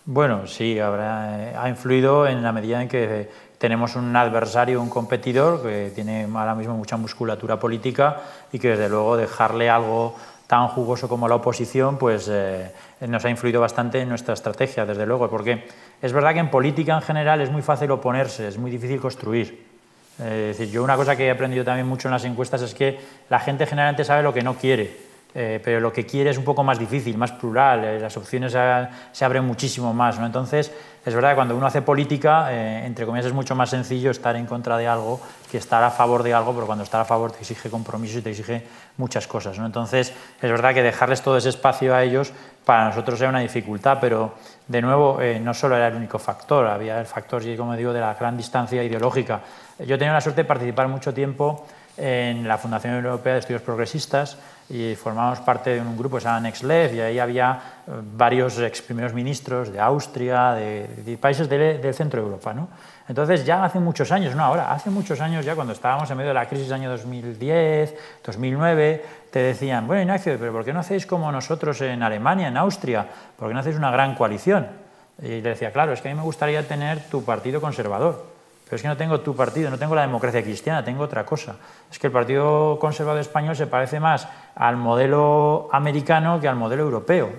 Bueno, 0.06 0.48
sí, 0.48 0.80
habrá, 0.80 1.62
ha 1.62 1.70
influido 1.70 2.28
en 2.28 2.42
la 2.42 2.54
medida 2.54 2.82
en 2.82 2.88
que 2.88 3.30
tenemos 3.58 3.98
un 3.98 4.16
adversario, 4.16 4.82
un 4.82 4.90
competidor 4.90 5.62
que 5.62 5.92
tiene 5.94 6.24
ahora 6.34 6.56
mismo 6.56 6.76
mucha 6.76 6.96
musculatura 6.96 7.60
política 7.60 8.22
y 8.54 8.60
que 8.60 8.70
desde 8.70 8.88
luego 8.88 9.18
dejarle 9.18 9.70
algo 9.70 10.16
tan 10.50 10.68
jugoso 10.68 11.08
como 11.08 11.28
la 11.28 11.36
oposición, 11.36 12.00
pues 12.00 12.28
eh, 12.28 12.72
nos 13.08 13.24
ha 13.24 13.30
influido 13.30 13.62
bastante 13.62 14.02
en 14.02 14.10
nuestra 14.10 14.34
estrategia, 14.34 14.84
desde 14.84 15.06
luego, 15.06 15.30
porque 15.30 15.68
es 16.02 16.12
verdad 16.12 16.34
que 16.34 16.40
en 16.40 16.50
política 16.50 16.96
en 16.96 17.04
general 17.04 17.40
es 17.42 17.52
muy 17.52 17.62
fácil 17.62 17.92
oponerse, 17.92 18.48
es 18.48 18.58
muy 18.58 18.72
difícil 18.72 19.00
construir. 19.00 19.64
Eh, 20.20 20.48
es 20.50 20.58
decir, 20.58 20.74
yo 20.74 20.84
una 20.84 20.96
cosa 20.96 21.16
que 21.16 21.28
he 21.28 21.30
aprendido 21.30 21.64
también 21.64 21.88
mucho 21.88 22.08
en 22.08 22.14
las 22.14 22.26
encuestas 22.26 22.64
es 22.64 22.74
que 22.74 23.00
la 23.30 23.40
gente 23.40 23.68
generalmente 23.68 24.04
sabe 24.04 24.24
lo 24.24 24.34
que 24.34 24.42
no 24.42 24.56
quiere, 24.56 24.98
eh, 25.34 25.62
pero 25.64 25.80
lo 25.80 25.94
que 25.94 26.06
quiere 26.06 26.32
es 26.32 26.38
un 26.38 26.44
poco 26.44 26.64
más 26.64 26.80
difícil, 26.80 27.18
más 27.18 27.32
plural, 27.32 28.02
las 28.02 28.18
opciones 28.18 28.52
se 29.12 29.26
abren 29.26 29.46
muchísimo 29.46 29.94
más. 29.94 30.20
¿no? 30.20 30.26
Entonces, 30.26 30.72
es 31.06 31.16
verdad 31.16 31.30
que 31.30 31.36
cuando 31.36 31.56
uno 31.56 31.66
hace 31.66 31.82
política, 31.82 32.52
entre 32.86 33.06
comillas, 33.06 33.28
es 33.28 33.34
mucho 33.34 33.56
más 33.56 33.70
sencillo 33.70 34.12
estar 34.12 34.36
en 34.36 34.46
contra 34.46 34.78
de 34.78 34.88
algo 34.88 35.20
que 35.50 35.58
estar 35.58 35.84
a 35.84 35.92
favor 35.92 36.24
de 36.24 36.34
algo, 36.34 36.54
pero 36.54 36.66
cuando 36.66 36.84
estar 36.84 37.02
a 37.02 37.06
favor 37.06 37.32
te 37.32 37.40
exige 37.40 37.70
compromiso 37.70 38.20
y 38.20 38.22
te 38.22 38.32
exige 38.32 38.64
muchas 38.98 39.28
cosas. 39.28 39.58
¿no? 39.58 39.66
Entonces, 39.66 40.14
es 40.42 40.52
verdad 40.52 40.74
que 40.74 40.84
dejarles 40.84 41.22
todo 41.22 41.38
ese 41.38 41.50
espacio 41.50 41.96
a 41.96 42.04
ellos 42.04 42.34
para 42.66 42.86
nosotros 42.86 43.20
era 43.20 43.30
una 43.30 43.40
dificultad, 43.40 43.98
pero 44.00 44.36
de 44.68 44.82
nuevo 44.82 45.20
eh, 45.22 45.40
no 45.40 45.54
solo 45.54 45.76
era 45.76 45.88
el 45.88 45.96
único 45.96 46.20
factor, 46.20 46.68
había 46.68 47.00
el 47.00 47.08
factor, 47.08 47.42
como 47.58 47.76
digo, 47.76 47.94
de 47.94 48.00
la 48.00 48.14
gran 48.14 48.38
distancia 48.38 48.84
ideológica. 48.84 49.42
Yo 49.80 49.98
tenía 49.98 50.14
la 50.14 50.22
suerte 50.22 50.44
de 50.44 50.48
participar 50.48 50.88
mucho 50.88 51.14
tiempo 51.14 51.66
en 52.00 52.48
la 52.48 52.58
Fundación 52.58 52.96
Europea 52.96 53.34
de 53.34 53.40
Estudios 53.40 53.62
Progresistas 53.62 54.38
y 54.70 54.96
formamos 54.96 55.40
parte 55.40 55.72
de 55.72 55.82
un 55.82 55.98
grupo 55.98 56.18
que 56.18 56.22
se 56.22 56.28
llama 56.28 56.42
NextLev 56.42 56.94
y 56.94 57.02
ahí 57.02 57.20
había 57.20 57.60
eh, 57.88 57.92
varios 58.16 58.60
ex 58.60 58.82
primeros 58.82 59.14
ministros 59.14 59.74
de 59.74 59.80
Austria, 59.80 60.54
de, 60.54 61.18
países 61.20 61.50
del 61.50 61.94
centro 61.94 62.22
de 62.22 62.28
Europa. 62.28 62.54
¿no? 62.54 62.70
Entonces 63.08 63.44
ya 63.46 63.66
hace 63.66 63.80
muchos 63.80 64.12
años, 64.12 64.36
no 64.36 64.44
ahora, 64.44 64.72
hace 64.72 64.92
muchos 64.92 65.20
años 65.20 65.44
ya 65.44 65.56
cuando 65.56 65.74
estábamos 65.74 66.10
en 66.12 66.18
medio 66.18 66.30
de 66.30 66.36
la 66.36 66.48
crisis 66.48 66.68
del 66.68 66.76
año 66.76 66.92
2010, 66.92 67.96
2009, 68.24 69.06
te 69.32 69.40
decían, 69.40 69.88
bueno 69.88 70.04
Ignacio, 70.04 70.38
pero 70.40 70.52
¿por 70.52 70.64
qué 70.64 70.72
no 70.72 70.80
hacéis 70.80 71.06
como 71.06 71.32
nosotros 71.32 71.82
en 71.82 72.04
Alemania, 72.04 72.48
en 72.48 72.58
Austria? 72.58 73.08
¿Por 73.36 73.48
qué 73.48 73.54
no 73.54 73.60
hacéis 73.60 73.76
una 73.76 73.92
gran 73.92 74.16
coalición? 74.16 74.68
Y 75.22 75.42
le 75.42 75.50
decía, 75.50 75.74
claro, 75.74 75.94
es 75.94 76.02
que 76.02 76.10
a 76.10 76.12
mí 76.12 76.18
me 76.18 76.24
gustaría 76.24 76.66
tener 76.68 77.10
tu 77.10 77.26
partido 77.26 77.60
conservador, 77.60 78.39
pero 78.70 78.76
es 78.76 78.84
que 78.84 78.88
no 78.88 78.98
tengo 78.98 79.20
tu 79.22 79.36
partido, 79.36 79.72
no 79.72 79.80
tengo 79.80 79.96
la 79.96 80.04
democracia 80.04 80.44
cristiana, 80.44 80.84
tengo 80.84 81.02
otra 81.02 81.26
cosa. 81.26 81.56
Es 81.92 81.98
que 81.98 82.06
el 82.06 82.14
Partido 82.14 82.78
Conservador 82.80 83.20
Español 83.20 83.56
se 83.56 83.66
parece 83.66 84.00
más 84.00 84.28
al 84.54 84.78
modelo 84.78 85.70
americano 85.72 86.40
que 86.40 86.48
al 86.48 86.56
modelo 86.56 86.84
europeo 86.84 87.32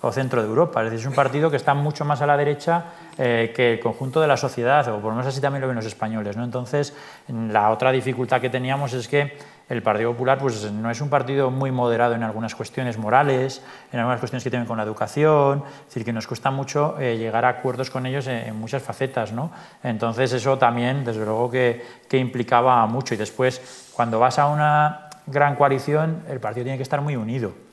o 0.00 0.10
centro 0.12 0.40
de 0.40 0.48
Europa. 0.48 0.80
Es 0.80 0.90
decir, 0.90 1.00
es 1.00 1.06
un 1.06 1.14
partido 1.14 1.50
que 1.50 1.58
está 1.58 1.74
mucho 1.74 2.06
más 2.06 2.22
a 2.22 2.26
la 2.26 2.38
derecha 2.38 2.84
eh, 3.18 3.52
que 3.54 3.74
el 3.74 3.80
conjunto 3.80 4.18
de 4.22 4.28
la 4.28 4.38
sociedad, 4.38 4.88
o 4.88 4.94
por 4.94 5.10
lo 5.10 5.16
menos 5.16 5.26
así 5.26 5.42
también 5.42 5.60
lo 5.60 5.68
ven 5.68 5.76
los 5.76 5.84
españoles. 5.84 6.38
¿no? 6.38 6.44
Entonces, 6.44 6.96
la 7.28 7.68
otra 7.68 7.92
dificultad 7.92 8.40
que 8.40 8.48
teníamos 8.48 8.94
es 8.94 9.08
que 9.08 9.36
el 9.68 9.82
Partido 9.82 10.12
Popular 10.12 10.38
pues, 10.38 10.70
no 10.72 10.90
es 10.90 11.00
un 11.00 11.10
partido 11.10 11.50
muy 11.50 11.70
moderado 11.70 12.14
en 12.14 12.22
algunas 12.22 12.54
cuestiones 12.54 12.96
morales, 12.98 13.62
en 13.92 13.98
algunas 13.98 14.18
cuestiones 14.18 14.42
que 14.44 14.50
tienen 14.50 14.66
con 14.66 14.78
la 14.78 14.82
educación, 14.82 15.62
es 15.80 15.86
decir, 15.86 16.04
que 16.04 16.12
nos 16.12 16.26
cuesta 16.26 16.50
mucho 16.50 16.98
eh, 16.98 17.16
llegar 17.18 17.44
a 17.44 17.48
acuerdos 17.48 17.90
con 17.90 18.06
ellos 18.06 18.26
en, 18.26 18.58
muchas 18.58 18.82
facetas. 18.82 19.32
¿no? 19.32 19.50
Entonces, 19.82 20.32
eso 20.32 20.58
también, 20.58 21.04
desde 21.04 21.24
luego, 21.24 21.50
que, 21.50 21.84
que 22.08 22.18
implicaba 22.18 22.86
mucho. 22.86 23.14
Y 23.14 23.16
después, 23.18 23.90
cuando 23.92 24.18
vas 24.18 24.38
a 24.38 24.46
una 24.46 25.10
gran 25.26 25.54
coalición, 25.56 26.22
el 26.28 26.40
partido 26.40 26.64
tiene 26.64 26.78
que 26.78 26.82
estar 26.82 27.00
muy 27.00 27.16
unido 27.16 27.67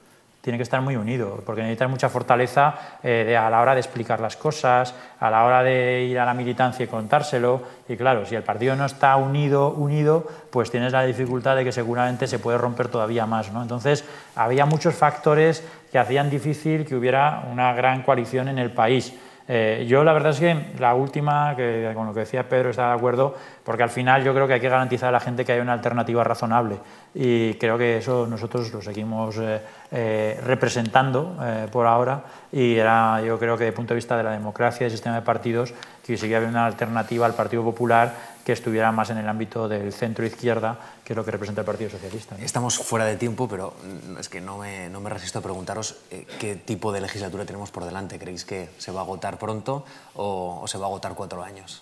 tiene 0.45 0.59
que 0.59 0.63
estar 0.63 0.79
muy 0.79 0.95
unido, 0.95 1.41
porque 1.43 1.63
necesita 1.63 1.87
mucha 1.87 2.07
fortaleza 2.07 2.99
eh, 3.01 3.35
a 3.35 3.49
la 3.49 3.61
hora 3.61 3.73
de 3.73 3.79
explicar 3.79 4.19
las 4.19 4.37
cosas, 4.37 4.93
a 5.19 5.31
la 5.31 5.43
hora 5.43 5.63
de 5.63 6.03
ir 6.03 6.19
a 6.19 6.25
la 6.25 6.35
militancia 6.35 6.83
y 6.83 6.87
contárselo. 6.87 7.63
Y 7.89 7.97
claro, 7.97 8.27
si 8.27 8.35
el 8.35 8.43
partido 8.43 8.75
no 8.75 8.85
está 8.85 9.15
unido, 9.15 9.71
unido, 9.71 10.27
pues 10.51 10.69
tienes 10.69 10.91
la 10.91 11.03
dificultad 11.03 11.55
de 11.55 11.63
que 11.63 11.71
seguramente 11.71 12.27
se 12.27 12.37
puede 12.37 12.59
romper 12.59 12.89
todavía 12.89 13.25
más. 13.25 13.51
¿no? 13.51 13.63
Entonces, 13.63 14.05
había 14.35 14.67
muchos 14.67 14.93
factores 14.93 15.63
que 15.91 15.97
hacían 15.97 16.29
difícil 16.29 16.85
que 16.85 16.95
hubiera 16.95 17.45
una 17.51 17.73
gran 17.73 18.03
coalición 18.03 18.47
en 18.47 18.59
el 18.59 18.69
país. 18.69 19.15
Eh, 19.47 19.85
yo 19.87 20.03
la 20.03 20.13
verdad 20.13 20.31
es 20.31 20.39
que 20.39 20.57
la 20.79 20.95
última, 20.95 21.55
que 21.55 21.91
con 21.93 22.07
lo 22.07 22.13
que 22.13 22.21
decía 22.21 22.49
Pedro 22.49 22.71
está 22.71 22.87
de 22.89 22.95
acuerdo, 22.95 23.35
porque 23.63 23.83
al 23.83 23.89
final 23.89 24.23
yo 24.23 24.33
creo 24.33 24.47
que 24.47 24.53
hay 24.53 24.59
que 24.59 24.69
garantizar 24.69 25.09
a 25.09 25.11
la 25.11 25.19
gente 25.19 25.45
que 25.45 25.51
hay 25.51 25.59
una 25.59 25.73
alternativa 25.73 26.23
razonable. 26.23 26.77
Y 27.13 27.53
creo 27.55 27.77
que 27.77 27.97
eso 27.97 28.25
nosotros 28.27 28.73
lo 28.73 28.81
seguimos 28.81 29.37
eh, 29.37 29.61
eh, 29.91 30.39
representando 30.43 31.35
por 31.71 31.85
ahora. 31.85 32.23
Y 32.51 32.75
era, 32.75 33.21
yo 33.21 33.37
creo 33.37 33.55
que 33.55 33.65
desde 33.65 33.69
el 33.69 33.75
punto 33.75 33.93
de 33.93 33.95
vista 33.95 34.17
de 34.17 34.23
la 34.23 34.31
democracia 34.31 34.87
y 34.87 34.89
sistema 34.89 35.15
de 35.15 35.21
partidos 35.21 35.73
que 36.05 36.17
seguía 36.17 36.37
habiendo 36.37 36.59
una 36.59 36.67
alternativa 36.67 37.25
al 37.25 37.33
Partido 37.33 37.63
Popular 37.63 38.35
que 38.45 38.51
estuviera 38.51 38.91
más 38.91 39.09
en 39.09 39.17
el 39.17 39.27
ámbito 39.27 39.67
del 39.67 39.91
centro-izquierda, 39.91 40.77
que 41.03 41.13
es 41.13 41.17
lo 41.17 41.25
que 41.25 41.31
representa 41.31 41.61
el 41.61 41.65
Partido 41.65 41.89
Socialista. 41.89 42.35
Estamos 42.39 42.77
fuera 42.77 43.05
de 43.05 43.15
tiempo, 43.15 43.47
pero 43.47 43.73
mm, 44.13 44.19
es 44.19 44.29
que 44.29 44.39
no 44.39 44.59
me, 44.59 44.87
no 44.89 45.01
me 45.01 45.09
resisto 45.09 45.39
a 45.39 45.41
preguntaros 45.41 45.97
eh, 46.11 46.27
qué 46.39 46.55
tipo 46.55 46.91
de 46.91 47.01
legislatura 47.01 47.43
tenemos 47.43 47.71
por 47.71 47.85
delante. 47.85 48.19
¿Creéis 48.19 48.45
que 48.45 48.69
se 48.77 48.91
va 48.91 48.99
a 48.99 49.03
agotar 49.03 49.39
pronto 49.39 49.83
o, 50.13 50.63
se 50.67 50.77
va 50.77 50.85
a 50.85 50.89
agotar 50.89 51.15
cuatro 51.15 51.43
años? 51.43 51.81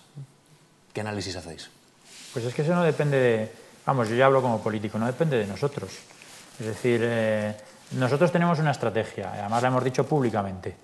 ¿Qué 0.94 1.02
análisis 1.02 1.36
hacéis? 1.36 1.68
Pues 2.32 2.46
es 2.46 2.54
que 2.54 2.62
eso 2.62 2.74
no 2.74 2.82
depende 2.82 3.18
de... 3.18 3.52
Vamos, 3.84 4.08
yo 4.08 4.16
ya 4.16 4.24
hablo 4.24 4.40
como 4.40 4.62
político, 4.62 4.98
no 4.98 5.04
depende 5.04 5.36
de 5.36 5.46
nosotros. 5.46 5.90
Es 6.58 6.66
decir, 6.66 7.00
eh, 7.04 7.54
nosotros 7.90 8.32
tenemos 8.32 8.58
una 8.58 8.70
estrategia, 8.70 9.32
además 9.34 9.60
la 9.60 9.68
hemos 9.68 9.84
dicho 9.84 10.06
públicamente, 10.06 10.74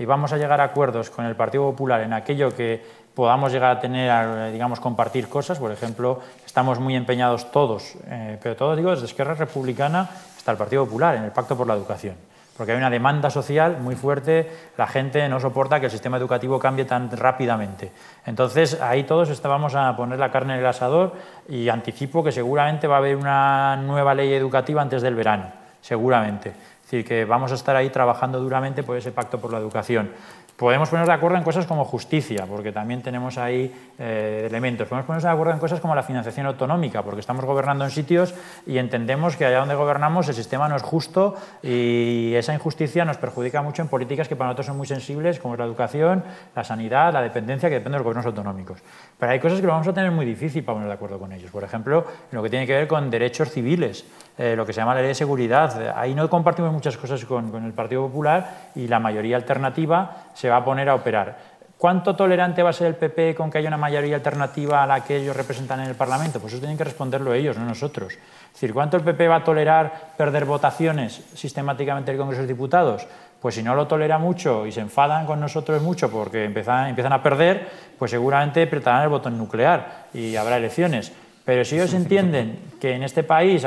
y 0.00 0.06
vamos 0.06 0.32
a 0.32 0.38
llegar 0.38 0.62
a 0.62 0.64
acuerdos 0.64 1.10
con 1.10 1.26
el 1.26 1.36
Partido 1.36 1.70
Popular 1.70 2.00
en 2.00 2.14
aquello 2.14 2.56
que 2.56 2.82
podamos 3.14 3.52
llegar 3.52 3.76
a 3.76 3.80
tener, 3.80 4.50
digamos, 4.50 4.80
compartir 4.80 5.28
cosas. 5.28 5.58
Por 5.58 5.70
ejemplo, 5.72 6.20
estamos 6.46 6.80
muy 6.80 6.96
empeñados 6.96 7.52
todos, 7.52 7.96
eh, 8.06 8.38
pero 8.42 8.56
todos 8.56 8.78
digo, 8.78 8.92
desde 8.92 9.04
Esquerra 9.04 9.34
Republicana 9.34 10.08
hasta 10.38 10.52
el 10.52 10.56
Partido 10.56 10.86
Popular, 10.86 11.16
en 11.16 11.24
el 11.24 11.32
Pacto 11.32 11.54
por 11.54 11.66
la 11.66 11.74
Educación. 11.74 12.14
Porque 12.56 12.72
hay 12.72 12.78
una 12.78 12.88
demanda 12.88 13.28
social 13.28 13.76
muy 13.78 13.94
fuerte, 13.94 14.50
la 14.78 14.86
gente 14.86 15.28
no 15.28 15.38
soporta 15.38 15.80
que 15.80 15.86
el 15.86 15.92
sistema 15.92 16.16
educativo 16.16 16.58
cambie 16.58 16.86
tan 16.86 17.10
rápidamente. 17.10 17.92
Entonces, 18.24 18.80
ahí 18.80 19.02
todos 19.02 19.28
estábamos 19.28 19.74
a 19.74 19.94
poner 19.98 20.18
la 20.18 20.32
carne 20.32 20.54
en 20.54 20.60
el 20.60 20.66
asador 20.66 21.12
y 21.46 21.68
anticipo 21.68 22.24
que 22.24 22.32
seguramente 22.32 22.86
va 22.86 22.94
a 22.94 22.98
haber 23.00 23.16
una 23.16 23.76
nueva 23.76 24.14
ley 24.14 24.32
educativa 24.32 24.80
antes 24.80 25.02
del 25.02 25.14
verano, 25.14 25.52
seguramente. 25.82 26.54
Decir, 26.90 27.06
que 27.06 27.24
vamos 27.24 27.52
a 27.52 27.54
estar 27.54 27.76
ahí 27.76 27.88
trabajando 27.90 28.40
duramente 28.40 28.82
por 28.82 28.96
ese 28.96 29.12
pacto 29.12 29.38
por 29.38 29.52
la 29.52 29.58
educación. 29.58 30.10
Podemos 30.56 30.88
ponernos 30.88 31.06
de 31.06 31.14
acuerdo 31.14 31.38
en 31.38 31.44
cosas 31.44 31.64
como 31.64 31.84
justicia, 31.84 32.46
porque 32.46 32.72
también 32.72 33.00
tenemos 33.00 33.38
ahí 33.38 33.72
eh, 33.96 34.44
elementos. 34.50 34.88
Podemos 34.88 35.06
ponernos 35.06 35.22
de 35.22 35.30
acuerdo 35.30 35.52
en 35.52 35.60
cosas 35.60 35.80
como 35.80 35.94
la 35.94 36.02
financiación 36.02 36.46
autonómica, 36.46 37.04
porque 37.04 37.20
estamos 37.20 37.44
gobernando 37.44 37.84
en 37.84 37.92
sitios 37.92 38.34
y 38.66 38.78
entendemos 38.78 39.36
que 39.36 39.46
allá 39.46 39.60
donde 39.60 39.76
gobernamos 39.76 40.28
el 40.28 40.34
sistema 40.34 40.68
no 40.68 40.74
es 40.74 40.82
justo 40.82 41.36
y 41.62 42.34
esa 42.34 42.52
injusticia 42.52 43.04
nos 43.04 43.18
perjudica 43.18 43.62
mucho 43.62 43.82
en 43.82 43.88
políticas 43.88 44.26
que 44.26 44.34
para 44.34 44.48
nosotros 44.48 44.66
son 44.66 44.76
muy 44.76 44.88
sensibles, 44.88 45.38
como 45.38 45.54
es 45.54 45.60
la 45.60 45.66
educación, 45.66 46.24
la 46.56 46.64
sanidad, 46.64 47.12
la 47.12 47.22
dependencia, 47.22 47.68
que 47.68 47.76
depende 47.76 47.92
de 47.92 47.98
los 47.98 48.04
gobiernos 48.04 48.26
autonómicos. 48.26 48.82
Pero 49.20 49.32
hay 49.32 49.38
cosas 49.38 49.60
que 49.60 49.66
lo 49.66 49.72
vamos 49.72 49.86
a 49.86 49.92
tener 49.92 50.10
muy 50.10 50.24
difícil 50.24 50.64
para 50.64 50.76
poner 50.76 50.88
de 50.88 50.94
acuerdo 50.94 51.18
con 51.18 51.30
ellos. 51.30 51.50
Por 51.50 51.62
ejemplo, 51.62 52.06
lo 52.32 52.42
que 52.42 52.48
tiene 52.48 52.66
que 52.66 52.72
ver 52.72 52.88
con 52.88 53.10
derechos 53.10 53.50
civiles, 53.50 54.06
eh, 54.38 54.54
lo 54.56 54.64
que 54.64 54.72
se 54.72 54.80
llama 54.80 54.94
la 54.94 55.00
ley 55.00 55.08
de 55.08 55.14
seguridad. 55.14 55.94
Ahí 55.94 56.14
no 56.14 56.28
compartimos 56.30 56.72
muchas 56.72 56.96
cosas 56.96 57.22
con, 57.26 57.50
con 57.50 57.62
el 57.64 57.72
Partido 57.74 58.06
Popular 58.06 58.70
y 58.74 58.88
la 58.88 58.98
mayoría 58.98 59.36
alternativa 59.36 60.28
se 60.32 60.48
va 60.48 60.56
a 60.56 60.64
poner 60.64 60.88
a 60.88 60.94
operar. 60.94 61.50
¿Cuánto 61.80 62.14
tolerante 62.14 62.62
va 62.62 62.70
a 62.70 62.72
ser 62.74 62.88
el 62.88 62.94
PP 62.94 63.34
con 63.34 63.50
que 63.50 63.56
haya 63.56 63.68
una 63.68 63.78
mayoría 63.78 64.16
alternativa 64.16 64.82
a 64.82 64.86
la 64.86 65.02
que 65.02 65.16
ellos 65.16 65.34
representan 65.34 65.80
en 65.80 65.88
el 65.88 65.94
Parlamento? 65.94 66.38
Pues 66.38 66.52
eso 66.52 66.60
tienen 66.60 66.76
que 66.76 66.84
responderlo 66.84 67.32
ellos, 67.32 67.56
no 67.56 67.64
nosotros. 67.64 68.12
Es 68.12 68.52
decir, 68.52 68.74
¿cuánto 68.74 68.98
el 68.98 69.02
PP 69.02 69.28
va 69.28 69.36
a 69.36 69.44
tolerar 69.44 70.12
perder 70.14 70.44
votaciones 70.44 71.22
sistemáticamente 71.34 72.10
en 72.10 72.16
el 72.16 72.20
Congreso 72.20 72.42
de 72.42 72.48
Diputados? 72.48 73.06
Pues 73.40 73.54
si 73.54 73.62
no 73.62 73.74
lo 73.74 73.86
tolera 73.86 74.18
mucho 74.18 74.66
y 74.66 74.72
se 74.72 74.80
enfadan 74.80 75.24
con 75.24 75.40
nosotros 75.40 75.80
mucho 75.82 76.10
porque 76.10 76.44
empiezan, 76.44 76.88
empiezan 76.88 77.12
a 77.12 77.22
perder, 77.22 77.68
pues 77.98 78.10
seguramente 78.10 78.62
apretarán 78.62 79.02
el 79.02 79.08
botón 79.08 79.38
nuclear 79.38 80.06
y 80.12 80.36
habrá 80.36 80.58
elecciones. 80.58 81.12
Pero 81.44 81.64
si 81.64 81.76
ellos 81.76 81.94
entienden 81.94 82.58
que 82.80 82.92
en 82.92 83.02
este 83.02 83.22
país 83.22 83.66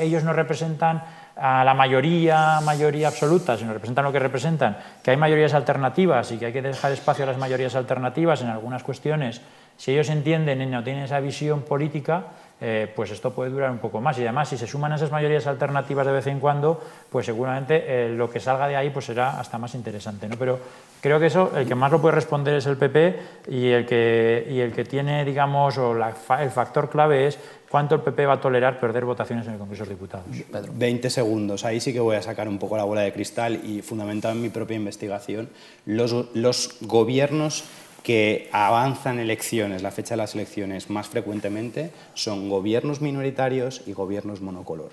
ellos 0.00 0.24
no 0.24 0.32
representan 0.32 1.02
a 1.36 1.64
la 1.64 1.74
mayoría, 1.74 2.60
mayoría 2.60 3.08
absoluta, 3.08 3.56
sino 3.56 3.72
representan 3.72 4.04
lo 4.04 4.12
que 4.12 4.20
representan, 4.20 4.78
que 5.02 5.10
hay 5.10 5.16
mayorías 5.16 5.52
alternativas 5.52 6.30
y 6.32 6.38
que 6.38 6.46
hay 6.46 6.52
que 6.52 6.62
dejar 6.62 6.92
espacio 6.92 7.24
a 7.24 7.26
las 7.26 7.38
mayorías 7.38 7.74
alternativas 7.74 8.40
en 8.42 8.48
algunas 8.48 8.82
cuestiones, 8.82 9.42
si 9.76 9.92
ellos 9.92 10.08
entienden 10.08 10.62
y 10.62 10.66
no 10.66 10.84
tienen 10.84 11.04
esa 11.04 11.20
visión 11.20 11.62
política, 11.62 12.24
eh, 12.60 12.90
pues 12.94 13.10
esto 13.10 13.32
puede 13.32 13.50
durar 13.50 13.70
un 13.70 13.78
poco 13.78 14.00
más. 14.00 14.18
Y 14.18 14.22
además, 14.22 14.48
si 14.48 14.56
se 14.56 14.66
suman 14.66 14.92
esas 14.92 15.10
mayorías 15.10 15.46
alternativas 15.46 16.06
de 16.06 16.12
vez 16.12 16.26
en 16.28 16.40
cuando, 16.40 16.80
pues 17.10 17.26
seguramente 17.26 17.84
eh, 17.86 18.08
lo 18.10 18.30
que 18.30 18.40
salga 18.40 18.68
de 18.68 18.76
ahí 18.76 18.90
pues 18.90 19.06
será 19.06 19.38
hasta 19.40 19.58
más 19.58 19.74
interesante. 19.74 20.28
¿no? 20.28 20.36
Pero 20.36 20.58
creo 21.00 21.18
que 21.18 21.26
eso, 21.26 21.52
el 21.56 21.66
que 21.66 21.74
más 21.74 21.90
lo 21.90 22.00
puede 22.00 22.14
responder 22.14 22.54
es 22.54 22.66
el 22.66 22.76
PP 22.76 23.20
y 23.48 23.68
el 23.68 23.84
que, 23.84 24.46
y 24.48 24.60
el 24.60 24.72
que 24.72 24.84
tiene, 24.84 25.24
digamos, 25.24 25.76
o 25.78 25.94
el 25.94 26.50
factor 26.50 26.88
clave 26.88 27.26
es 27.26 27.38
cuánto 27.68 27.96
el 27.96 28.02
PP 28.02 28.24
va 28.24 28.34
a 28.34 28.40
tolerar 28.40 28.78
perder 28.78 29.04
votaciones 29.04 29.46
en 29.46 29.54
el 29.54 29.58
Congreso 29.58 29.84
de 29.84 29.90
Diputados. 29.90 30.26
20 30.72 31.10
segundos. 31.10 31.64
Ahí 31.64 31.80
sí 31.80 31.92
que 31.92 32.00
voy 32.00 32.16
a 32.16 32.22
sacar 32.22 32.48
un 32.48 32.58
poco 32.58 32.76
la 32.76 32.84
bola 32.84 33.00
de 33.00 33.12
cristal 33.12 33.60
y 33.64 33.82
fundamental 33.82 34.36
en 34.36 34.42
mi 34.42 34.48
propia 34.48 34.76
investigación. 34.76 35.50
Los, 35.84 36.14
los 36.34 36.76
gobiernos 36.82 37.64
que 38.04 38.50
avanzan 38.52 39.18
elecciones, 39.18 39.82
la 39.82 39.90
fecha 39.90 40.10
de 40.10 40.18
las 40.18 40.34
elecciones 40.34 40.90
más 40.90 41.08
frecuentemente, 41.08 41.90
son 42.12 42.50
gobiernos 42.50 43.00
minoritarios 43.00 43.80
y 43.86 43.94
gobiernos 43.94 44.42
monocolor. 44.42 44.90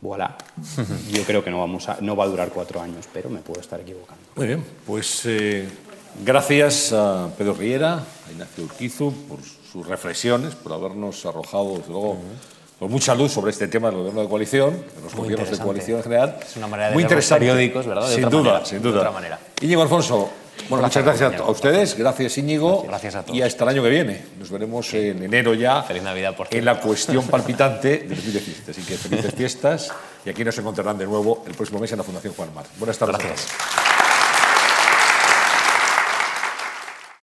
Voilà. 0.00 0.36
Yo 1.10 1.24
creo 1.24 1.42
que 1.42 1.50
no, 1.50 1.58
vamos 1.58 1.88
a, 1.88 1.98
no 2.00 2.14
va 2.14 2.24
a 2.24 2.28
durar 2.28 2.50
cuatro 2.50 2.80
años, 2.80 3.06
pero 3.12 3.28
me 3.28 3.40
puedo 3.40 3.60
estar 3.60 3.80
equivocando. 3.80 4.22
Muy 4.36 4.46
bien, 4.46 4.64
pues 4.86 5.22
eh, 5.24 5.68
gracias 6.24 6.92
a 6.92 7.30
Pedro 7.36 7.54
Riera, 7.54 7.94
a 7.94 8.30
Ignacio 8.30 8.64
Urquizu 8.64 9.12
por 9.28 9.40
sus 9.42 9.84
reflexiones, 9.86 10.54
por 10.54 10.72
habernos 10.72 11.26
arrojado, 11.26 11.78
desde 11.78 11.90
luego, 11.90 12.18
por 12.78 12.90
mucha 12.90 13.14
luz 13.16 13.32
sobre 13.32 13.50
este 13.50 13.66
tema 13.66 13.88
del 13.88 13.98
gobierno 13.98 14.20
de 14.20 14.28
coalición, 14.28 14.74
de 14.74 15.02
los 15.02 15.14
gobiernos 15.16 15.50
de 15.50 15.58
coalición 15.58 15.96
en 15.96 16.04
general. 16.04 16.38
Es 16.40 16.56
una 16.56 16.68
manera 16.68 16.88
de 16.90 16.94
Muy 16.94 17.02
interesante. 17.02 17.46
periódicos, 17.46 17.86
¿verdad? 17.86 18.08
sin 18.08 18.28
duda, 18.28 18.64
sin 18.64 18.80
duda. 18.82 18.92
De 18.92 18.98
otra 19.00 19.10
manera. 19.10 19.40
Íñigo 19.60 19.82
Alfonso, 19.82 20.30
bueno, 20.68 20.84
muchas 20.84 21.04
gracias 21.04 21.40
a 21.40 21.50
ustedes, 21.50 21.96
gracias 21.96 22.38
Íñigo. 22.38 22.84
Gracias 22.86 23.14
a 23.14 23.22
todos. 23.22 23.36
Y 23.36 23.42
hasta 23.42 23.64
el 23.64 23.70
año 23.70 23.82
que 23.82 23.90
viene. 23.90 24.24
Nos 24.38 24.50
veremos 24.50 24.92
en 24.94 25.22
enero 25.22 25.54
ya. 25.54 25.82
Feliz 25.82 26.02
Navidad, 26.02 26.34
por 26.36 26.48
En 26.50 26.64
la 26.64 26.80
cuestión 26.80 27.26
palpitante 27.26 27.88
de 28.08 28.14
2017. 28.14 28.70
Así 28.70 28.82
que 28.82 28.96
felices 28.96 29.34
fiestas 29.34 29.92
y 30.24 30.30
aquí 30.30 30.44
nos 30.44 30.56
encontrarán 30.58 30.96
de 30.96 31.06
nuevo 31.06 31.44
el 31.46 31.54
próximo 31.54 31.80
mes 31.80 31.92
en 31.92 31.98
la 31.98 32.04
Fundación 32.04 32.34
Juan 32.34 32.54
Mar. 32.54 32.64
Buenas 32.78 32.98
tardes. 32.98 33.18
Gracias. 33.18 33.83